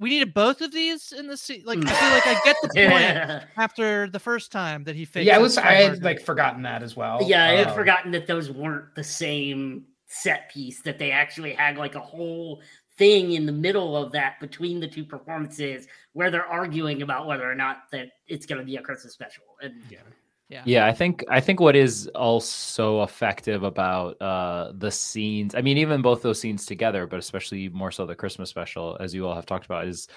we 0.00 0.08
needed 0.08 0.34
both 0.34 0.60
of 0.62 0.72
these 0.72 1.12
in 1.12 1.26
the 1.28 1.36
scene. 1.36 1.62
Like, 1.64 1.78
I 1.78 1.92
feel 1.92 2.10
like 2.10 2.26
I 2.26 2.40
get 2.44 2.56
the 2.62 2.68
point 2.88 3.02
Yeah. 3.02 3.44
after 3.56 4.08
the 4.08 4.18
first 4.18 4.50
time 4.50 4.82
that 4.84 4.96
he 4.96 5.04
faked. 5.04 5.26
yeah, 5.26 5.36
I 5.36 5.38
was 5.38 5.54
Tom 5.56 5.64
I 5.66 5.74
had 5.74 6.02
like 6.02 6.20
forgotten 6.20 6.62
that 6.62 6.82
as 6.82 6.96
well. 6.96 7.20
Yeah, 7.22 7.44
I 7.44 7.52
had 7.52 7.68
Um, 7.68 7.74
forgotten 7.74 8.10
that 8.12 8.26
those 8.26 8.50
weren't 8.50 8.94
the 8.96 9.04
same 9.04 9.84
set 10.06 10.50
piece, 10.50 10.80
that 10.82 10.98
they 10.98 11.12
actually 11.12 11.52
had 11.52 11.76
like 11.76 11.94
a 11.94 12.00
whole 12.00 12.62
thing 12.96 13.32
in 13.32 13.46
the 13.46 13.52
middle 13.52 13.96
of 13.96 14.10
that 14.12 14.40
between 14.40 14.80
the 14.80 14.88
two 14.88 15.04
performances 15.04 15.86
where 16.14 16.30
they're 16.30 16.44
arguing 16.46 17.02
about 17.02 17.26
whether 17.26 17.48
or 17.50 17.54
not 17.54 17.90
that 17.92 18.08
it's 18.26 18.44
going 18.46 18.58
to 18.58 18.64
be 18.64 18.76
a 18.76 18.82
Christmas 18.82 19.12
special. 19.12 19.44
And 19.62 19.74
yeah. 19.90 19.98
Yeah. 20.50 20.62
Yeah, 20.66 20.84
I 20.86 20.92
think 20.92 21.24
I 21.30 21.40
think 21.40 21.60
what 21.60 21.76
is 21.76 22.08
also 22.08 23.02
effective 23.04 23.62
about 23.62 24.20
uh 24.20 24.72
the 24.76 24.90
scenes, 24.90 25.54
I 25.54 25.62
mean, 25.62 25.78
even 25.78 26.02
both 26.02 26.22
those 26.22 26.40
scenes 26.40 26.66
together, 26.66 27.06
but 27.06 27.20
especially 27.20 27.68
more 27.68 27.92
so 27.92 28.04
the 28.04 28.16
Christmas 28.16 28.50
special, 28.50 28.96
as 29.00 29.14
you 29.14 29.26
all 29.26 29.34
have 29.36 29.46
talked 29.46 29.66
about, 29.66 29.86
is 29.86 30.08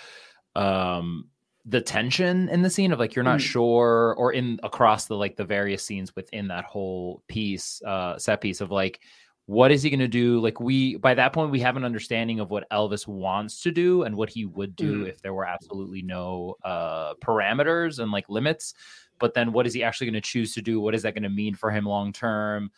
um 0.56 1.30
the 1.66 1.82
tension 1.82 2.50
in 2.50 2.62
the 2.62 2.70
scene 2.70 2.92
of 2.92 3.00
like 3.00 3.16
you're 3.16 3.24
not 3.24 3.40
Mm. 3.40 3.42
sure 3.42 4.16
or 4.18 4.34
in 4.34 4.60
across 4.64 5.06
the 5.06 5.16
like 5.16 5.36
the 5.38 5.46
various 5.46 5.84
scenes 5.86 6.16
within 6.16 6.50
that 6.50 6.66
whole 6.66 7.24
piece 7.28 7.82
uh 7.84 8.18
set 8.18 8.42
piece 8.42 8.60
of 8.60 8.70
like 8.72 9.00
what 9.46 9.72
is 9.72 9.84
he 9.84 9.90
going 9.90 10.00
to 10.00 10.08
do 10.08 10.40
like 10.40 10.60
we 10.60 10.98
by 10.98 11.14
that 11.14 11.34
point 11.34 11.52
we 11.52 11.60
have 11.62 11.78
an 11.78 11.84
understanding 11.86 12.40
of 12.40 12.50
what 12.50 12.70
elvis 12.70 13.08
wants 13.08 13.62
to 13.62 13.72
do 13.72 14.04
and 14.04 14.16
what 14.16 14.30
he 14.30 14.46
would 14.46 14.76
do 14.76 15.04
Mm. 15.04 15.10
if 15.10 15.22
there 15.22 15.34
were 15.34 15.46
absolutely 15.46 16.02
no 16.02 16.56
uh 16.64 17.14
parameters 17.16 18.00
and 18.00 18.12
like 18.12 18.28
limits 18.30 18.74
but 19.24 19.34
then 19.34 19.54
what 19.54 19.66
is 19.66 19.74
he 19.74 19.82
actually 19.84 20.06
going 20.06 20.22
to 20.22 20.22
choose 20.22 20.54
to 20.54 20.62
do 20.62 20.82
what 20.82 20.94
is 20.94 21.02
that 21.04 21.14
going 21.16 21.24
to 21.24 21.30
mean 21.30 21.56
for 21.56 21.72
him 21.72 21.86
long 21.86 22.12
term 22.12 22.70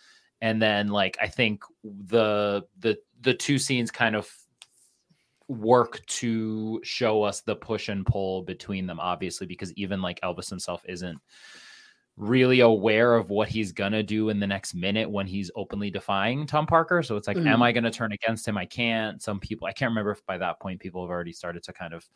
and 0.42 0.62
then 0.62 0.90
like 0.90 1.18
i 1.20 1.28
think 1.28 1.64
the 1.84 2.62
the 2.82 2.96
the 3.22 3.34
two 3.34 3.58
scenes 3.58 3.90
kind 3.90 4.16
of 4.16 4.30
work 5.48 6.06
to 6.06 6.80
show 6.84 7.24
us 7.24 7.42
the 7.42 7.56
push 7.56 7.90
and 7.90 8.06
pull 8.06 8.44
between 8.44 8.86
them 8.86 9.00
obviously 9.00 9.48
because 9.48 9.74
even 9.74 10.04
like 10.04 10.20
elvis 10.22 10.48
himself 10.50 10.84
isn't 10.88 11.18
really 12.18 12.60
aware 12.62 13.16
of 13.16 13.30
what 13.32 13.50
he's 13.50 13.72
gonna 13.72 14.04
do 14.04 14.30
in 14.30 14.40
the 14.40 14.48
next 14.48 14.74
minute 14.76 15.10
when 15.10 15.28
he's 15.28 15.52
openly 15.56 15.92
defying 15.92 16.48
Tom 16.48 16.66
Parker. 16.66 17.04
So 17.04 17.18
it's 17.18 17.28
like, 17.28 17.36
Mhm. 17.36 17.48
am 17.48 17.62
I 17.62 17.74
gonna 17.74 17.92
turn 17.92 18.14
against 18.14 18.48
him? 18.48 18.58
I 18.58 18.66
can't. 18.66 19.22
Some 19.22 19.38
people, 19.38 19.68
I 19.68 19.74
can't 19.74 19.90
remember 19.92 20.12
if 20.12 20.26
by 20.26 20.38
that 20.38 20.62
point 20.62 20.80
people 20.80 21.04
have 21.04 21.10
already 21.10 21.34
started 21.34 21.64
to 21.64 21.74
kind 21.74 21.94
of 21.94 22.08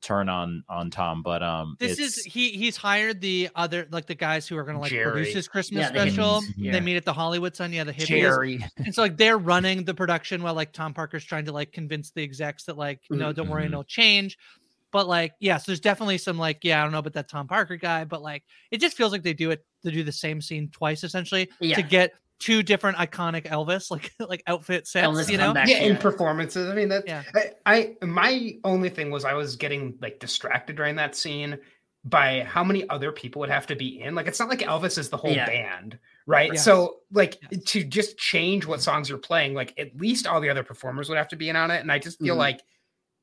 turn 0.00 0.28
on 0.28 0.62
on 0.68 0.90
Tom, 0.90 1.22
but 1.22 1.42
um, 1.42 1.76
This 1.78 1.92
it's- 1.92 2.18
is 2.18 2.24
he 2.24 2.50
he's 2.50 2.76
hired 2.76 3.20
the 3.20 3.48
other 3.54 3.86
like 3.90 4.06
the 4.06 4.14
guys 4.14 4.46
who 4.46 4.56
are 4.56 4.64
gonna 4.64 4.80
like 4.80 4.92
produce 4.92 5.34
his 5.34 5.48
Christmas 5.48 5.82
Yeah, 5.82 5.90
the 6.04 6.10
special. 6.10 6.42
Yeah. 6.56 6.72
They 6.72 6.80
meet 6.80 6.96
at 6.96 7.04
the 7.04 7.12
Hollywood 7.12 7.56
Sun. 7.56 7.72
Yeah, 7.72 7.84
the 7.84 7.92
hippies. 7.92 8.06
Jerry. 8.06 8.64
And 8.76 8.94
so 8.94 9.02
like 9.02 9.16
they're 9.16 9.38
running 9.38 9.84
the 9.84 9.94
production 9.94 10.42
while 10.42 10.54
like 10.54 10.72
Tom 10.72 10.94
Parker's 10.94 11.24
trying 11.24 11.46
to 11.46 11.52
like 11.52 11.72
convince 11.72 12.10
the 12.12 12.22
execs 12.22 12.64
that 12.64 12.76
like 12.76 13.00
no, 13.10 13.32
don't 13.32 13.48
worry, 13.48 13.66
Mhm. 13.66 13.70
no 13.72 13.82
change. 13.82 14.38
But 14.90 15.06
like, 15.06 15.34
yes, 15.38 15.66
there's 15.66 15.80
definitely 15.80 16.16
some 16.16 16.38
like, 16.38 16.60
yeah, 16.64 16.80
I 16.80 16.82
don't 16.84 16.92
know 16.92 16.98
about 17.00 17.12
that 17.14 17.28
Tom 17.28 17.46
Parker 17.46 17.76
guy, 17.76 18.04
but 18.04 18.22
like 18.22 18.44
it 18.70 18.80
just 18.80 18.96
feels 18.96 19.12
like 19.12 19.22
they 19.22 19.34
do 19.34 19.50
it 19.50 19.64
to 19.84 19.90
do 19.90 20.02
the 20.04 20.12
same 20.12 20.40
scene 20.40 20.70
twice 20.70 21.04
essentially 21.04 21.50
Yeah. 21.60 21.76
to 21.76 21.82
get 21.82 22.12
two 22.38 22.62
different 22.62 22.96
iconic 22.98 23.44
Elvis 23.46 23.90
like 23.90 24.12
like 24.20 24.42
outfit 24.46 24.86
sets, 24.86 25.06
Elvis 25.06 25.30
you 25.30 25.38
know? 25.38 25.52
yeah, 25.54 25.78
in 25.78 25.92
Yeah. 25.94 25.98
performances. 25.98 26.70
I 26.70 26.74
mean, 26.74 26.88
that 26.90 27.04
Yeah. 27.06 27.22
I, 27.34 27.96
I 28.00 28.06
my 28.06 28.56
only 28.64 28.90
thing 28.90 29.10
was 29.10 29.24
I 29.24 29.34
was 29.34 29.56
getting 29.56 29.98
like 30.00 30.20
distracted 30.20 30.76
during 30.76 30.96
that 30.96 31.16
scene 31.16 31.58
by 32.04 32.42
how 32.44 32.62
many 32.62 32.88
other 32.88 33.10
people 33.12 33.40
would 33.40 33.50
have 33.50 33.66
to 33.66 33.74
be 33.76 34.00
in. 34.00 34.14
Like, 34.14 34.28
it's 34.28 34.38
not 34.38 34.48
like 34.48 34.60
Elvis 34.60 34.96
is 34.98 35.08
the 35.10 35.16
whole 35.16 35.32
Yeah. 35.32 35.46
band, 35.46 35.98
right? 36.26 36.52
Yes. 36.52 36.64
So, 36.64 36.98
like, 37.12 37.38
to 37.66 37.82
just 37.84 38.16
change 38.16 38.64
what 38.66 38.80
songs 38.80 39.08
you're 39.08 39.18
playing, 39.18 39.52
like, 39.52 39.74
at 39.78 39.94
least 40.00 40.26
all 40.26 40.40
the 40.40 40.48
other 40.48 40.62
performers 40.62 41.08
would 41.08 41.18
have 41.18 41.28
to 41.28 41.36
be 41.36 41.48
in 41.48 41.56
on 41.56 41.70
it. 41.72 41.80
And 41.80 41.90
I 41.90 41.98
just 41.98 42.20
feel 42.20 42.36
Mhm. 42.36 42.38
like 42.38 42.60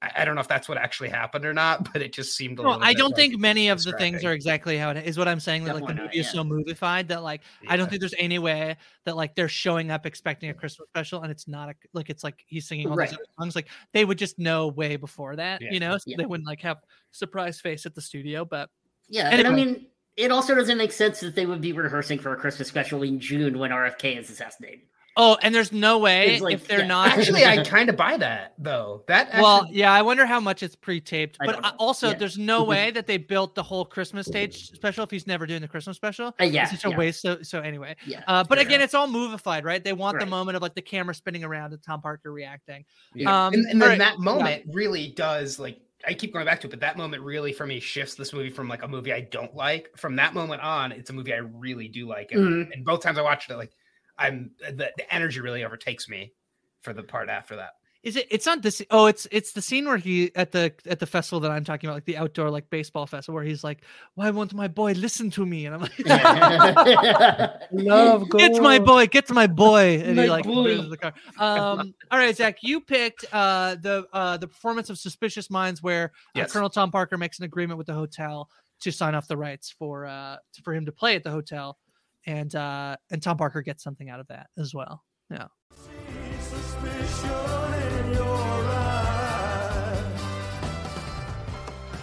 I, 0.06 0.22
I 0.22 0.26
don't 0.26 0.36
know 0.36 0.41
if 0.41 0.47
that's 0.47 0.70
what 0.70 0.78
actually 0.78 1.10
happened 1.10 1.45
or 1.45 1.53
not, 1.53 1.91
but 1.91 2.01
it 2.01 2.14
just 2.14 2.36
seemed 2.38 2.60
a 2.60 2.62
No, 2.64 2.70
little. 2.70 2.84
I 2.84 2.91
bit, 2.91 2.97
don't 2.99 3.10
like, 3.12 3.16
think 3.16 3.39
many 3.39 3.70
of 3.70 3.84
the 3.84 3.93
things 3.93 4.24
are 4.24 4.34
exactly 4.34 4.78
how 4.78 4.91
it 4.91 4.97
is. 4.97 5.18
What 5.18 5.28
I'm 5.28 5.39
saying, 5.39 5.64
that, 5.66 5.74
like 5.76 5.82
the 5.84 5.88
Definitely 5.93 6.03
not, 6.03 6.12
movie 6.14 6.20
is 6.20 6.26
yeah. 6.28 6.32
so 6.32 6.43
movified 6.43 7.08
that 7.08 7.24
like 7.24 7.41
I 7.68 7.76
don't 7.78 7.89
think 7.89 7.99
there's 8.01 8.14
any 8.20 8.39
way 8.39 8.78
that 9.06 9.16
like 9.16 9.36
they're 9.36 9.49
showing 9.49 9.91
up 9.91 10.06
expecting 10.06 10.49
a 10.49 10.53
Christmas 10.53 10.88
special 10.89 11.22
and 11.24 11.32
it's 11.32 11.47
not 11.47 11.70
a 11.70 11.74
like 11.93 12.10
it's 12.10 12.24
like 12.24 12.43
he's 12.45 12.68
singing 12.68 12.89
all 12.89 12.97
these 12.97 13.14
other 13.14 13.26
songs. 13.39 13.56
Like 13.56 13.68
they 13.93 14.06
would 14.06 14.18
just 14.18 14.38
know 14.39 14.68
way 14.68 14.95
before 14.95 15.36
that, 15.36 15.62
Yeah. 15.62 15.72
you 15.72 15.80
know, 15.80 15.97
so 15.97 16.03
Yeah. 16.08 16.18
they 16.20 16.26
wouldn't 16.26 16.47
like 16.47 16.62
have 16.62 16.78
surprise 17.12 17.60
face 17.60 17.86
at 17.86 17.95
the 17.95 18.01
studio. 18.01 18.45
But 18.45 18.70
yeah, 19.08 19.30
and 19.30 19.47
I 19.47 19.51
mean, 19.51 19.88
It 20.18 20.32
also 20.32 20.56
doesn't 20.56 20.78
make 20.78 20.91
sense 20.93 21.20
that 21.20 21.36
they 21.36 21.45
would 21.45 21.60
be 21.62 21.74
rehearsing 21.74 22.20
for 22.20 22.32
a 22.34 22.38
Christmas 22.38 22.68
special 22.70 23.03
in 23.03 23.20
June 23.20 23.60
when 23.60 23.72
RFK 23.72 24.18
is 24.18 24.30
assassinated. 24.30 24.82
Oh, 25.18 25.38
and 25.41 25.55
there's 25.55 25.72
no 25.72 25.97
way 25.99 26.39
like- 26.39 26.53
if 26.55 26.68
they're 26.68 26.80
yeah. 26.80 26.88
not 26.88 27.07
Actually, 27.09 27.45
I 27.45 27.63
kind 27.63 27.89
of 27.89 27.95
buy 27.95 28.18
that 28.18 28.53
though. 28.57 29.03
That 29.07 29.28
actually, 29.28 29.41
well, 29.43 29.68
yeah, 29.72 29.93
I 29.93 30.01
wonder 30.01 30.26
how 30.26 30.39
much 30.39 30.61
it's 30.61 30.76
pre-taped. 30.76 31.38
But 31.39 31.53
don't 31.53 31.66
I- 31.66 31.74
also, 31.80 32.09
Yeah. 32.09 32.16
there's 32.16 32.38
no 32.38 32.63
way 32.63 32.91
that 32.95 33.07
they 33.07 33.18
built 33.18 33.55
the 33.55 33.63
whole 33.63 33.86
Christmas 33.86 34.28
stage 34.28 34.72
special 34.72 35.03
if 35.05 35.11
he's 35.11 35.26
never 35.26 35.45
doing 35.45 35.61
the 35.61 35.68
Christmas 35.68 35.95
special. 35.95 36.36
Uh, 36.39 36.43
yeah, 36.45 36.63
it's 36.63 36.72
such 36.72 36.86
a 36.86 36.89
yeah. 36.89 36.97
waste. 36.97 37.22
So, 37.22 37.41
so 37.43 37.61
anyway, 37.61 37.95
Yeah, 38.05 38.24
uh, 38.28 38.43
but 38.43 38.59
again, 38.59 38.82
it's 38.82 38.93
all 38.93 39.07
movified, 39.07 39.63
right? 39.63 39.84
They 39.84 39.93
want 39.93 40.20
the 40.20 40.26
moment 40.26 40.57
of 40.57 40.61
like 40.61 40.76
the 40.76 40.82
camera 40.82 41.16
spinning 41.16 41.43
around 41.43 41.72
and 41.74 41.82
Tom 41.82 42.01
Parker 42.01 42.32
reacting. 42.34 42.84
Yeah. 43.13 43.47
Um, 43.47 43.53
and, 43.53 43.66
and 43.68 43.82
then 43.82 43.89
right, 43.89 43.97
that 43.99 44.20
moment 44.20 44.63
really 44.72 45.07
does 45.09 45.59
like 45.59 45.80
I 46.07 46.13
keep 46.13 46.34
going 46.34 46.45
back 46.45 46.59
to 46.61 46.68
it, 46.68 46.70
but 46.70 46.82
that 46.82 46.97
moment 46.97 47.24
really 47.24 47.51
for 47.53 47.66
me 47.66 47.80
shifts 47.80 48.16
this 48.16 48.32
movie 48.34 48.49
from 48.49 48.68
like 48.68 48.84
a 48.84 48.88
movie 48.88 49.11
I 49.13 49.22
don't 49.22 49.55
like. 49.55 49.89
From 49.97 50.18
that 50.18 50.34
moment 50.36 50.61
on, 50.61 50.91
it's 50.91 51.09
a 51.09 51.13
movie 51.13 51.34
I 51.34 51.38
really 51.38 51.88
do 51.88 52.05
like. 52.07 52.32
And, 52.32 52.68
Mhm. 52.68 52.74
and 52.74 52.86
both 52.86 53.01
times 53.01 53.18
I 53.18 53.22
watched 53.24 53.49
it, 53.49 53.55
like 53.55 53.72
I'm 54.18 54.51
the, 54.59 54.91
the 54.97 55.13
energy 55.13 55.39
really 55.41 55.63
overtakes 55.63 56.07
me 56.09 56.34
for 56.82 56.93
the 56.93 57.03
part 57.03 57.30
after 57.30 57.55
that. 57.57 57.72
Is 58.03 58.16
it? 58.18 58.28
It's 58.30 58.45
not 58.45 58.61
this. 58.61 58.84
Oh, 58.91 59.07
it's 59.07 59.26
it's 59.32 59.53
the 59.53 59.63
scene 59.63 59.88
where 59.88 59.97
he 59.97 60.30
at 60.36 60.51
the 60.51 60.72
at 60.86 60.99
the 60.99 61.07
festival 61.07 61.39
that 61.39 61.49
I'm 61.49 61.63
talking 61.63 61.88
about, 61.89 61.95
like 61.95 62.05
the 62.05 62.18
outdoor 62.18 62.51
like 62.51 62.70
baseball 62.70 63.07
festival, 63.07 63.34
where 63.34 63.43
he's 63.43 63.63
like, 63.63 63.82
"Why 64.13 64.30
won't 64.30 64.53
my 64.53 64.68
boy 64.68 64.91
listen 64.91 65.32
to 65.32 65.43
me?" 65.43 65.66
And 65.66 65.74
I'm 65.74 65.82
like, 65.82 65.97
Love, 67.72 68.30
"Get 68.38 68.61
my 68.61 68.78
boy, 68.78 69.07
get 69.07 69.30
my 69.32 69.47
boy," 69.47 70.01
and 70.03 70.16
My 70.18 70.24
he 70.24 70.30
like 70.30 70.43
boy. 70.45 70.53
moves 70.76 70.89
the 70.89 70.97
car. 70.97 71.13
Um, 71.39 71.95
all 72.11 72.20
right, 72.20 72.36
Zach, 72.38 72.57
you 72.61 72.80
picked 72.82 73.26
uh 73.34 73.76
the 73.82 74.05
uh 74.13 74.38
the 74.38 74.47
performance 74.47 74.91
of 74.91 74.99
Suspicious 74.99 75.49
Minds, 75.49 75.82
where 75.82 76.05
uh, 76.05 76.09
Yes. 76.36 76.51
Colonel 76.53 76.70
Tom 76.70 76.91
Parker 76.91 77.18
makes 77.18 77.39
an 77.39 77.45
agreement 77.45 77.80
with 77.80 77.88
the 77.88 77.93
hotel 77.95 78.49
to 78.82 78.91
sign 78.91 79.16
off 79.16 79.28
the 79.28 79.38
rights 79.38 79.74
for 79.78 80.05
uh 80.05 80.38
for 80.63 80.74
him 80.76 80.86
to 80.86 80.91
play 80.91 81.16
at 81.16 81.24
the 81.24 81.32
hotel, 81.32 81.78
and 82.26 82.55
uh 82.55 82.95
and 83.11 83.21
Tom 83.21 83.38
Parker 83.38 83.61
gets 83.61 83.84
something 83.84 84.09
out 84.09 84.19
of 84.19 84.28
that 84.28 84.47
as 84.57 84.73
well. 84.73 85.03
Yeah. 85.30 85.47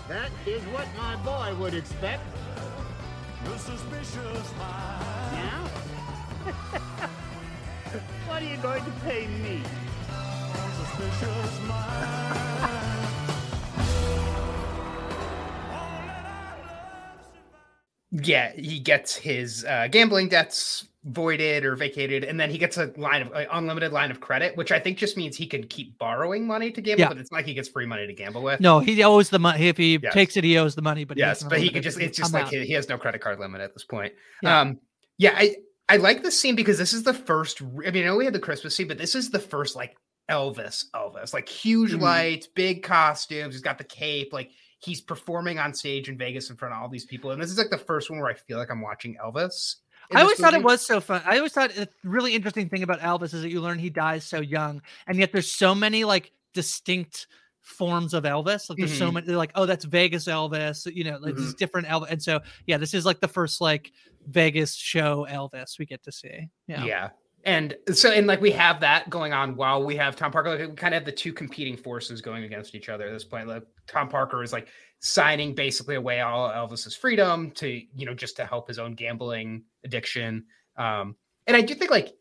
That 0.09 0.31
is 0.47 0.63
what 0.65 0.87
my 0.97 1.17
boy 1.25 1.55
would 1.61 1.75
expect. 1.75 2.23
Now? 5.33 5.65
what 8.27 8.43
are 8.43 8.47
you 8.47 8.57
going 8.59 8.85
to 8.85 8.91
pay 9.05 9.27
me? 9.27 9.63
Yeah, 18.25 18.53
he 18.53 18.79
gets 18.79 19.15
his 19.17 19.65
uh, 19.65 19.89
gambling 19.91 20.29
debts 20.29 20.87
voided 21.05 21.65
or 21.65 21.75
vacated, 21.75 22.23
and 22.23 22.39
then 22.39 22.49
he 22.49 22.59
gets 22.59 22.77
a 22.77 22.93
line 22.97 23.23
of 23.23 23.33
unlimited 23.51 23.93
line 23.93 24.11
of 24.11 24.21
credit, 24.21 24.57
which 24.57 24.71
I 24.71 24.79
think 24.79 24.99
just 24.99 25.17
means 25.17 25.37
he 25.37 25.47
can 25.47 25.65
keep 25.67 25.99
borrowing 25.99 26.47
money 26.47 26.71
to 26.71 26.81
gamble, 26.81 27.01
Yeah. 27.01 27.09
but 27.09 27.19
it's 27.19 27.33
like 27.33 27.45
he 27.45 27.55
gets 27.55 27.69
free 27.69 27.87
money 27.87 28.07
to 28.07 28.13
gamble 28.13 28.43
with. 28.43 28.61
No, 28.61 28.79
he 28.79 29.03
owes 29.03 29.29
the 29.29 29.39
money. 29.41 29.67
If 29.69 29.77
he 29.77 29.99
Yes. 30.01 30.15
takes 30.15 30.37
it, 30.37 30.45
he 30.45 30.57
owes 30.59 30.75
the 30.77 30.83
money. 30.83 31.05
But 31.05 31.17
yes, 31.19 31.39
doesn't 31.39 31.49
but 31.49 31.59
he 31.61 31.67
it 31.67 31.73
could 31.75 31.83
just, 31.83 31.99
it's 32.01 32.17
just 32.17 32.33
like 32.33 32.49
he, 32.49 32.65
he 32.65 32.73
has 32.75 32.89
no 32.89 32.99
credit 32.99 33.21
card 33.21 33.41
limit 33.41 33.61
at 33.61 33.73
this 33.75 33.85
point. 33.85 34.13
Yeah. 34.43 34.61
Um 34.61 34.79
yeah, 35.19 35.35
I 35.37 35.57
I 35.89 35.97
like 35.97 36.23
this 36.23 36.39
scene 36.39 36.55
because 36.55 36.79
this 36.79 36.93
is 36.93 37.03
the 37.03 37.15
first 37.15 37.61
I 37.63 37.91
mean, 37.91 38.05
I 38.05 38.07
know 38.07 38.17
we 38.17 38.25
had 38.25 38.33
the 38.35 38.39
Christmas 38.39 38.77
scene, 38.77 38.87
but 38.89 38.99
this 38.99 39.15
is 39.17 39.31
the 39.31 39.41
first 39.41 39.75
like 39.75 39.97
Elvis 40.31 40.85
Elvis. 40.95 41.35
Like 41.35 41.49
huge 41.49 41.93
Mhm. 41.93 42.01
lights, 42.01 42.47
big 42.47 42.85
costumes, 42.85 43.55
he's 43.55 43.61
got 43.63 43.79
the 43.79 43.85
cape, 43.85 44.33
like 44.33 44.51
he's 44.85 45.01
performing 45.01 45.59
on 45.59 45.73
stage 45.75 46.09
in 46.09 46.19
Vegas 46.19 46.51
in 46.51 46.57
front 46.57 46.75
of 46.75 46.81
all 46.83 46.89
these 46.89 47.05
people. 47.05 47.31
And 47.31 47.41
this 47.41 47.51
is 47.51 47.59
like 47.59 47.71
the 47.71 47.79
first 47.79 48.11
one 48.11 48.19
where 48.21 48.31
I 48.31 48.35
feel 48.35 48.59
like 48.59 48.71
I'm 48.71 48.81
watching 48.81 49.17
Elvis. 49.25 49.77
I 50.15 50.21
always 50.23 50.39
thought 50.39 50.53
it 50.55 50.63
was 50.65 50.85
so 50.85 51.01
fun. 51.01 51.23
I 51.25 51.37
always 51.39 51.53
thought 51.53 51.73
the 51.75 51.89
really 52.05 52.35
interesting 52.35 52.69
thing 52.69 52.83
about 52.83 53.01
Elvis 53.01 53.33
is 53.35 53.43
that 53.43 53.51
you 53.51 53.61
learn 53.61 53.79
he 53.79 53.89
dies 53.91 54.25
so 54.25 54.41
young, 54.41 54.83
and 55.07 55.17
yet 55.19 55.31
there's 55.33 55.51
so 55.51 55.75
many 55.75 56.05
like 56.05 56.33
distinct 56.53 57.29
forms 57.63 58.13
of 58.13 58.25
Elvis. 58.25 58.69
Like 58.69 58.79
there's 58.79 58.99
so 58.99 59.09
Mhm. 59.11 59.15
many. 59.15 59.27
They're 59.29 59.37
like, 59.37 59.53
oh, 59.55 59.67
that's 59.67 59.85
Vegas 59.85 60.25
Elvis. 60.27 60.93
You 60.93 61.05
know, 61.05 61.19
like 61.19 61.35
Mm-hmm. 61.35 61.53
different 61.59 61.87
Elvis. 61.87 62.11
And 62.11 62.23
so 62.23 62.41
yeah, 62.67 62.77
this 62.77 62.93
is 62.93 63.07
like 63.07 63.21
the 63.21 63.29
first 63.29 63.61
like 63.61 63.93
Vegas 64.27 64.75
show 64.75 65.27
Elvis 65.31 65.79
we 65.79 65.87
get 65.87 66.03
to 66.03 66.13
see. 66.13 66.49
Yeah. 66.67 66.85
Yeah. 66.85 67.09
And 67.45 67.77
so, 67.93 68.11
and 68.11 68.27
like 68.27 68.41
we 68.41 68.53
have 68.53 68.81
that 68.81 69.11
going 69.11 69.33
on 69.33 69.57
while 69.57 69.85
we 69.85 69.97
have 69.97 70.15
Tom 70.15 70.31
Parker. 70.31 70.51
Like 70.51 70.69
we 70.69 70.75
kind 70.77 70.95
of 70.95 71.01
have 71.01 71.07
the 71.07 71.13
two 71.13 71.33
competing 71.33 71.77
forces 71.77 72.21
going 72.21 72.45
against 72.45 72.75
each 72.75 72.89
other 72.89 73.07
at 73.07 73.13
this 73.13 73.25
point. 73.25 73.49
Like 73.49 73.65
Tom 73.89 74.09
Parker 74.09 74.43
is 74.43 74.53
like 74.53 74.69
signing 75.01 75.55
basically 75.55 75.97
away 75.97 76.21
all 76.21 76.49
Elvis's 76.49 76.95
freedom 76.95 77.51
to, 77.53 77.69
you 77.69 78.07
know, 78.07 78.15
just 78.15 78.37
to 78.37 78.47
help 78.47 78.69
his 78.69 78.79
own 78.79 78.95
gambling 78.95 79.65
addiction. 79.85 80.45
Um, 80.77 81.17
and 81.47 81.57
I 81.57 81.63
do 81.63 81.75
think 81.75 81.91
like, 81.91 82.15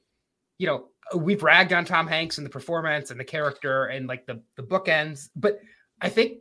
you 0.57 0.65
know, 0.65 0.87
we've 1.15 1.43
ragged 1.43 1.73
on 1.73 1.85
Tom 1.85 2.07
Hanks 2.07 2.37
and 2.37 2.45
the 2.45 2.51
performance 2.51 3.11
and 3.11 3.19
the 3.19 3.25
character 3.25 3.85
and 3.85 4.07
like 4.07 4.25
the 4.25 4.41
the 4.55 4.63
bookends, 4.63 5.29
but 5.35 5.59
I 6.01 6.09
think 6.09 6.39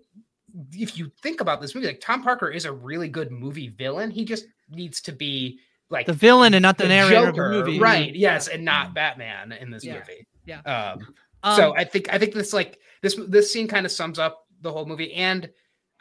if 0.72 0.98
you 0.98 1.10
think 1.22 1.40
about 1.40 1.60
this 1.60 1.74
movie, 1.74 1.86
like 1.86 2.00
Tom 2.00 2.22
Parker 2.22 2.48
is 2.48 2.64
a 2.64 2.72
really 2.72 3.08
good 3.08 3.30
movie 3.30 3.68
villain. 3.68 4.10
He 4.10 4.24
just 4.24 4.46
needs 4.70 5.00
to 5.02 5.12
be 5.12 5.60
like 5.90 6.06
The 6.06 6.12
villain 6.12 6.54
and 6.54 6.62
not 6.62 6.78
the 6.78 6.88
narrator 6.88 7.16
of 7.16 7.26
the 7.26 7.32
Joker, 7.32 7.50
movie. 7.50 7.78
right? 7.80 8.14
Yes, 8.14 8.48
and 8.48 8.64
not 8.64 8.94
Batman 8.94 9.52
in 9.52 9.70
this 9.70 9.84
Yeah. 9.84 9.94
movie. 9.94 10.26
Yeah. 10.46 10.60
Um, 10.60 11.14
Um, 11.42 11.56
so 11.56 11.74
I 11.76 11.84
think 11.84 12.12
I 12.12 12.18
think 12.18 12.34
this 12.34 12.52
like 12.52 12.78
this 13.02 13.18
this 13.28 13.52
scene 13.52 13.66
kind 13.68 13.86
of 13.86 13.92
sums 13.92 14.18
up 14.18 14.44
the 14.60 14.70
whole 14.72 14.84
movie. 14.86 15.12
And 15.14 15.48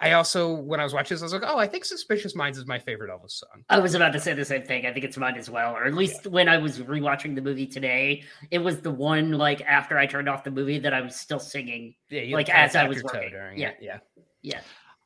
I 0.02 0.12
also 0.14 0.54
when 0.54 0.80
I 0.80 0.84
was 0.84 0.94
watching 0.94 1.16
this, 1.16 1.22
I 1.22 1.26
was 1.26 1.34
like, 1.34 1.44
oh, 1.46 1.58
I 1.58 1.66
think 1.68 1.86
Suspicious 1.86 2.36
Minds 2.36 2.58
is 2.58 2.66
my 2.66 2.78
favorite 2.80 3.10
Elvis 3.10 3.32
song. 3.32 3.64
I 3.70 3.80
was 3.80 3.96
about 3.96 4.12
to 4.14 4.20
say 4.20 4.34
the 4.34 4.44
same 4.46 4.64
thing. 4.64 4.86
I 4.86 4.92
think 4.94 5.06
it's 5.06 5.18
mine 5.18 5.36
as 5.38 5.50
well. 5.50 5.76
Or 5.76 5.86
at 5.86 5.94
least 5.94 6.28
when 6.28 6.48
I 6.50 6.58
was 6.58 6.80
rewatching 6.80 7.36
the 7.36 7.42
movie 7.42 7.68
today, 7.68 8.24
it 8.52 8.60
was 8.60 8.82
the 8.82 8.92
one 8.92 9.32
like 9.34 9.62
after 9.62 9.98
I 9.98 10.06
turned 10.08 10.28
off 10.30 10.44
the 10.44 10.52
movie 10.52 10.80
that 10.80 10.94
I 10.94 11.02
was 11.02 11.16
still 11.16 11.40
singing. 11.40 11.96
Yeah, 12.10 12.22
you 12.22 12.36
like 12.36 12.50
as 12.50 12.76
I 12.76 12.86
was 12.88 13.02
working. 13.04 13.30
during 13.30 13.58
Yeah, 13.60 13.70
it, 13.70 13.78
yeah. 13.82 13.98
yeah. 14.42 14.60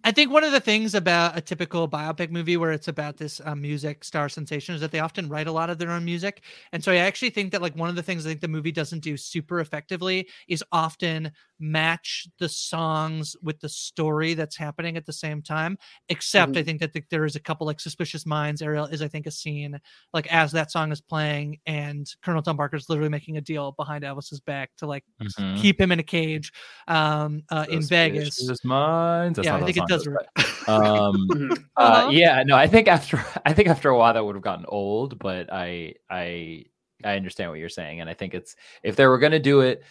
I 0.06 0.12
think 0.12 0.32
one 0.32 0.44
of 0.44 0.52
the 0.52 0.60
things 0.60 0.96
about 0.96 1.38
a 1.38 1.42
typical 1.42 1.88
biopic 1.88 2.30
movie 2.30 2.58
where 2.58 2.74
it's 2.74 2.90
about 2.90 3.16
this 3.18 3.40
uh, 3.46 3.56
music 3.56 4.04
star 4.04 4.28
sensation 4.28 4.76
is 4.76 4.82
that 4.82 4.92
they 4.92 5.00
often 5.00 5.30
write 5.30 5.48
a 5.48 5.52
lot 5.52 5.70
of 5.70 5.78
their 5.78 5.92
own 5.92 6.04
music. 6.04 6.44
And 6.74 6.84
so 6.84 6.92
I 6.92 6.98
actually 6.98 7.30
think 7.30 7.52
that 7.54 7.62
like 7.62 7.76
one 7.78 7.90
of 7.90 7.96
the 7.96 8.04
things 8.04 8.26
I 8.26 8.30
think 8.30 8.42
the 8.42 8.50
movie 8.50 8.72
doesn't 8.74 9.00
do 9.00 9.16
super 9.16 9.62
effectively 9.62 10.28
is 10.50 10.64
often 10.74 11.32
match 11.64 12.28
the 12.40 12.50
songs 12.50 13.36
with 13.42 13.60
the 13.62 13.70
story 13.70 14.34
that's 14.34 14.58
happening 14.58 14.98
at 14.98 15.06
the 15.06 15.14
same 15.14 15.42
time. 15.42 15.78
Except 16.10 16.58
I 16.58 16.62
Mhm. 16.62 16.66
think 16.66 16.80
that 16.82 16.92
the, 16.94 17.04
there 17.10 17.24
is 17.24 17.36
a 17.38 17.40
couple 17.40 17.66
like 17.66 17.80
Suspicious 17.80 18.26
Minds. 18.26 18.62
Ariel 18.62 18.86
is 18.86 19.02
I 19.02 19.08
think 19.08 19.26
a 19.28 19.32
scene 19.32 19.80
like 20.14 20.28
as 20.28 20.52
that 20.52 20.72
song 20.72 20.92
is 20.92 21.00
playing 21.00 21.60
and 21.66 22.06
Colonel 22.22 22.42
Tom 22.42 22.58
Parker's 22.58 22.90
literally 22.90 23.10
making 23.10 23.38
a 23.38 23.42
deal 23.42 23.72
behind 23.72 24.04
Elvis's 24.04 24.42
back 24.42 24.72
to 24.78 24.86
like 24.88 25.06
s- 25.22 25.36
Mhm. 25.36 25.58
keep 25.58 25.80
him 25.80 25.92
in 25.94 26.00
a 26.00 26.04
cage 26.04 26.52
um, 26.88 27.42
uh, 27.50 27.66
in 27.70 27.82
Vegas. 27.84 28.36
Suspicious 28.36 28.66
Minds. 28.66 29.38
That's 29.38 29.46
yeah, 29.46 29.56
I 29.56 29.64
think 29.64 29.78
it 29.78 29.88
does. 29.88 30.06
goes, 30.06 30.18
um, 30.68 31.30
Mm-hmm. 31.32 31.54
uh, 31.78 31.82
Uh-huh. 31.82 32.10
yeah, 32.12 32.44
no, 32.44 32.56
I 32.58 32.68
think 32.68 32.88
after 32.90 33.24
I 33.46 33.54
think 33.54 33.70
after 33.70 33.90
a 33.90 33.98
while 33.98 34.14
that 34.14 34.24
would 34.26 34.36
have 34.36 34.44
gotten 34.44 34.66
old, 34.68 35.18
but 35.18 35.52
I 35.52 35.96
I 36.10 36.66
I 37.06 37.16
understand 37.16 37.50
what 37.52 37.60
you're 37.60 37.70
saying, 37.70 38.02
and 38.02 38.10
I 38.10 38.14
think 38.14 38.34
it's 38.34 38.56
if 38.84 38.96
they 38.98 39.08
were 39.08 39.18
going 39.18 39.32
to 39.32 39.40
do 39.40 39.62
it, 39.62 39.84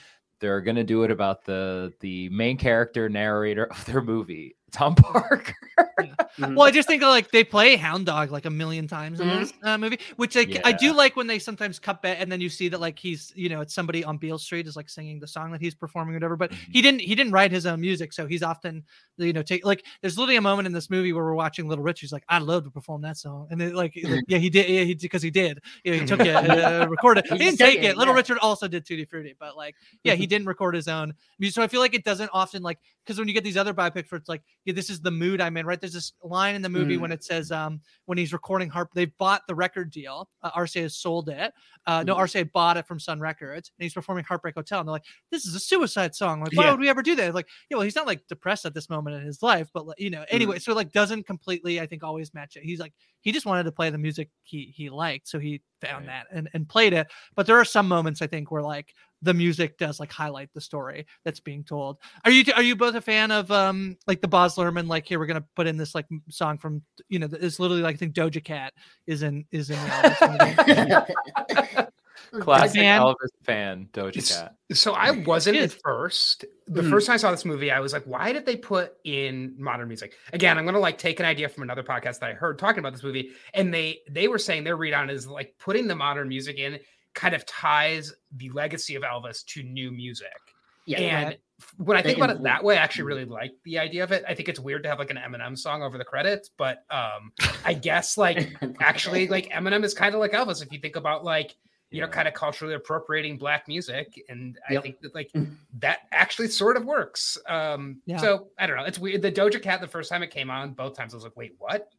they're 0.43 0.61
going 0.61 0.77
to 0.77 0.85
do 0.85 1.05
it 1.05 1.11
about 1.11 1.45
the 1.45 1.95
the 2.01 2.29
main 2.31 2.59
character 2.59 3.09
narrator 3.09 3.65
of 3.71 3.85
their 3.87 4.03
movie, 4.03 4.57
Tom 4.73 4.95
Parker. 4.95 5.55
Well, 6.39 6.63
I 6.63 6.71
just 6.71 6.89
think 6.89 7.03
like 7.03 7.31
they 7.31 7.45
play 7.45 7.77
Hound 7.77 8.07
Dog 8.07 8.31
like 8.31 8.47
a 8.47 8.51
million 8.51 8.89
times 8.89 9.21
in 9.21 9.29
Mhm. 9.29 9.41
this 9.41 9.53
uh, 9.63 9.77
movie, 9.77 9.99
which 10.17 10.35
like 10.35 10.61
I 10.65 10.73
do 10.73 10.95
like 10.95 11.15
when 11.15 11.27
they 11.27 11.39
sometimes 11.39 11.79
cut 11.79 12.01
back 12.01 12.17
and 12.21 12.33
then 12.33 12.41
you 12.41 12.49
see 12.49 12.69
that 12.69 12.81
like 12.81 12.99
he's 12.99 13.33
you 13.37 13.49
know 13.51 13.61
it's 13.61 13.75
somebody 13.75 14.03
on 14.03 14.17
Beale 14.17 14.39
Street 14.39 14.67
is 14.67 14.75
like 14.75 14.89
singing 14.89 15.21
the 15.21 15.27
song 15.27 15.53
that 15.53 15.61
he's 15.61 15.75
performing 15.75 16.15
or 16.15 16.17
whatever. 16.17 16.37
But 16.37 16.53
he 16.53 16.81
didn't 16.81 17.01
he 17.01 17.15
didn't 17.15 17.33
write 17.33 17.53
his 17.53 17.67
own 17.67 17.81
music, 17.83 18.13
so 18.15 18.27
he's 18.27 18.43
often 18.43 18.83
you 19.19 19.33
know 19.35 19.43
take 19.43 19.65
like 19.67 19.85
there's 20.01 20.17
literally 20.19 20.37
a 20.37 20.41
moment 20.41 20.67
in 20.67 20.73
this 20.73 20.89
movie 20.89 21.13
where 21.13 21.23
we're 21.25 21.35
watching 21.35 21.69
Little 21.69 21.85
Rich. 21.85 22.01
He's 22.01 22.13
like, 22.13 22.25
I'd 22.31 22.43
love 22.43 22.65
to 22.65 22.71
perform 22.71 23.03
that 23.03 23.19
song, 23.19 23.49
and 23.51 23.61
then 23.61 23.75
like, 23.75 23.93
yeah 24.27 24.39
he 24.39 24.49
did 24.49 24.69
yeah 24.71 24.85
he 24.85 24.95
because 24.95 25.23
he 25.23 25.31
did 25.31 25.61
yeah 25.85 25.95
he 25.95 26.07
took 26.07 26.21
it 26.21 26.35
uh, 26.35 26.87
recorded 26.89 27.27
He 27.27 27.33
he 27.37 27.39
didn't 27.39 27.59
take 27.59 27.79
it. 27.81 27.85
it, 27.85 27.97
Little 27.99 28.15
yeah. 28.15 28.19
Richard 28.19 28.39
also 28.39 28.69
did 28.69 28.87
Tutti 28.87 29.05
Frutti, 29.05 29.35
but 29.39 29.57
like 29.57 29.75
yeah 30.05 30.15
he 30.15 30.27
didn't 30.27 30.47
record 30.47 30.75
his 30.75 30.89
own 30.89 31.13
music. 31.39 31.57
So 31.57 31.63
I 31.63 31.69
feel 31.69 31.81
like 31.81 31.95
it 31.95 32.05
doesn't 32.05 32.31
often 32.33 32.63
like 32.63 32.79
because 33.05 33.19
when 33.19 33.29
you 33.29 33.35
get 33.35 33.45
these 33.45 33.57
other 33.59 33.75
biopics 33.75 34.11
where 34.11 34.19
it's 34.19 34.29
like 34.29 34.43
yeah 34.65 34.73
this 34.75 34.91
is 34.91 35.01
the 35.01 35.11
mood 35.11 35.41
I'm 35.41 35.57
in 35.57 35.67
right? 35.67 35.81
There's 35.81 35.93
this 35.93 36.13
line 36.23 36.55
in 36.55 36.63
the 36.63 36.69
movie 36.69 36.97
Mm. 36.97 37.01
when 37.01 37.13
it 37.13 37.25
says 37.25 37.51
um 37.51 37.81
when 38.07 38.19
he's 38.19 38.33
recording 38.33 38.69
harp 38.69 38.91
they've 38.95 39.17
bought 39.19 39.43
the 39.49 39.55
record 39.55 39.91
deal. 39.91 40.29
Uh, 40.43 40.51
RCA 40.53 40.83
has 40.83 40.97
sold 40.97 41.29
it. 41.29 41.53
Uh 41.87 42.03
no 42.05 42.15
Mhm. 42.15 42.19
RCA 42.21 42.53
bought 42.53 42.77
it 42.77 42.87
from 42.87 43.01
Sun 43.01 43.21
Records 43.21 43.71
and 43.79 43.83
he's 43.85 43.95
performing 43.95 44.25
Heartbreak 44.25 44.55
Hotel 44.55 44.79
and 44.81 44.89
they're 44.89 44.93
like 44.93 45.05
this 45.31 45.47
is 45.47 45.55
a 45.55 45.61
suicide 45.61 46.15
song. 46.15 46.41
Like 46.41 46.57
why 46.57 46.65
Yeah. 46.65 46.71
would 46.73 46.81
we 46.81 46.89
ever 46.89 47.03
do 47.03 47.15
that? 47.17 47.35
Like 47.35 47.49
yeah 47.71 47.77
well 47.77 47.85
he's 47.85 47.97
not 47.97 48.07
like 48.07 48.27
depressed 48.29 48.65
at 48.67 48.75
this 48.75 48.89
moment 48.91 49.17
in 49.17 49.23
his 49.27 49.43
life 49.43 49.69
but 49.75 49.87
like, 49.87 49.99
you 50.01 50.11
know 50.11 50.25
anyway 50.29 50.59
so 50.59 50.73
like 50.75 50.93
doesn't 50.93 51.27
completely 51.27 51.81
I 51.81 51.87
think 51.87 52.03
always 52.05 52.33
match 52.35 52.57
it. 52.57 52.63
He's 52.63 52.79
like 52.81 52.93
he 53.21 53.33
just 53.33 53.47
wanted 53.47 53.65
to 53.65 53.73
play 53.73 53.91
the 53.91 53.99
music 53.99 54.31
he 54.43 54.73
he 54.77 54.91
liked 54.91 55.29
so 55.29 55.39
he 55.39 55.61
found 55.87 56.09
that 56.09 56.27
and, 56.33 56.49
and 56.55 56.69
played 56.69 56.93
it. 56.93 57.09
But 57.35 57.47
there 57.47 57.59
are 57.59 57.65
some 57.65 57.89
moments 57.89 58.23
I 58.23 58.27
think 58.27 58.51
where 58.51 58.63
like 58.63 58.95
the 59.23 59.35
music 59.35 59.79
does 59.79 60.01
like 60.01 60.11
highlight 60.11 60.51
the 60.53 60.61
story 60.61 61.07
that's 61.25 61.41
being 61.41 61.65
told. 61.65 61.99
Are 62.25 62.31
you 62.31 62.45
are 62.55 62.63
you 62.63 62.77
both 62.77 62.95
a 62.95 63.01
fan 63.01 63.31
of 63.31 63.51
um 63.51 63.97
like 64.07 64.21
the 64.21 64.29
Baz 64.29 64.57
Luhrmann 64.57 64.89
like 64.89 65.07
here 65.07 65.19
we're 65.19 65.27
gonna 65.27 65.45
put 65.57 65.67
in 65.67 65.77
this 65.77 65.95
like 65.95 66.07
song 66.29 66.59
from 66.59 66.83
you 67.09 67.19
know 67.19 67.29
it's 67.31 67.59
literally 67.59 67.83
like 67.83 67.95
I 67.95 67.99
think 67.99 68.15
Doja 68.15 68.43
Cat 68.43 68.73
is 69.07 69.23
in 69.23 69.45
is 69.53 69.71
in 69.71 69.77
the 69.77 69.89
Elvis 69.89 71.77
movie. 71.77 71.87
Classic 72.41 72.81
fan? 72.81 73.01
Elvis 73.01 73.29
fan, 73.45 73.89
Doja 73.93 74.29
Cat. 74.29 74.55
So 74.73 74.93
I 74.93 75.11
wasn't 75.11 75.57
It 75.57 75.63
at 75.65 75.73
first. 75.73 76.45
The 76.67 76.83
Mm. 76.83 76.91
first 76.91 77.07
time 77.07 77.15
I 77.15 77.17
saw 77.19 77.31
this 77.31 77.45
movie, 77.45 77.71
I 77.71 77.81
was 77.81 77.93
like, 77.93 78.05
why 78.05 78.33
did 78.33 78.47
they 78.47 78.57
put 78.57 78.95
in 79.05 79.55
modern 79.59 79.89
music? 79.89 80.15
Again, 80.33 80.57
I'm 80.59 80.65
gonna 80.65 80.79
like 80.79 80.99
take 80.99 81.21
an 81.21 81.27
idea 81.27 81.49
from 81.49 81.63
another 81.63 81.83
podcast 81.83 82.21
that 82.21 82.31
I 82.31 82.33
heard 82.35 82.59
talking 82.59 82.79
about 82.79 82.93
this 82.93 83.03
movie, 83.03 83.33
and 83.55 83.73
they 83.73 84.01
they 84.11 84.29
were 84.29 84.39
saying 84.39 84.65
their 84.65 84.77
read 84.77 84.95
on 84.95 85.11
is 85.11 85.27
like 85.27 85.55
putting 85.59 85.87
the 85.87 85.95
modern 85.97 86.29
music 86.29 86.59
in 86.59 86.79
kind 87.15 87.35
of 87.35 87.45
ties 87.45 88.13
the 88.37 88.49
legacy 88.51 88.95
of 88.95 89.03
Elvis 89.03 89.45
to 89.47 89.63
new 89.63 89.91
music. 89.93 90.29
Yeah. 90.87 90.99
and 90.99 91.27
Right. 91.29 91.41
when 91.77 91.97
I 91.97 92.03
They 92.03 92.09
think 92.15 92.25
about 92.25 92.35
it 92.37 92.43
that 92.43 92.65
way, 92.65 92.77
I 92.77 92.83
actually 92.83 93.05
really 93.05 93.25
like 93.25 93.53
the 93.65 93.79
idea 93.79 94.03
of 94.03 94.11
it. 94.11 94.25
I 94.27 94.35
think 94.35 94.49
it's 94.49 94.59
weird 94.59 94.83
to 94.83 94.89
have 94.89 94.99
like 94.99 95.11
an 95.11 95.17
Eminem 95.17 95.57
song 95.57 95.83
over 95.83 95.97
the 95.99 96.05
credits, 96.05 96.51
but 96.57 96.85
um 96.91 97.33
I 97.65 97.75
guess 97.75 98.17
like 98.19 98.57
actually 98.81 99.29
like 99.29 99.51
Eminem 99.51 99.85
is 99.85 99.95
kind 99.95 100.15
of 100.15 100.21
like 100.21 100.33
Elvis 100.33 100.61
if 100.63 100.73
you 100.73 100.81
think 100.81 100.97
about 100.97 101.23
like 101.25 101.55
you 101.93 102.01
know 102.01 102.09
kind 102.09 102.27
of 102.27 102.35
culturally 102.35 102.75
appropriating 102.75 103.37
black 103.37 103.69
music 103.69 104.21
and 104.29 104.59
I 104.69 104.75
Yep. 104.75 104.83
think 104.83 105.01
that 105.01 105.15
like 105.15 105.31
that 105.81 106.01
actually 106.13 106.49
sort 106.49 106.77
of 106.77 106.85
works. 106.85 107.39
Um 107.47 108.01
Yeah. 108.07 108.17
so 108.19 108.49
I 108.59 108.67
don't 108.67 108.77
know. 108.77 108.85
It's 108.85 108.99
weird. 108.99 109.23
The 109.23 109.31
Doja 109.33 109.63
Cat 109.63 109.81
the 109.81 109.87
first 109.87 110.11
time 110.11 110.23
it 110.23 110.31
came 110.31 110.51
on, 110.51 110.73
both 110.73 110.97
times 110.97 111.13
I 111.15 111.17
was 111.17 111.25
like, 111.25 111.37
wait, 111.37 111.55
what? 111.59 111.91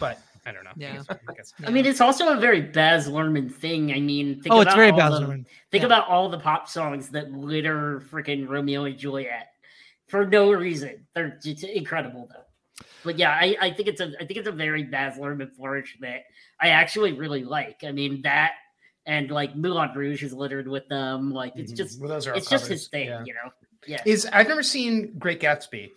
But 0.00 0.18
I 0.46 0.52
don't 0.52 0.64
know. 0.64 0.70
I 0.70 0.74
Yeah. 0.76 0.92
guess- 0.96 1.06
I 1.10 1.34
guess- 1.34 1.54
I 1.66 1.70
mean, 1.70 1.84
it's 1.86 2.00
also 2.00 2.30
a 2.32 2.36
very 2.36 2.62
Baz 2.62 3.08
Luhrmann 3.08 3.52
thing. 3.52 3.92
I 3.92 4.00
mean, 4.00 4.40
think 4.40 4.52
Oh, 4.54 4.60
it's 4.60 4.68
about 4.68 4.76
very 4.76 4.90
all 4.90 4.98
Baz 4.98 5.20
the- 5.20 5.26
Luhrmann. 5.26 5.46
Think 5.70 5.82
Yeah. 5.82 5.86
about 5.86 6.08
all 6.08 6.28
the 6.30 6.38
pop 6.38 6.68
songs 6.68 7.10
that 7.10 7.30
litter 7.30 8.00
freaking 8.10 8.48
Romeo 8.48 8.84
and 8.86 8.98
Juliet 8.98 9.48
for 10.08 10.26
no 10.26 10.50
reason. 10.52 11.06
They're 11.14 11.38
just 11.42 11.64
incredible 11.64 12.26
though. 12.32 12.44
But 13.04 13.18
yeah, 13.18 13.32
I, 13.32 13.56
I 13.60 13.70
think 13.72 13.88
it's 13.88 14.00
a 14.00 14.12
I 14.20 14.24
think 14.24 14.38
it's 14.38 14.48
a 14.48 14.52
very 14.52 14.84
Baz 14.84 15.18
Luhrmann 15.18 15.52
flourish 15.54 15.96
that 16.00 16.22
I 16.60 16.68
actually 16.68 17.12
really 17.12 17.44
like. 17.44 17.84
I 17.84 17.92
mean 17.92 18.22
that 18.22 18.52
and 19.06 19.30
like 19.30 19.56
Moulin 19.56 19.90
Rouge 19.94 20.22
is 20.22 20.32
littered 20.32 20.68
with 20.68 20.88
them. 20.88 21.32
Like 21.32 21.54
it's 21.56 21.72
Mhm. 21.72 21.76
just 21.76 22.00
Well, 22.00 22.08
those 22.08 22.26
are 22.26 22.34
it's 22.34 22.48
just 22.48 22.66
his 22.68 22.88
thing, 22.88 23.08
yeah. 23.08 23.24
you 23.24 23.34
know. 23.34 23.50
Yeah. 23.86 24.02
Is 24.06 24.26
I've 24.26 24.48
never 24.48 24.62
seen 24.62 25.18
Great 25.18 25.40
Gatsby. 25.40 25.90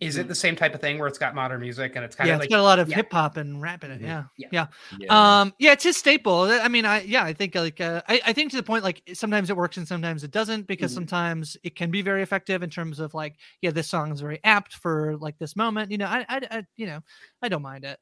Is 0.00 0.16
Mm. 0.16 0.20
it 0.20 0.28
the 0.28 0.34
same 0.34 0.54
type 0.54 0.74
of 0.74 0.80
thing 0.80 0.98
where 0.98 1.08
it's 1.08 1.18
got 1.18 1.34
modern 1.34 1.60
music 1.60 1.96
and 1.96 2.04
it's 2.04 2.14
kind 2.14 2.28
yeah, 2.28 2.34
of 2.34 2.38
it's 2.40 2.44
like 2.44 2.50
got 2.50 2.60
a 2.60 2.62
lot 2.62 2.78
of 2.78 2.88
Yeah. 2.88 2.96
hip 2.96 3.12
hop 3.12 3.36
and 3.36 3.60
rap 3.60 3.82
in 3.82 3.90
it. 3.90 4.00
Yeah. 4.00 4.24
Yeah. 4.36 4.48
yeah, 4.52 4.66
Yeah. 5.00 5.40
Um, 5.40 5.54
yeah, 5.58 5.72
it's 5.72 5.82
his 5.82 5.96
staple. 5.96 6.42
I 6.42 6.68
mean, 6.68 6.84
I 6.84 7.00
yeah, 7.02 7.24
I 7.24 7.32
think 7.32 7.56
like 7.56 7.80
uh, 7.80 8.02
I, 8.08 8.20
I 8.26 8.32
think 8.32 8.52
to 8.52 8.56
the 8.56 8.62
point 8.62 8.84
like 8.84 9.02
sometimes 9.14 9.50
it 9.50 9.56
works 9.56 9.76
and 9.76 9.88
sometimes 9.88 10.22
it 10.22 10.30
doesn't 10.30 10.68
because 10.68 10.92
Mhm. 10.92 10.94
sometimes 10.94 11.56
it 11.64 11.74
can 11.74 11.90
be 11.90 12.02
very 12.02 12.22
effective 12.22 12.62
in 12.62 12.70
terms 12.70 13.00
of 13.00 13.12
like 13.12 13.38
yeah, 13.60 13.72
this 13.72 13.88
song 13.88 14.12
is 14.12 14.20
very 14.20 14.38
apt 14.44 14.74
for 14.74 15.16
like 15.16 15.36
this 15.38 15.56
moment. 15.56 15.90
You 15.90 15.98
know, 15.98 16.06
I 16.06 16.24
I, 16.28 16.40
I 16.48 16.66
you 16.76 16.86
know 16.86 17.00
I 17.42 17.48
don't 17.48 17.62
mind 17.62 17.84
it. 17.84 17.98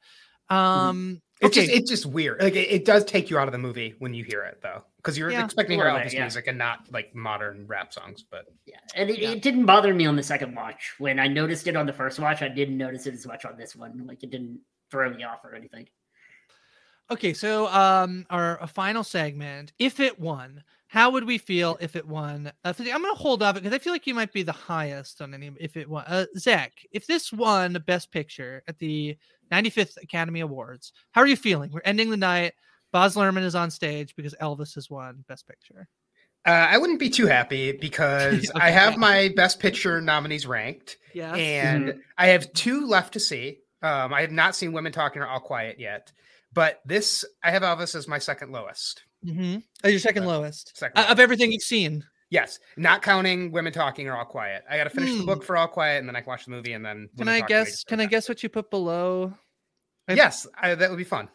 Um, 0.49 1.21
It's 1.39 1.55
okay, 1.55 1.67
just 1.67 1.77
it's 1.77 1.89
just 1.89 2.05
weird. 2.07 2.41
Like 2.41 2.55
it, 2.55 2.69
it 2.71 2.85
does 2.85 3.05
take 3.05 3.29
you 3.29 3.37
out 3.37 3.47
of 3.47 3.51
the 3.51 3.59
movie 3.59 3.93
when 3.99 4.13
you 4.13 4.23
hear 4.23 4.41
it 4.43 4.59
though, 4.61 4.83
because 4.97 5.17
you're 5.17 5.29
Yeah. 5.29 5.45
expecting 5.45 5.79
A 5.79 5.83
your 5.83 5.85
little 5.85 5.99
Elvis 5.99 6.05
bit, 6.05 6.13
yeah. 6.13 6.21
music 6.21 6.47
and 6.47 6.57
not 6.57 6.91
like 6.91 7.13
modern 7.13 7.67
rap 7.67 7.93
songs. 7.93 8.23
But 8.29 8.45
Yeah, 8.65 8.77
and 8.95 9.09
it, 9.09 9.19
Yeah. 9.19 9.29
it 9.31 9.41
didn't 9.43 9.65
bother 9.67 9.93
me 9.93 10.07
on 10.07 10.15
the 10.15 10.23
second 10.23 10.55
watch. 10.55 10.95
When 10.97 11.19
I 11.19 11.27
noticed 11.27 11.67
it 11.67 11.75
on 11.75 11.85
the 11.85 11.93
first 11.93 12.19
watch, 12.19 12.41
I 12.41 12.47
didn't 12.47 12.77
notice 12.77 13.05
it 13.05 13.13
as 13.13 13.27
much 13.27 13.45
on 13.45 13.55
this 13.55 13.75
one. 13.75 14.07
Like 14.07 14.23
it 14.23 14.31
didn't 14.31 14.61
throw 14.89 15.09
me 15.13 15.23
off 15.23 15.43
or 15.43 15.53
anything. 15.53 15.87
Okay, 17.09 17.33
so 17.33 17.67
um, 17.67 18.25
our 18.29 18.61
a 18.61 18.67
final 18.67 19.03
segment. 19.03 19.71
If 19.79 19.99
it 20.01 20.19
won, 20.19 20.63
how 20.87 21.09
would 21.11 21.23
we 21.23 21.37
feel 21.37 21.77
if 21.79 21.95
it 21.95 22.05
won? 22.05 22.51
Uh, 22.65 22.73
I'm 22.77 22.85
going 22.85 23.03
to 23.03 23.21
hold 23.21 23.41
off 23.43 23.55
because 23.55 23.71
I 23.73 23.77
feel 23.77 23.93
like 23.93 24.07
you 24.07 24.13
might 24.13 24.33
be 24.33 24.43
the 24.43 24.51
highest 24.51 25.21
on 25.21 25.33
any. 25.33 25.51
If 25.59 25.77
it 25.77 25.89
won, 25.89 26.03
uh, 26.07 26.25
Zach, 26.37 26.73
if 26.91 27.07
this 27.07 27.31
won 27.31 27.81
Best 27.85 28.11
Picture 28.11 28.61
at 28.67 28.77
the 28.79 29.15
95th 29.51 30.01
Academy 30.01 30.39
Awards, 30.41 30.91
how 31.11 31.21
are 31.21 31.27
you 31.27 31.35
feeling? 31.37 31.71
We're 31.71 31.81
ending 31.85 32.09
the 32.09 32.17
night. 32.17 32.53
Baz 32.91 33.15
Luhrmann 33.15 33.43
is 33.43 33.55
on 33.55 33.69
stage 33.69 34.15
because 34.15 34.33
Elvis 34.41 34.75
has 34.75 34.89
won 34.89 35.23
Best 35.27 35.47
Picture. 35.47 35.87
uh, 36.45 36.49
I 36.51 36.77
wouldn't 36.77 36.99
be 36.99 37.09
too 37.09 37.27
happy 37.27 37.71
because 37.73 38.49
I 38.55 38.69
have 38.69 38.97
my 38.97 39.29
Best 39.35 39.59
Picture 39.59 39.99
nominees 40.01 40.47
ranked, 40.47 40.97
Yes. 41.13 41.35
and 41.37 42.01
I 42.17 42.27
have 42.27 42.51
two 42.53 42.87
left 42.87 43.13
to 43.13 43.19
see. 43.19 43.59
Um, 43.81 44.13
I 44.13 44.21
have 44.21 44.31
not 44.31 44.55
seen 44.55 44.71
Women 44.71 44.91
Talking 44.91 45.21
or 45.21 45.27
All 45.27 45.39
Quiet 45.39 45.79
yet, 45.79 46.11
but 46.53 46.79
this 46.85 47.25
I 47.43 47.51
have 47.51 47.61
Elvis 47.61 47.93
as 47.95 48.07
my 48.07 48.19
second 48.19 48.51
lowest. 48.51 49.03
Mm-hmm. 49.25 49.57
Oh, 49.83 49.87
your 49.89 49.99
second 49.99 50.25
lowest 50.25 50.77
Second 50.77 50.97
Uh, 51.03 51.07
of 51.11 51.19
everything 51.19 51.51
you've 51.51 51.61
seen. 51.61 52.03
Yes, 52.29 52.59
not 52.75 53.01
counting 53.01 53.51
Women 53.51 53.71
Talking 53.71 54.07
or 54.07 54.15
All 54.17 54.25
Quiet. 54.25 54.63
I 54.69 54.75
got 54.77 54.83
to 54.85 54.89
finish 54.89 55.11
the 55.11 55.19
Hmm. 55.19 55.25
book 55.25 55.43
for 55.43 55.55
All 55.55 55.67
Quiet, 55.67 55.99
and 55.99 56.07
then 56.09 56.15
I 56.15 56.19
can 56.21 56.27
watch 56.27 56.45
the 56.45 56.51
movie, 56.51 56.73
and 56.73 56.85
then 56.85 57.09
Can 57.17 57.27
I 57.29 57.41
guess? 57.41 57.67
just 57.69 57.87
Can 57.87 57.99
I 58.01 58.05
guess 58.05 58.27
what 58.27 58.43
you 58.43 58.49
put 58.49 58.69
below? 58.69 59.33
I- 60.09 60.13
Yes, 60.13 60.45
I, 60.55 60.75
that 60.75 60.89
would 60.89 60.97
be 60.97 61.03
fun. 61.05 61.29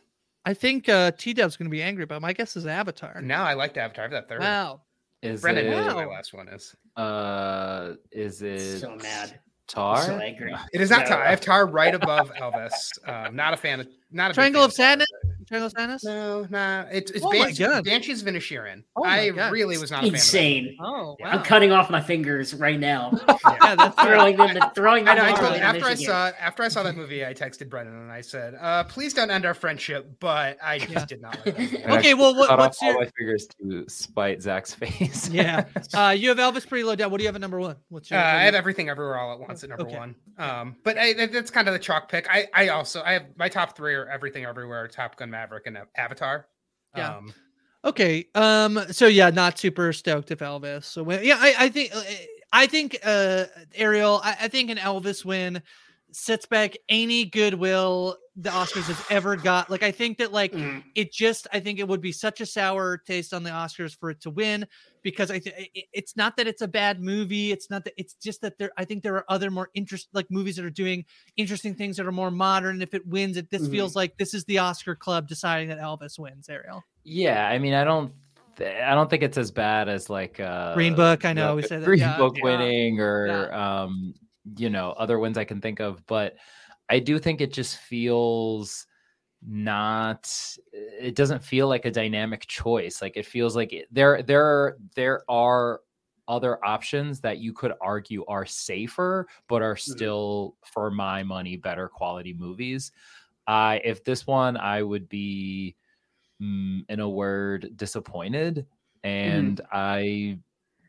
I 0.45 0.55
think 0.55 0.89
uh, 0.89 1.13
T 1.13 1.33
Dub's 1.35 1.57
going 1.57 1.67
to 1.69 1.71
be 1.71 1.83
angry, 1.83 2.05
but 2.05 2.21
my 2.21 2.33
guess 2.33 2.57
is 2.57 2.67
Avatar. 2.67 3.21
Now 3.23 3.45
I 3.45 3.55
liked 3.55 3.77
Avatar. 3.79 4.09
That 4.09 4.29
third. 4.29 4.41
Wow. 4.41 4.83
Is 5.23 5.41
Brennan 5.41 5.67
it 5.67 5.75
what 5.87 5.95
my 5.95 6.05
last 6.05 6.35
one 6.35 6.49
is. 6.49 6.75
uh 6.97 7.95
is 8.11 8.43
it 8.43 8.81
So 8.81 8.97
mad. 8.97 9.39
Tar? 9.69 10.03
So 10.03 10.17
angry. 10.19 10.53
It 10.75 10.81
is 10.81 10.91
not 10.91 11.03
No. 11.03 11.07
Tar. 11.11 11.23
I 11.23 11.31
have 11.31 11.41
Tar 11.41 11.67
right 11.69 11.95
above 11.95 12.33
Elvis. 12.35 12.75
Um, 13.09 13.37
not 13.37 13.55
a 13.55 13.57
fan 13.57 13.81
of. 13.81 13.87
Not 14.11 14.27
a 14.27 14.29
big 14.31 14.35
Triangle 14.35 14.63
fan 14.63 14.69
of 14.69 14.73
Sadness. 14.75 15.09
Triangle 15.53 15.71
Sadness. 15.71 16.05
No, 16.05 16.47
nah. 16.49 16.85
It's 16.91 17.11
it's 17.11 17.23
Oh 17.25 17.29
my 17.31 17.39
Banshees, 17.45 17.59
God. 17.59 17.85
Banshees 17.85 18.23
of 18.23 18.29
Inisherin. 18.29 18.85
Oh 18.97 19.05
I 19.05 19.29
God. 19.31 19.53
really 19.53 19.77
was 19.77 19.91
not 19.91 20.01
a 20.03 20.07
fan 20.07 20.15
Insane. 20.15 20.77
Oh, 20.81 21.17
wow. 21.21 21.31
I'm 21.31 21.43
cutting 21.43 21.73
off 21.73 21.91
my 21.91 22.01
fingers 22.01 22.55
right 22.55 22.81
now. 22.81 23.11
of 23.11 23.27
that. 23.27 23.41
Yeah. 23.45 23.57
yeah, 23.63 23.75
that's 23.75 24.03
throwing 24.03 24.37
them, 24.39 24.71
throwing 24.75 25.09
I 25.09 25.15
them. 25.15 25.27
know. 25.27 25.33
I 25.33 25.37
told, 25.37 25.55
after 25.57 25.85
I 25.85 25.95
saw 25.95 26.31
after 26.41 26.63
I 26.63 26.69
saw 26.69 26.83
that 26.85 26.97
movie, 26.97 27.27
I 27.27 27.35
texted 27.35 27.69
Brendan 27.69 27.95
and 28.01 28.11
I 28.11 28.23
said, 28.23 28.57
uh, 28.59 28.85
"Please 28.85 29.13
don't 29.13 29.31
end 29.31 29.45
our 29.45 29.53
friendship." 29.55 30.17
But 30.21 30.57
I 30.63 30.79
just 30.81 30.91
Yeah. 30.93 31.05
did 31.05 31.21
not 31.21 31.35
like 31.37 31.45
that. 31.45 31.59
movie. 31.59 31.77
And 31.83 31.93
I 31.93 31.99
Okay, 31.99 32.15
well, 32.15 32.35
what- 32.35 32.49
cut 32.49 32.59
what's 32.59 32.79
off 32.79 32.83
all 32.87 32.93
your- 32.93 33.01
my 33.05 33.11
fingers 33.19 33.47
to 33.61 33.85
spite 33.89 34.41
Zach's 34.43 34.73
face. 34.75 35.29
yeah. 35.29 35.65
Uh, 35.93 36.15
you 36.17 36.31
have 36.31 36.39
Elvis 36.39 36.67
pretty 36.67 36.85
low 36.85 36.95
down. 36.97 37.11
What 37.11 37.19
do 37.19 37.25
you 37.25 37.29
have 37.29 37.35
at 37.35 37.41
number 37.43 37.61
one? 37.61 37.77
What's 37.91 38.11
Uh, 38.11 38.15
your? 38.15 38.25
I 38.25 38.45
have 38.45 38.55
everything 38.55 38.89
everywhere 38.89 39.19
all 39.19 39.33
at 39.35 39.41
once 39.41 39.63
at 39.65 39.69
number 39.71 39.85
Okay. 39.85 39.99
one. 39.99 40.15
Um, 40.39 40.77
but 40.83 40.97
I, 40.97 41.13
that's 41.27 41.51
kind 41.51 41.69
of 41.69 41.75
the 41.75 41.79
chalk 41.79 42.09
pick. 42.11 42.27
I, 42.31 42.49
I 42.55 42.69
also 42.69 43.03
I 43.03 43.13
have 43.13 43.25
my 43.37 43.49
top 43.51 43.77
three 43.77 43.95
are 43.95 44.07
everything 44.09 44.45
everywhere, 44.47 44.89
Top 44.89 45.17
Gun 45.17 45.31
Maverick, 45.43 45.67
and 45.67 45.79
Avatar. 45.97 46.47
Yeah. 46.97 47.17
Um, 47.17 47.35
Okay. 47.85 48.29
Um. 48.37 48.79
So 48.93 49.09
yeah, 49.09 49.31
not 49.31 49.59
super 49.59 49.93
stoked 49.93 50.31
if 50.31 50.39
Elvis. 50.39 50.85
So 50.85 51.11
yeah, 51.11 51.37
I, 51.41 51.55
I 51.59 51.69
think 51.69 51.93
I 52.53 52.69
think 52.69 52.97
uh 53.05 53.47
Ariel. 53.75 54.21
I, 54.23 54.37
I 54.43 54.49
think 54.49 54.71
an 54.71 54.77
Elvis 54.79 55.25
win 55.25 55.61
sets 56.13 56.47
back 56.47 56.77
any 56.89 57.25
goodwill 57.25 58.17
the 58.37 58.49
Oscars 58.51 58.85
has 58.85 59.03
ever 59.11 59.37
got. 59.37 59.69
Like 59.71 59.83
I 59.83 59.91
think 59.91 60.19
that 60.19 60.33
like 60.33 60.53
Mm. 60.53 60.83
it 60.95 61.13
just 61.13 61.47
I 61.53 61.61
think 61.61 61.79
it 61.79 61.87
would 61.89 62.01
be 62.01 62.13
such 62.13 62.41
a 62.41 62.47
sour 62.47 62.97
taste 62.97 63.35
on 63.35 63.43
the 63.43 63.51
Oscars 63.51 63.95
for 63.99 64.09
it 64.11 64.21
to 64.23 64.31
win 64.31 64.67
because 65.03 65.31
I 65.31 65.39
th- 65.39 65.71
it- 65.75 65.85
it's 65.93 66.17
not 66.17 66.37
that 66.39 66.47
it's 66.47 66.63
a 66.63 66.69
bad 66.69 67.01
movie. 67.03 67.53
It's 67.53 67.69
not 67.69 67.85
that 67.85 67.93
it's 67.99 68.15
just 68.15 68.41
that 68.41 68.57
there 68.59 68.71
I 68.79 68.85
think 68.87 69.03
there 69.03 69.17
are 69.17 69.25
other 69.29 69.51
more 69.51 69.69
interest 69.75 70.09
like 70.15 70.31
movies 70.31 70.57
that 70.57 70.65
are 70.65 70.71
doing 70.71 71.05
interesting 71.37 71.75
things 71.75 71.97
that 71.99 72.07
are 72.07 72.13
more 72.13 72.31
modern. 72.31 72.81
If 72.81 72.95
it 72.95 73.07
wins, 73.07 73.37
it 73.37 73.51
this 73.51 73.63
Mhm. 73.69 73.71
feels 73.71 73.95
like 73.97 74.17
this 74.17 74.33
is 74.33 74.45
the 74.47 74.59
Oscar 74.59 74.95
club 74.95 75.29
deciding 75.29 75.69
that 75.69 75.79
Elvis 75.79 76.19
wins. 76.19 76.49
Ariel. 76.49 76.83
Yeah, 77.05 77.47
I 77.47 77.59
mean, 77.59 77.75
I 77.75 77.85
don't, 77.85 78.13
I 78.61 78.95
don't 78.95 79.11
think 79.11 79.23
it's 79.23 79.37
as 79.39 79.51
bad 79.51 79.89
as 79.89 80.09
like 80.09 80.39
uh, 80.41 80.75
Green 80.75 80.95
Book, 80.95 81.25
I 81.25 81.33
know, 81.33 81.49
the 81.49 81.57
we 81.57 81.63
said 81.63 81.83
that, 81.83 81.87
Green 81.87 81.99
yeah, 82.01 82.17
Book 82.17 82.37
yeah, 82.39 82.45
winning 82.45 83.01
or 83.01 83.53
um, 83.53 84.15
you 84.57 84.71
know, 84.71 84.93
other 84.93 85.19
wins 85.19 85.39
I 85.39 85.45
can 85.45 85.61
think 85.61 85.81
of, 85.81 86.05
but 86.07 86.37
I 86.89 86.99
do 86.99 87.19
think 87.19 87.41
it 87.41 87.53
just 87.53 87.79
feels 87.79 88.87
not. 89.47 90.57
It 90.73 91.15
doesn't 91.15 91.43
feel 91.43 91.69
like 91.69 91.85
a 91.85 91.91
dynamic 91.91 92.47
choice. 92.47 93.03
Like 93.03 93.17
it 93.17 93.27
feels 93.27 93.57
like 93.57 93.73
it, 93.73 93.89
there, 93.91 94.23
there, 94.23 94.77
there 94.95 95.23
are 95.29 95.81
other 96.29 96.65
options 96.65 97.21
that 97.21 97.39
you 97.39 97.53
could 97.53 97.73
argue 97.81 98.25
are 98.27 98.47
safer, 98.47 99.27
but 99.49 99.63
are 99.63 99.77
still, 99.77 100.57
for 100.65 100.91
my 100.91 101.23
money, 101.23 101.57
better 101.57 101.89
quality 101.89 102.33
movies. 102.33 102.93
I 103.47 103.81
if 103.85 104.05
this 104.05 104.27
one, 104.27 104.57
I 104.57 104.83
would 104.83 105.09
be 105.09 105.75
mm, 106.41 106.85
in 106.89 107.01
a 107.01 107.09
word 107.09 107.77
disappointed 107.77 108.67
and 109.05 109.61
i 109.73 110.39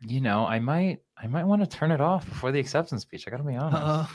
you 0.06 0.20
know 0.20 0.46
i 0.46 0.60
might 0.60 1.00
i 1.18 1.28
might 1.28 1.46
want 1.46 1.62
to 1.62 1.68
turn 1.68 1.92
it 1.92 2.02
off 2.02 2.28
before 2.28 2.52
the 2.52 2.60
acceptance 2.60 3.02
speech 3.04 3.26
i 3.28 3.32
gotta 3.32 3.44
be 3.44 3.56
honest 3.56 3.82
Uh, 3.82 4.06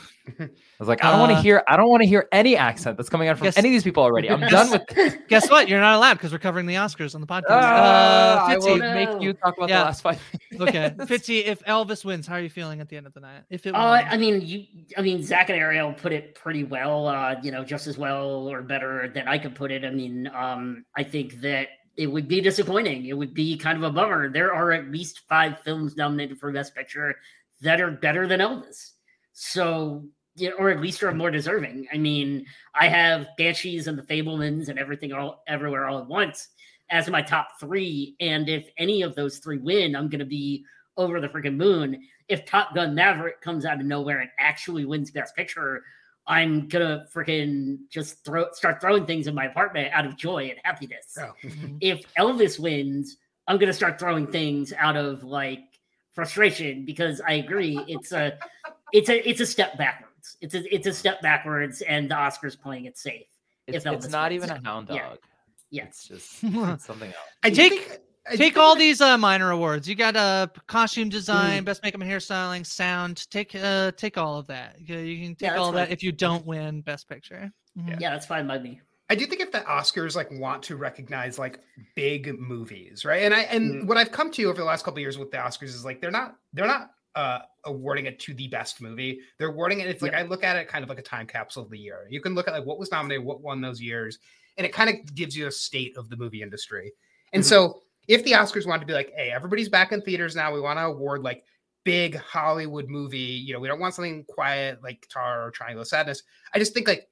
i 0.43 0.49
was 0.77 0.87
like 0.87 1.03
i 1.03 1.09
don't 1.09 1.19
want 1.19 1.31
uh, 1.31 1.35
to 1.35 1.41
hear 1.41 1.63
i 1.67 1.75
don't 1.75 1.89
want 1.89 2.01
to 2.03 2.07
hear 2.07 2.27
any 2.31 2.55
accent 2.55 2.95
that's 2.97 3.09
coming 3.09 3.27
out 3.27 3.37
from 3.37 3.45
Guess- 3.45 3.57
any 3.57 3.69
of 3.69 3.73
these 3.73 3.83
people 3.83 4.03
already 4.03 4.29
i'm 4.29 4.41
done 4.41 4.69
with 4.69 4.85
this. 4.87 5.15
Guess 5.29 5.49
what? 5.49 5.67
You're 5.69 5.79
not 5.79 5.95
allowed 5.95 6.13
because 6.15 6.31
we're 6.31 6.39
covering 6.39 6.65
the 6.65 6.73
Oscars 6.75 7.13
on 7.15 7.21
the 7.21 7.27
podcast. 7.27 7.43
Ah, 7.49 8.47
I 8.47 8.55
Fitzy, 8.55 8.65
will 8.81 8.93
make 8.93 9.21
you 9.21 9.33
talk 9.33 9.55
about 9.57 9.69
Yeah. 9.69 9.79
the 9.79 9.85
last 9.85 10.01
five 10.01 10.19
okay, 10.59 10.91
Fitzy, 10.99 11.45
if 11.45 11.63
Elvis 11.65 12.03
wins, 12.03 12.25
how 12.27 12.35
are 12.35 12.41
you 12.41 12.49
feeling 12.49 12.81
at 12.81 12.89
the 12.89 12.97
end 12.97 13.05
of 13.07 13.13
the 13.13 13.19
night? 13.19 13.43
If 13.51 13.65
it 13.67 13.75
Uh, 13.75 13.77
I 13.77 14.17
mean, 14.17 14.41
you. 14.41 14.65
I 14.97 15.01
mean, 15.01 15.23
Zach 15.23 15.49
and 15.49 15.59
Ariel 15.59 15.93
put 15.93 16.11
it 16.13 16.33
pretty 16.35 16.63
well. 16.63 17.07
Uh, 17.07 17.35
you 17.43 17.51
know, 17.51 17.63
just 17.63 17.85
as 17.87 17.97
well 17.97 18.49
or 18.51 18.61
better 18.63 19.07
than 19.13 19.27
I 19.27 19.37
could 19.37 19.53
put 19.55 19.71
it. 19.71 19.85
I 19.85 19.91
mean, 19.91 20.27
um, 20.33 20.83
I 20.97 21.03
think 21.03 21.41
that 21.41 21.67
it 21.99 22.07
would 22.07 22.29
be 22.29 22.39
disappointing. 22.39 23.07
It 23.07 23.17
would 23.17 23.33
be 23.33 23.57
kind 23.57 23.77
of 23.77 23.83
a 23.83 23.91
bummer. 23.91 24.29
There 24.29 24.53
are 24.53 24.71
at 24.71 24.89
least 24.89 25.23
five 25.27 25.59
films 25.59 25.97
nominated 25.97 26.39
for 26.39 26.49
Best 26.49 26.73
Picture 26.73 27.17
that 27.59 27.81
are 27.81 27.91
better 27.91 28.25
than 28.25 28.39
Elvis. 28.39 28.91
So, 29.33 30.05
or 30.57 30.69
at 30.69 30.79
least 30.79 31.03
are 31.03 31.13
more 31.13 31.29
deserving. 31.29 31.87
I 31.91 31.97
mean, 31.97 32.45
I 32.73 32.87
have 32.87 33.27
Banshees 33.37 33.87
and 33.87 33.97
the 33.97 34.03
Fabelmans 34.03 34.69
and 34.69 34.79
everything 34.79 35.11
all 35.11 35.43
everywhere 35.45 35.87
all 35.89 35.99
at 35.99 36.07
once 36.07 36.47
as 36.89 37.09
my 37.09 37.21
top 37.21 37.59
three. 37.59 38.15
And 38.21 38.47
if 38.47 38.69
any 38.77 39.01
of 39.01 39.13
those 39.13 39.39
three 39.39 39.57
win, 39.57 39.93
I'm 39.93 40.07
going 40.07 40.19
to 40.19 40.25
be 40.25 40.63
over 40.95 41.19
the 41.19 41.27
freaking 41.27 41.57
moon. 41.57 42.01
If 42.29 42.45
Top 42.45 42.73
Gun 42.73 42.95
Maverick 42.95 43.41
comes 43.41 43.65
out 43.65 43.81
of 43.81 43.85
nowhere 43.85 44.21
and 44.21 44.29
actually 44.39 44.85
wins 44.85 45.11
Best 45.11 45.35
Picture, 45.35 45.83
I'm 46.29 46.67
gonna 46.67 47.05
freaking 47.13 47.79
just 47.89 48.23
throw 48.23 48.45
start 48.53 48.79
throwing 48.79 49.05
things 49.07 49.25
in 49.25 49.33
my 49.33 49.45
apartment 49.45 49.91
out 49.93 50.05
of 50.05 50.15
joy 50.15 50.49
and 50.49 50.59
happiness. 50.63 51.17
Oh. 51.19 51.23
Mm-hmm. 51.43 51.49
Mm-hmm. 51.65 51.77
if 51.81 52.05
Elvis 52.17 52.59
wins, 52.59 53.17
I'm 53.47 53.57
gonna 53.57 53.73
start 53.73 53.99
throwing 53.99 54.27
things 54.27 54.71
out 54.77 54.95
of 54.95 55.23
like 55.23 55.63
frustration 56.13 56.85
because 56.85 57.19
I 57.27 57.33
agree 57.33 57.83
it's 57.87 58.11
a 58.11 58.37
it's 58.93 59.09
a 59.09 59.27
it's 59.27 59.41
a 59.41 59.45
step 59.45 59.77
backwards. 59.77 60.37
It's 60.39 60.53
a 60.53 60.73
it's 60.73 60.85
a 60.85 60.93
step 60.93 61.21
backwards, 61.23 61.81
and 61.81 62.09
the 62.09 62.15
Oscars 62.15 62.59
playing 62.59 62.85
it 62.85 62.97
safe. 62.97 63.25
It's, 63.65 63.85
if 63.85 63.91
it's 63.91 64.09
not 64.09 64.31
wins. 64.31 64.43
even 64.43 64.55
a 64.55 64.61
hound 64.63 64.87
dog. 64.87 64.97
Yeah. 64.97 65.15
Yeah. 65.71 65.83
It's 65.85 66.07
just 66.07 66.37
it's 66.43 66.85
something 66.85 67.09
else. 67.09 67.17
I 67.43 67.49
do 67.49 67.55
take 67.55 67.71
think- 67.81 67.91
I 67.91 67.95
do 67.95 68.01
take 68.35 68.57
all 68.57 68.75
these 68.75 69.01
uh, 69.01 69.17
minor 69.17 69.51
awards. 69.51 69.87
You 69.87 69.95
got 69.95 70.15
uh, 70.15 70.47
costume 70.67 71.09
Mm. 71.09 71.11
design, 71.11 71.63
best 71.63 71.81
makeup 71.83 72.01
and 72.01 72.09
hairstyling, 72.09 72.65
sound. 72.65 73.29
Take 73.31 73.55
uh, 73.55 73.91
take 73.93 74.17
all 74.17 74.37
of 74.37 74.47
that. 74.47 74.79
You 74.79 74.85
can- 75.25 75.35
take 75.35 75.49
Yeah, 75.51 75.55
all 75.57 75.69
of 75.69 75.75
that 75.75 75.91
if 75.91 76.03
you 76.03 76.11
don't 76.11 76.45
win 76.45 76.81
best 76.81 77.07
picture. 77.09 77.51
Mhm. 77.77 77.99
Yeah, 77.99 78.11
that's 78.11 78.25
fine 78.25 78.47
by 78.47 78.59
me. 78.59 78.81
I 79.11 79.15
do 79.15 79.25
think 79.25 79.41
if 79.41 79.51
the 79.51 79.61
Oscars 79.61 80.15
like 80.15 80.29
want 80.31 80.61
to 80.63 80.75
recognize 80.75 81.39
like 81.39 81.59
big 81.95 82.37
movies, 82.39 83.05
right? 83.05 83.23
And 83.23 83.33
I 83.33 83.41
and 83.41 83.71
Mm-hmm. 83.75 83.87
what 83.87 83.97
I've 83.97 84.11
come 84.11 84.29
to 84.31 84.43
over 84.45 84.57
the 84.57 84.63
last 84.65 84.83
couple 84.85 84.97
of 84.97 85.01
years 85.01 85.17
with 85.17 85.31
the 85.31 85.37
Oscars 85.37 85.63
is 85.69 85.83
like 85.85 85.99
they're 86.01 86.11
not 86.11 86.35
they're 86.53 86.67
not 86.67 86.91
uh 87.15 87.39
awarding 87.65 88.05
it 88.05 88.19
to 88.19 88.33
the 88.35 88.47
best 88.47 88.81
movie. 88.81 89.19
They're 89.39 89.49
awarding 89.49 89.79
it. 89.79 89.87
It's 89.87 90.01
like 90.03 90.13
I 90.13 90.21
look 90.21 90.43
at 90.43 90.55
it 90.57 90.67
kind 90.67 90.83
of 90.83 90.89
like 90.89 90.99
a 90.99 91.03
time 91.03 91.25
capsule 91.25 91.63
of 91.63 91.71
the 91.71 91.79
year. 91.79 92.05
You 92.09 92.21
can 92.21 92.35
look 92.35 92.47
at 92.47 92.53
like 92.53 92.65
what 92.65 92.77
was 92.77 92.91
nominated, 92.91 93.25
what 93.25 93.41
won 93.41 93.61
those 93.61 93.81
years, 93.81 94.19
and 94.57 94.65
it 94.65 94.71
kind 94.73 94.89
of 94.91 95.15
gives 95.15 95.35
you 95.35 95.47
a 95.47 95.51
state 95.51 95.97
of 95.97 96.09
the 96.09 96.15
movie 96.17 96.43
industry. 96.43 96.91
And 97.33 97.41
Mhm. 97.43 97.47
so 97.47 97.81
if 98.09 98.23
the 98.25 98.31
Oscars 98.31 98.67
wanted 98.67 98.81
to 98.81 98.85
be 98.87 98.93
like, 98.93 99.13
hey, 99.15 99.29
everybody's 99.31 99.69
back 99.69 99.93
in 99.93 100.01
theaters 100.01 100.35
now, 100.35 100.51
we 100.53 100.59
want 100.59 100.77
to 100.79 100.83
award 100.85 101.23
like 101.23 101.45
big 101.85 102.15
Hollywood 102.17 102.89
movie. 102.89 103.17
You 103.17 103.53
know, 103.53 103.59
we 103.59 103.67
don't 103.69 103.79
want 103.79 103.93
something 103.93 104.25
quiet 104.27 104.83
like 104.83 105.07
Tar 105.09 105.45
or 105.45 105.51
Triangle 105.51 105.83
of 105.83 105.87
Sadness. 105.87 106.23
I 106.53 106.59
just 106.59 106.73
think 106.73 106.87
like 106.87 107.07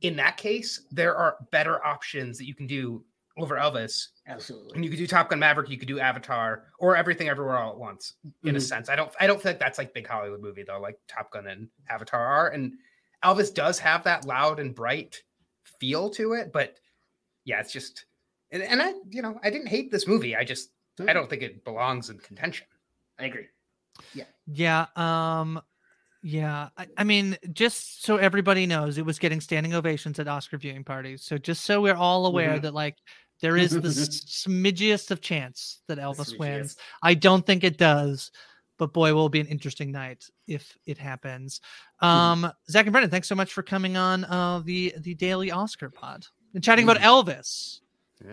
in 0.00 0.16
that 0.16 0.36
case, 0.38 0.86
there 0.90 1.14
are 1.14 1.36
better 1.52 1.84
options 1.84 2.38
that 2.38 2.46
you 2.46 2.54
can 2.54 2.66
do 2.66 3.04
over 3.36 3.56
Elvis. 3.56 4.08
Absolutely. 4.26 4.74
And 4.74 4.84
you 4.84 4.90
could 4.90 4.98
do 4.98 5.06
Top 5.06 5.28
Gun 5.30 5.38
Maverick, 5.38 5.70
you 5.70 5.78
could 5.78 5.86
do 5.86 6.00
Avatar, 6.00 6.64
or 6.80 6.96
Everything 6.96 7.28
Everywhere 7.28 7.58
All 7.58 7.72
at 7.72 7.78
Once. 7.78 8.14
In 8.42 8.56
a 8.56 8.58
Mhm. 8.58 8.62
sense, 8.62 8.88
I 8.88 8.96
don't, 8.96 9.12
I 9.20 9.26
don't 9.28 9.40
feel 9.40 9.52
like 9.52 9.60
that's 9.60 9.78
like 9.78 9.94
big 9.94 10.08
Hollywood 10.08 10.40
movie 10.40 10.64
though, 10.66 10.80
like 10.80 10.98
Top 11.06 11.30
Gun 11.30 11.46
and 11.46 11.68
Avatar 11.88 12.24
are. 12.24 12.48
And 12.48 12.72
Elvis 13.22 13.54
does 13.54 13.78
have 13.78 14.02
that 14.04 14.24
loud 14.24 14.58
and 14.58 14.74
bright 14.74 15.22
feel 15.78 16.10
to 16.10 16.32
it, 16.32 16.52
but 16.52 16.78
yeah, 17.44 17.60
it's 17.60 17.72
just, 17.72 18.06
and, 18.50 18.62
and 18.62 18.82
I, 18.82 18.92
you 19.10 19.22
know, 19.22 19.38
I 19.42 19.50
didn't 19.50 19.68
hate 19.68 19.90
this 19.90 20.06
movie. 20.06 20.34
I 20.36 20.44
just, 20.44 20.70
I 21.06 21.12
don't 21.12 21.28
think 21.30 21.42
it 21.42 21.64
belongs 21.64 22.10
in 22.10 22.18
contention. 22.18 22.66
I 23.18 23.26
agree. 23.26 23.46
Yeah. 24.14 24.24
Yeah. 24.46 24.86
Um. 24.96 25.60
Yeah. 26.22 26.68
I, 26.76 26.86
I 26.96 27.04
mean, 27.04 27.36
just 27.52 28.04
so 28.04 28.16
everybody 28.16 28.66
knows, 28.66 28.98
it 28.98 29.06
was 29.06 29.18
getting 29.18 29.40
standing 29.40 29.74
ovations 29.74 30.18
at 30.18 30.26
Oscar 30.28 30.58
viewing 30.58 30.82
parties. 30.84 31.22
So 31.22 31.38
just 31.38 31.64
so 31.64 31.80
we're 31.80 31.94
all 31.94 32.26
aware 32.26 32.58
Mhm. 32.58 32.62
that 32.62 32.74
like 32.74 32.96
there 33.40 33.56
is 33.56 33.70
the 33.70 33.88
s- 33.88 34.24
smidgiest 34.48 35.10
of 35.12 35.20
chance 35.20 35.80
that 35.86 35.98
Elvis 35.98 36.36
wins. 36.38 36.76
I 37.02 37.14
don't 37.14 37.46
think 37.46 37.62
it 37.62 37.78
does, 37.78 38.32
but 38.78 38.92
boy, 38.92 39.14
will 39.14 39.26
it 39.26 39.32
be 39.32 39.40
an 39.40 39.46
interesting 39.46 39.92
night 39.92 40.24
if 40.48 40.76
it 40.86 40.98
happens. 40.98 41.60
Um, 42.00 42.50
Zach 42.68 42.86
and 42.86 42.92
Brendan, 42.92 43.10
thanks 43.12 43.28
so 43.28 43.36
much 43.36 43.52
for 43.52 43.62
coming 43.62 43.96
on 43.96 44.24
uh 44.24 44.60
the 44.64 44.94
the 44.98 45.14
daily 45.14 45.52
Oscar 45.52 45.88
pod 45.90 46.26
and 46.54 46.64
chatting 46.64 46.84
about 46.88 46.98
Elvis. 46.98 47.78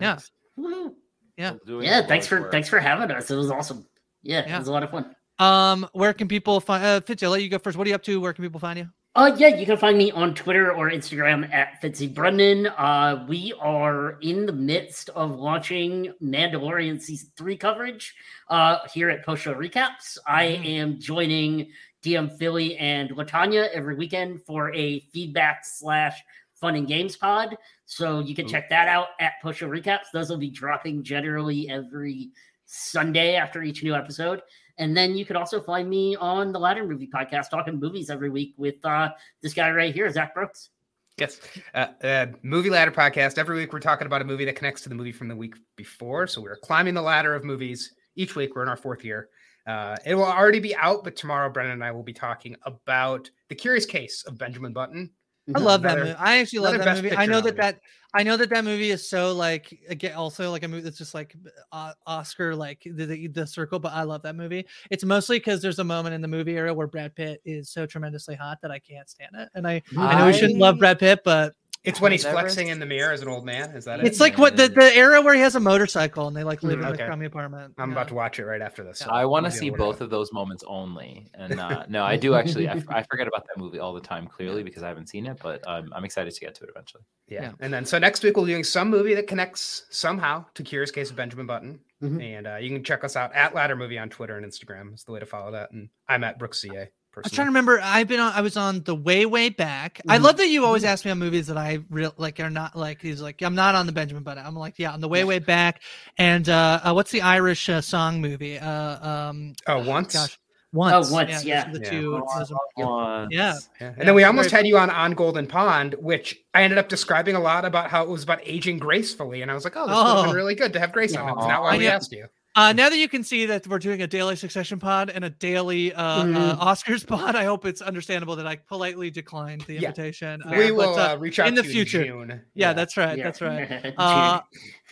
Yeah. 0.01 0.17
Woohoo. 0.57 0.93
Yeah. 1.37 1.53
Doing 1.65 1.85
Yeah, 1.85 1.99
a 1.99 2.07
thanks 2.07 2.25
of 2.25 2.29
for 2.29 2.41
work. 2.41 2.51
thanks 2.51 2.69
for 2.69 2.79
having 2.79 3.11
us. 3.11 3.29
It 3.29 3.35
was 3.35 3.51
awesome. 3.51 3.85
Yeah, 4.23 4.43
Yeah. 4.47 4.55
it 4.55 4.59
was 4.59 4.67
a 4.67 4.71
lot 4.71 4.83
of 4.83 4.91
fun. 4.91 5.15
Um, 5.37 5.87
where 5.91 6.13
can 6.13 6.27
people 6.29 6.59
find 6.61 6.83
uh 6.83 7.01
Fitzy, 7.01 7.23
I'll 7.23 7.31
let 7.31 7.43
you 7.43 7.49
go 7.49 7.59
first. 7.59 7.77
What 7.77 7.85
are 7.87 7.89
you 7.89 7.95
up 7.95 8.03
to? 8.03 8.19
Where 8.21 8.31
can 8.33 8.43
people 8.43 8.59
find 8.59 8.79
you? 8.79 8.87
Uh, 9.15 9.33
yeah, 9.37 9.47
you 9.47 9.65
can 9.65 9.77
find 9.77 9.97
me 9.97 10.11
on 10.11 10.33
Twitter 10.33 10.73
or 10.73 10.89
Instagram 10.91 11.49
at 11.53 11.81
Fitzy 11.81 12.13
Brendan. 12.13 12.67
Uh, 12.67 13.25
we 13.29 13.53
are 13.61 14.17
in 14.21 14.45
the 14.45 14.51
midst 14.51 15.09
of 15.09 15.31
launching 15.39 16.11
Mandalorian 16.21 17.01
season 17.01 17.29
three 17.37 17.55
coverage 17.55 18.13
uh, 18.49 18.79
here 18.93 19.09
at 19.09 19.25
Post 19.25 19.43
Show 19.43 19.53
Recaps. 19.53 20.17
I 20.27 20.43
am 20.43 20.99
joining 20.99 21.69
DM 22.03 22.37
Philly 22.37 22.75
and 22.77 23.09
Latanya 23.11 23.69
every 23.73 23.95
weekend 23.95 24.41
for 24.43 24.73
a 24.73 24.99
feedback 25.13 25.61
slash 25.63 26.21
fun 26.59 26.75
and 26.75 26.85
games 26.87 27.15
pod. 27.15 27.55
So 27.85 28.19
you 28.19 28.35
can 28.35 28.47
check 28.47 28.69
that 28.69 28.87
out 28.87 29.09
at 29.19 29.33
Show 29.53 29.69
Recaps. 29.69 30.05
Those 30.11 30.29
will 30.29 30.37
be 30.37 30.49
dropping 30.49 31.03
generally 31.03 31.69
every 31.69 32.31
Sunday 32.65 33.35
after 33.35 33.61
each 33.61 33.83
new 33.83 33.93
episode. 33.93 34.41
And 34.77 34.95
then 34.97 35.15
you 35.15 35.25
can 35.25 35.35
also 35.35 35.61
find 35.61 35.89
me 35.89 36.15
on 36.15 36.51
the 36.51 36.59
Ladder 36.59 36.85
Movie 36.85 37.09
Podcast 37.13 37.49
talking 37.49 37.79
movies 37.79 38.09
every 38.09 38.29
week 38.29 38.55
with 38.57 38.83
uh, 38.83 39.09
this 39.41 39.53
guy 39.53 39.71
right 39.71 39.93
here, 39.93 40.09
Zach 40.09 40.33
Brooks. 40.33 40.69
Yes. 41.17 41.39
Uh, 41.73 41.87
uh, 42.03 42.25
movie 42.43 42.69
ladder 42.69 42.91
podcast. 42.91 43.37
Every 43.37 43.55
week 43.55 43.71
we're 43.71 43.79
talking 43.79 44.05
about 44.05 44.21
a 44.21 44.25
movie 44.25 44.43
that 44.45 44.57
connects 44.57 44.81
to 44.81 44.89
the 44.89 44.95
movie 44.95 45.13
from 45.13 45.29
the 45.29 45.35
week 45.35 45.55
before. 45.77 46.27
So 46.27 46.41
we're 46.41 46.57
climbing 46.57 46.93
the 46.93 47.01
ladder 47.01 47.33
of 47.35 47.45
movies 47.45 47.93
each 48.15 48.35
week. 48.35 48.53
We're 48.53 48.63
in 48.63 48.69
our 48.69 48.75
fourth 48.75 49.05
year. 49.05 49.29
Uh, 49.65 49.95
it 50.05 50.13
will 50.13 50.25
already 50.25 50.59
be 50.59 50.75
out, 50.75 51.03
but 51.03 51.15
tomorrow 51.15 51.49
Brendan 51.49 51.73
and 51.73 51.83
I 51.83 51.91
will 51.91 52.03
be 52.03 52.13
talking 52.13 52.55
about 52.63 53.29
the 53.47 53.55
curious 53.55 53.85
case 53.85 54.23
of 54.23 54.37
Benjamin 54.37 54.73
Button. 54.73 55.09
I 55.53 55.59
love 55.59 55.81
that 55.83 55.97
movie. 55.97 56.11
I 56.13 56.37
actually 56.37 56.59
love 56.59 56.77
that 56.77 56.95
movie. 56.95 57.15
I 57.15 57.25
know 57.25 57.41
that 57.41 57.57
that 57.57 57.79
I 58.15 58.23
know 58.23 58.37
that 58.37 58.49
that 58.49 58.63
movie 58.63 58.91
is 58.91 59.07
so 59.07 59.33
like 59.33 59.77
again 59.89 60.13
also 60.13 60.49
like 60.49 60.63
a 60.63 60.67
movie 60.67 60.81
that's 60.81 60.97
just 60.97 61.13
like 61.13 61.35
uh, 61.71 61.93
Oscar 62.07 62.55
like 62.55 62.81
the, 62.83 63.05
the 63.05 63.27
the 63.27 63.45
circle. 63.45 63.77
But 63.77 63.93
I 63.93 64.03
love 64.03 64.23
that 64.23 64.35
movie. 64.35 64.65
It's 64.89 65.03
mostly 65.03 65.37
because 65.37 65.61
there's 65.61 65.79
a 65.79 65.83
moment 65.83 66.15
in 66.15 66.21
the 66.21 66.27
movie 66.27 66.55
era 66.55 66.73
where 66.73 66.87
Brad 66.87 67.13
Pitt 67.13 67.41
is 67.45 67.69
so 67.69 67.85
tremendously 67.85 68.35
hot 68.35 68.59
that 68.61 68.71
I 68.71 68.79
can't 68.79 69.09
stand 69.09 69.35
it. 69.35 69.49
And 69.53 69.67
I 69.67 69.83
I 69.97 70.17
know 70.17 70.27
we 70.27 70.33
shouldn't 70.33 70.59
love 70.59 70.79
Brad 70.79 70.97
Pitt, 70.97 71.21
but 71.23 71.53
It's 71.85 72.01
when 72.01 72.11
he's 72.11 72.23
Never 72.23 72.39
flexing 72.39 72.67
in 72.69 72.79
the 72.79 72.85
mirror 72.85 73.11
as 73.13 73.21
an 73.21 73.27
old 73.27 73.45
man. 73.45 73.71
Is 73.71 73.85
that 73.85 73.99
it? 73.99 74.05
it's 74.07 74.19
like 74.19 74.37
what 74.37 74.57
the, 74.57 74.67
the 74.67 74.95
era 74.95 75.21
where 75.21 75.33
he 75.33 75.41
has 75.41 75.55
a 75.55 75.59
motorcycle 75.59 76.27
and 76.27 76.35
they 76.35 76.43
like 76.43 76.63
live 76.63 76.79
in 76.79 76.85
Okay. 76.85 76.97
the 76.97 77.03
crummy 77.05 77.25
apartment. 77.25 77.73
I'm 77.77 77.89
Yeah. 77.89 77.95
about 77.95 78.07
to 78.09 78.13
watch 78.15 78.39
it 78.39 78.45
right 78.45 78.61
after 78.61 78.83
this. 78.83 78.99
so 78.99 79.09
I 79.09 79.25
want 79.25 79.45
to 79.45 79.51
see 79.51 79.69
both 79.69 80.01
of 80.01 80.09
those 80.09 80.33
moments 80.33 80.63
only. 80.67 81.27
And 81.33 81.59
uh, 81.59 81.85
no, 81.89 82.03
I 82.03 82.17
do 82.17 82.35
actually. 82.35 82.67
I, 82.67 82.73
f- 82.73 82.89
I 82.89 83.03
forget 83.03 83.27
about 83.27 83.45
that 83.47 83.57
movie 83.61 83.79
all 83.79 83.93
the 83.93 84.01
time, 84.01 84.27
clearly 84.27 84.63
because 84.63 84.83
I 84.83 84.87
haven't 84.87 85.07
seen 85.09 85.25
it. 85.25 85.37
But 85.41 85.65
um, 85.67 85.91
I'm 85.95 86.03
excited 86.05 86.33
to 86.33 86.39
get 86.39 86.55
to 86.55 86.63
it 86.63 86.69
eventually. 86.69 87.03
Yeah. 87.27 87.41
Yeah. 87.43 87.51
And 87.59 87.73
then 87.73 87.85
so 87.85 87.97
next 87.99 88.23
week 88.23 88.35
we'll 88.35 88.45
be 88.45 88.51
doing 88.51 88.63
some 88.63 88.89
movie 88.89 89.13
that 89.15 89.27
connects 89.27 89.85
somehow 89.89 90.45
to 90.55 90.63
Curious 90.63 90.91
Case 90.91 91.09
of 91.09 91.15
Benjamin 91.15 91.45
Button. 91.45 91.79
Mhm. 92.03 92.21
And 92.23 92.47
uh, 92.47 92.55
you 92.57 92.69
can 92.69 92.83
check 92.83 93.03
us 93.03 93.15
out 93.15 93.33
at 93.33 93.55
Ladder 93.55 93.75
Movie 93.75 93.97
on 93.97 94.09
Twitter 94.09 94.37
and 94.37 94.45
Instagram. 94.45 94.93
Is 94.93 95.03
the 95.03 95.11
way 95.11 95.19
to 95.19 95.25
follow 95.25 95.51
that. 95.51 95.71
And 95.71 95.89
I'm 96.09 96.23
at 96.23 96.37
Brooks 96.39 96.61
CA. 96.61 96.89
I'm 97.23 97.29
trying 97.29 97.45
to 97.45 97.49
remember. 97.49 97.79
I've 97.81 98.07
been 98.07 98.19
on. 98.19 98.33
I 98.33 98.41
was 98.41 98.57
on 98.57 98.83
the 98.83 98.95
way, 98.95 99.25
way 99.25 99.49
back. 99.49 100.01
I 100.09 100.17
love 100.17 100.37
that 100.37 100.47
you 100.47 100.65
always 100.65 100.83
ask 100.83 101.05
me 101.05 101.11
on 101.11 101.19
movies 101.19 101.47
that 101.47 101.57
I 101.57 101.79
real 101.89 102.13
like 102.17 102.39
are 102.39 102.49
not 102.49 102.75
like. 102.75 103.01
He's 103.01 103.21
like, 103.21 103.41
I'm 103.41 103.55
not 103.55 103.75
on 103.75 103.85
the 103.85 103.91
Benjamin 103.91 104.23
Button. 104.23 104.45
I'm 104.45 104.55
like, 104.55 104.77
yeah, 104.77 104.91
on 104.91 104.99
the 105.01 105.07
way, 105.07 105.23
way 105.23 105.39
back. 105.39 105.81
And 106.17 106.47
uh, 106.49 106.79
uh 106.83 106.93
what's 106.93 107.11
the 107.11 107.21
Irish 107.21 107.69
uh, 107.69 107.81
song 107.81 108.21
movie? 108.21 108.57
Uh, 108.59 109.07
um, 109.07 109.53
Oh, 109.67 109.83
once. 109.85 110.13
gosh, 110.13 110.37
once. 110.73 111.09
Once, 111.11 111.31
those 111.31 111.45
yeah. 111.45 111.69
are 111.69 111.73
The 111.73 111.79
Yeah. 111.79 111.89
two. 111.89 112.11
those 112.37 112.51
Once. 112.51 112.51
yeah. 112.77 113.27
Yeah. 113.31 113.55
And 113.79 113.97
Yeah, 113.97 114.03
then 114.05 114.15
we 114.15 114.23
it's 114.23 114.27
almost 114.27 114.49
very 114.49 114.59
had 114.63 114.67
you 114.67 114.77
on 114.77 114.89
on 114.89 115.13
Golden 115.13 115.47
Pond, 115.47 115.95
which 115.99 116.37
I 116.53 116.63
ended 116.63 116.77
up 116.77 116.89
describing 116.89 117.35
a 117.35 117.39
lot 117.39 117.63
about 117.65 117.89
how 117.89 118.03
it 118.03 118.09
was 118.09 118.23
about 118.23 118.41
aging 118.43 118.77
gracefully, 118.79 119.41
and 119.41 119.49
I 119.49 119.53
was 119.53 119.63
like, 119.63 119.75
"Oh, 119.77 119.87
this 119.87 119.95
would 119.95 120.05
have 120.05 120.17
Oh. 120.17 120.23
been 120.23 120.35
really 120.35 120.55
good 120.55 120.73
to 120.73 120.79
have 120.79 120.91
Grace 120.91 121.15
on." 121.15 121.29
It 121.29 121.35
was 121.35 121.47
not 121.47 121.61
why 121.63 121.75
I 121.75 121.77
we 121.77 121.85
know. 121.85 121.91
asked 121.91 122.11
you. 122.11 122.27
Uh, 122.55 122.71
now 122.71 122.89
that 122.89 122.97
you 122.97 123.09
can 123.09 123.23
see 123.23 123.45
that 123.47 123.67
we're 123.67 123.79
doing 123.79 124.01
a 124.01 124.07
daily 124.07 124.35
Succession 124.37 124.79
pod 124.79 125.09
and 125.09 125.25
a 125.25 125.29
daily 125.29 125.93
uh, 125.93 126.23
Mm-hmm. 126.23 126.35
uh, 126.61 126.65
Oscars 126.73 127.05
pod, 127.05 127.35
I 127.35 127.43
hope 127.43 127.65
it's 127.65 127.81
understandable 127.81 128.37
that 128.37 128.47
I 128.47 128.55
politely 128.55 129.11
declined 129.11 129.61
the 129.61 129.73
Yeah. 129.73 129.89
invitation. 129.89 130.41
Uh, 130.41 130.51
we 130.55 130.67
but, 130.69 130.75
will 130.75 130.95
uh, 130.95 131.13
uh, 131.13 131.17
reach 131.17 131.39
out 131.39 131.47
in 131.49 131.55
the 131.55 131.61
to 131.63 131.67
you 131.67 131.73
future. 131.73 132.05
June. 132.05 132.41
Yeah, 132.53 132.71
that's 132.73 132.95
right. 132.95 133.17
Yeah. 133.17 133.23
That's 133.25 133.41
right. 133.41 133.93
Uh, 133.97 134.39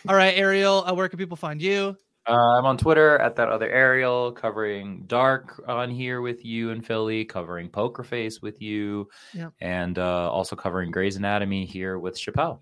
all 0.08 0.14
right, 0.14 0.36
Ariel, 0.36 0.84
uh, 0.86 0.92
where 0.94 1.08
can 1.08 1.18
people 1.18 1.36
find 1.38 1.62
you? 1.62 1.96
Uh, 2.26 2.32
I'm 2.58 2.66
on 2.66 2.76
Twitter 2.78 3.18
at 3.18 3.36
that 3.36 3.48
other 3.48 3.68
Ariel, 3.70 4.32
covering 4.32 5.04
Dark 5.06 5.62
on 5.66 5.90
here 5.90 6.20
with 6.20 6.44
you 6.44 6.70
in 6.70 6.80
Philly, 6.82 7.24
covering 7.24 7.68
Poker 7.70 8.02
Face 8.02 8.40
with 8.42 8.60
you, 8.60 9.08
Yep. 9.34 9.52
and 9.60 9.98
uh, 9.98 10.30
also 10.30 10.56
covering 10.56 10.90
Grey's 10.90 11.16
Anatomy 11.16 11.64
here 11.66 11.98
with 11.98 12.16
Chappelle. 12.18 12.60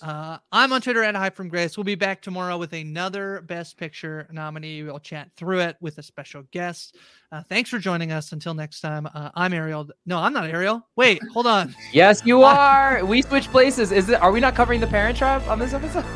Uh, 0.00 0.38
I'm 0.50 0.72
on 0.72 0.80
Twitter 0.80 1.02
at 1.02 1.14
High 1.14 1.30
from 1.30 1.48
Grace. 1.48 1.76
We'll 1.76 1.84
be 1.84 1.94
back 1.96 2.22
tomorrow 2.22 2.56
with 2.56 2.72
another 2.72 3.42
Best 3.46 3.76
Picture 3.76 4.28
nominee. 4.32 4.82
We'll 4.84 4.98
chat 5.00 5.30
through 5.36 5.60
it 5.60 5.76
with 5.80 5.98
a 5.98 6.02
special 6.02 6.44
guest. 6.50 6.96
Uh, 7.30 7.42
thanks 7.48 7.68
for 7.70 7.78
joining 7.78 8.12
us. 8.12 8.32
Until 8.32 8.54
next 8.54 8.80
time, 8.80 9.06
uh, 9.12 9.30
I'm 9.34 9.52
Ariel. 9.52 9.88
No, 10.06 10.18
I'm 10.18 10.32
not 10.32 10.48
Ariel. 10.48 10.86
Wait, 10.96 11.20
hold 11.32 11.46
on. 11.46 11.74
Yes, 11.92 12.22
you 12.24 12.42
are. 12.42 13.04
we 13.04 13.22
switched 13.22 13.50
places. 13.50 13.92
Is 13.92 14.08
it? 14.08 14.20
Are 14.22 14.32
we 14.32 14.40
not 14.40 14.54
covering 14.54 14.80
the 14.80 14.86
Parent 14.86 15.18
Trap 15.18 15.46
on 15.48 15.58
this 15.58 15.72
episode? 15.72 16.04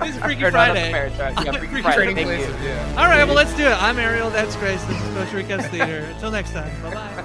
This 0.00 0.16
is 0.16 0.20
Freaky 0.22 0.44
Or 0.44 0.50
not 0.50 0.70
a 0.70 0.72
Friday. 0.72 0.90
fair 0.90 1.10
trade. 1.10 1.46
Yeah, 1.46 1.52
Freaky 1.58 1.66
Freaky 1.68 1.82
Friday, 1.82 2.12
Friday. 2.14 2.24
thank 2.44 2.62
you. 2.64 2.98
All 2.98 3.06
right, 3.06 3.24
well, 3.24 3.36
let's 3.36 3.54
do 3.56 3.62
it. 3.62 3.80
I'm 3.82 3.98
Ariel. 4.00 4.28
That's 4.30 4.56
Grace. 4.56 4.82
This 4.86 5.00
is 5.00 5.14
Costa 5.14 5.36
Rica's 5.36 5.66
Theater. 5.68 5.98
Until 6.12 6.32
next 6.32 6.50
time. 6.52 6.82
Bye 6.82 6.92
bye. 6.94 7.24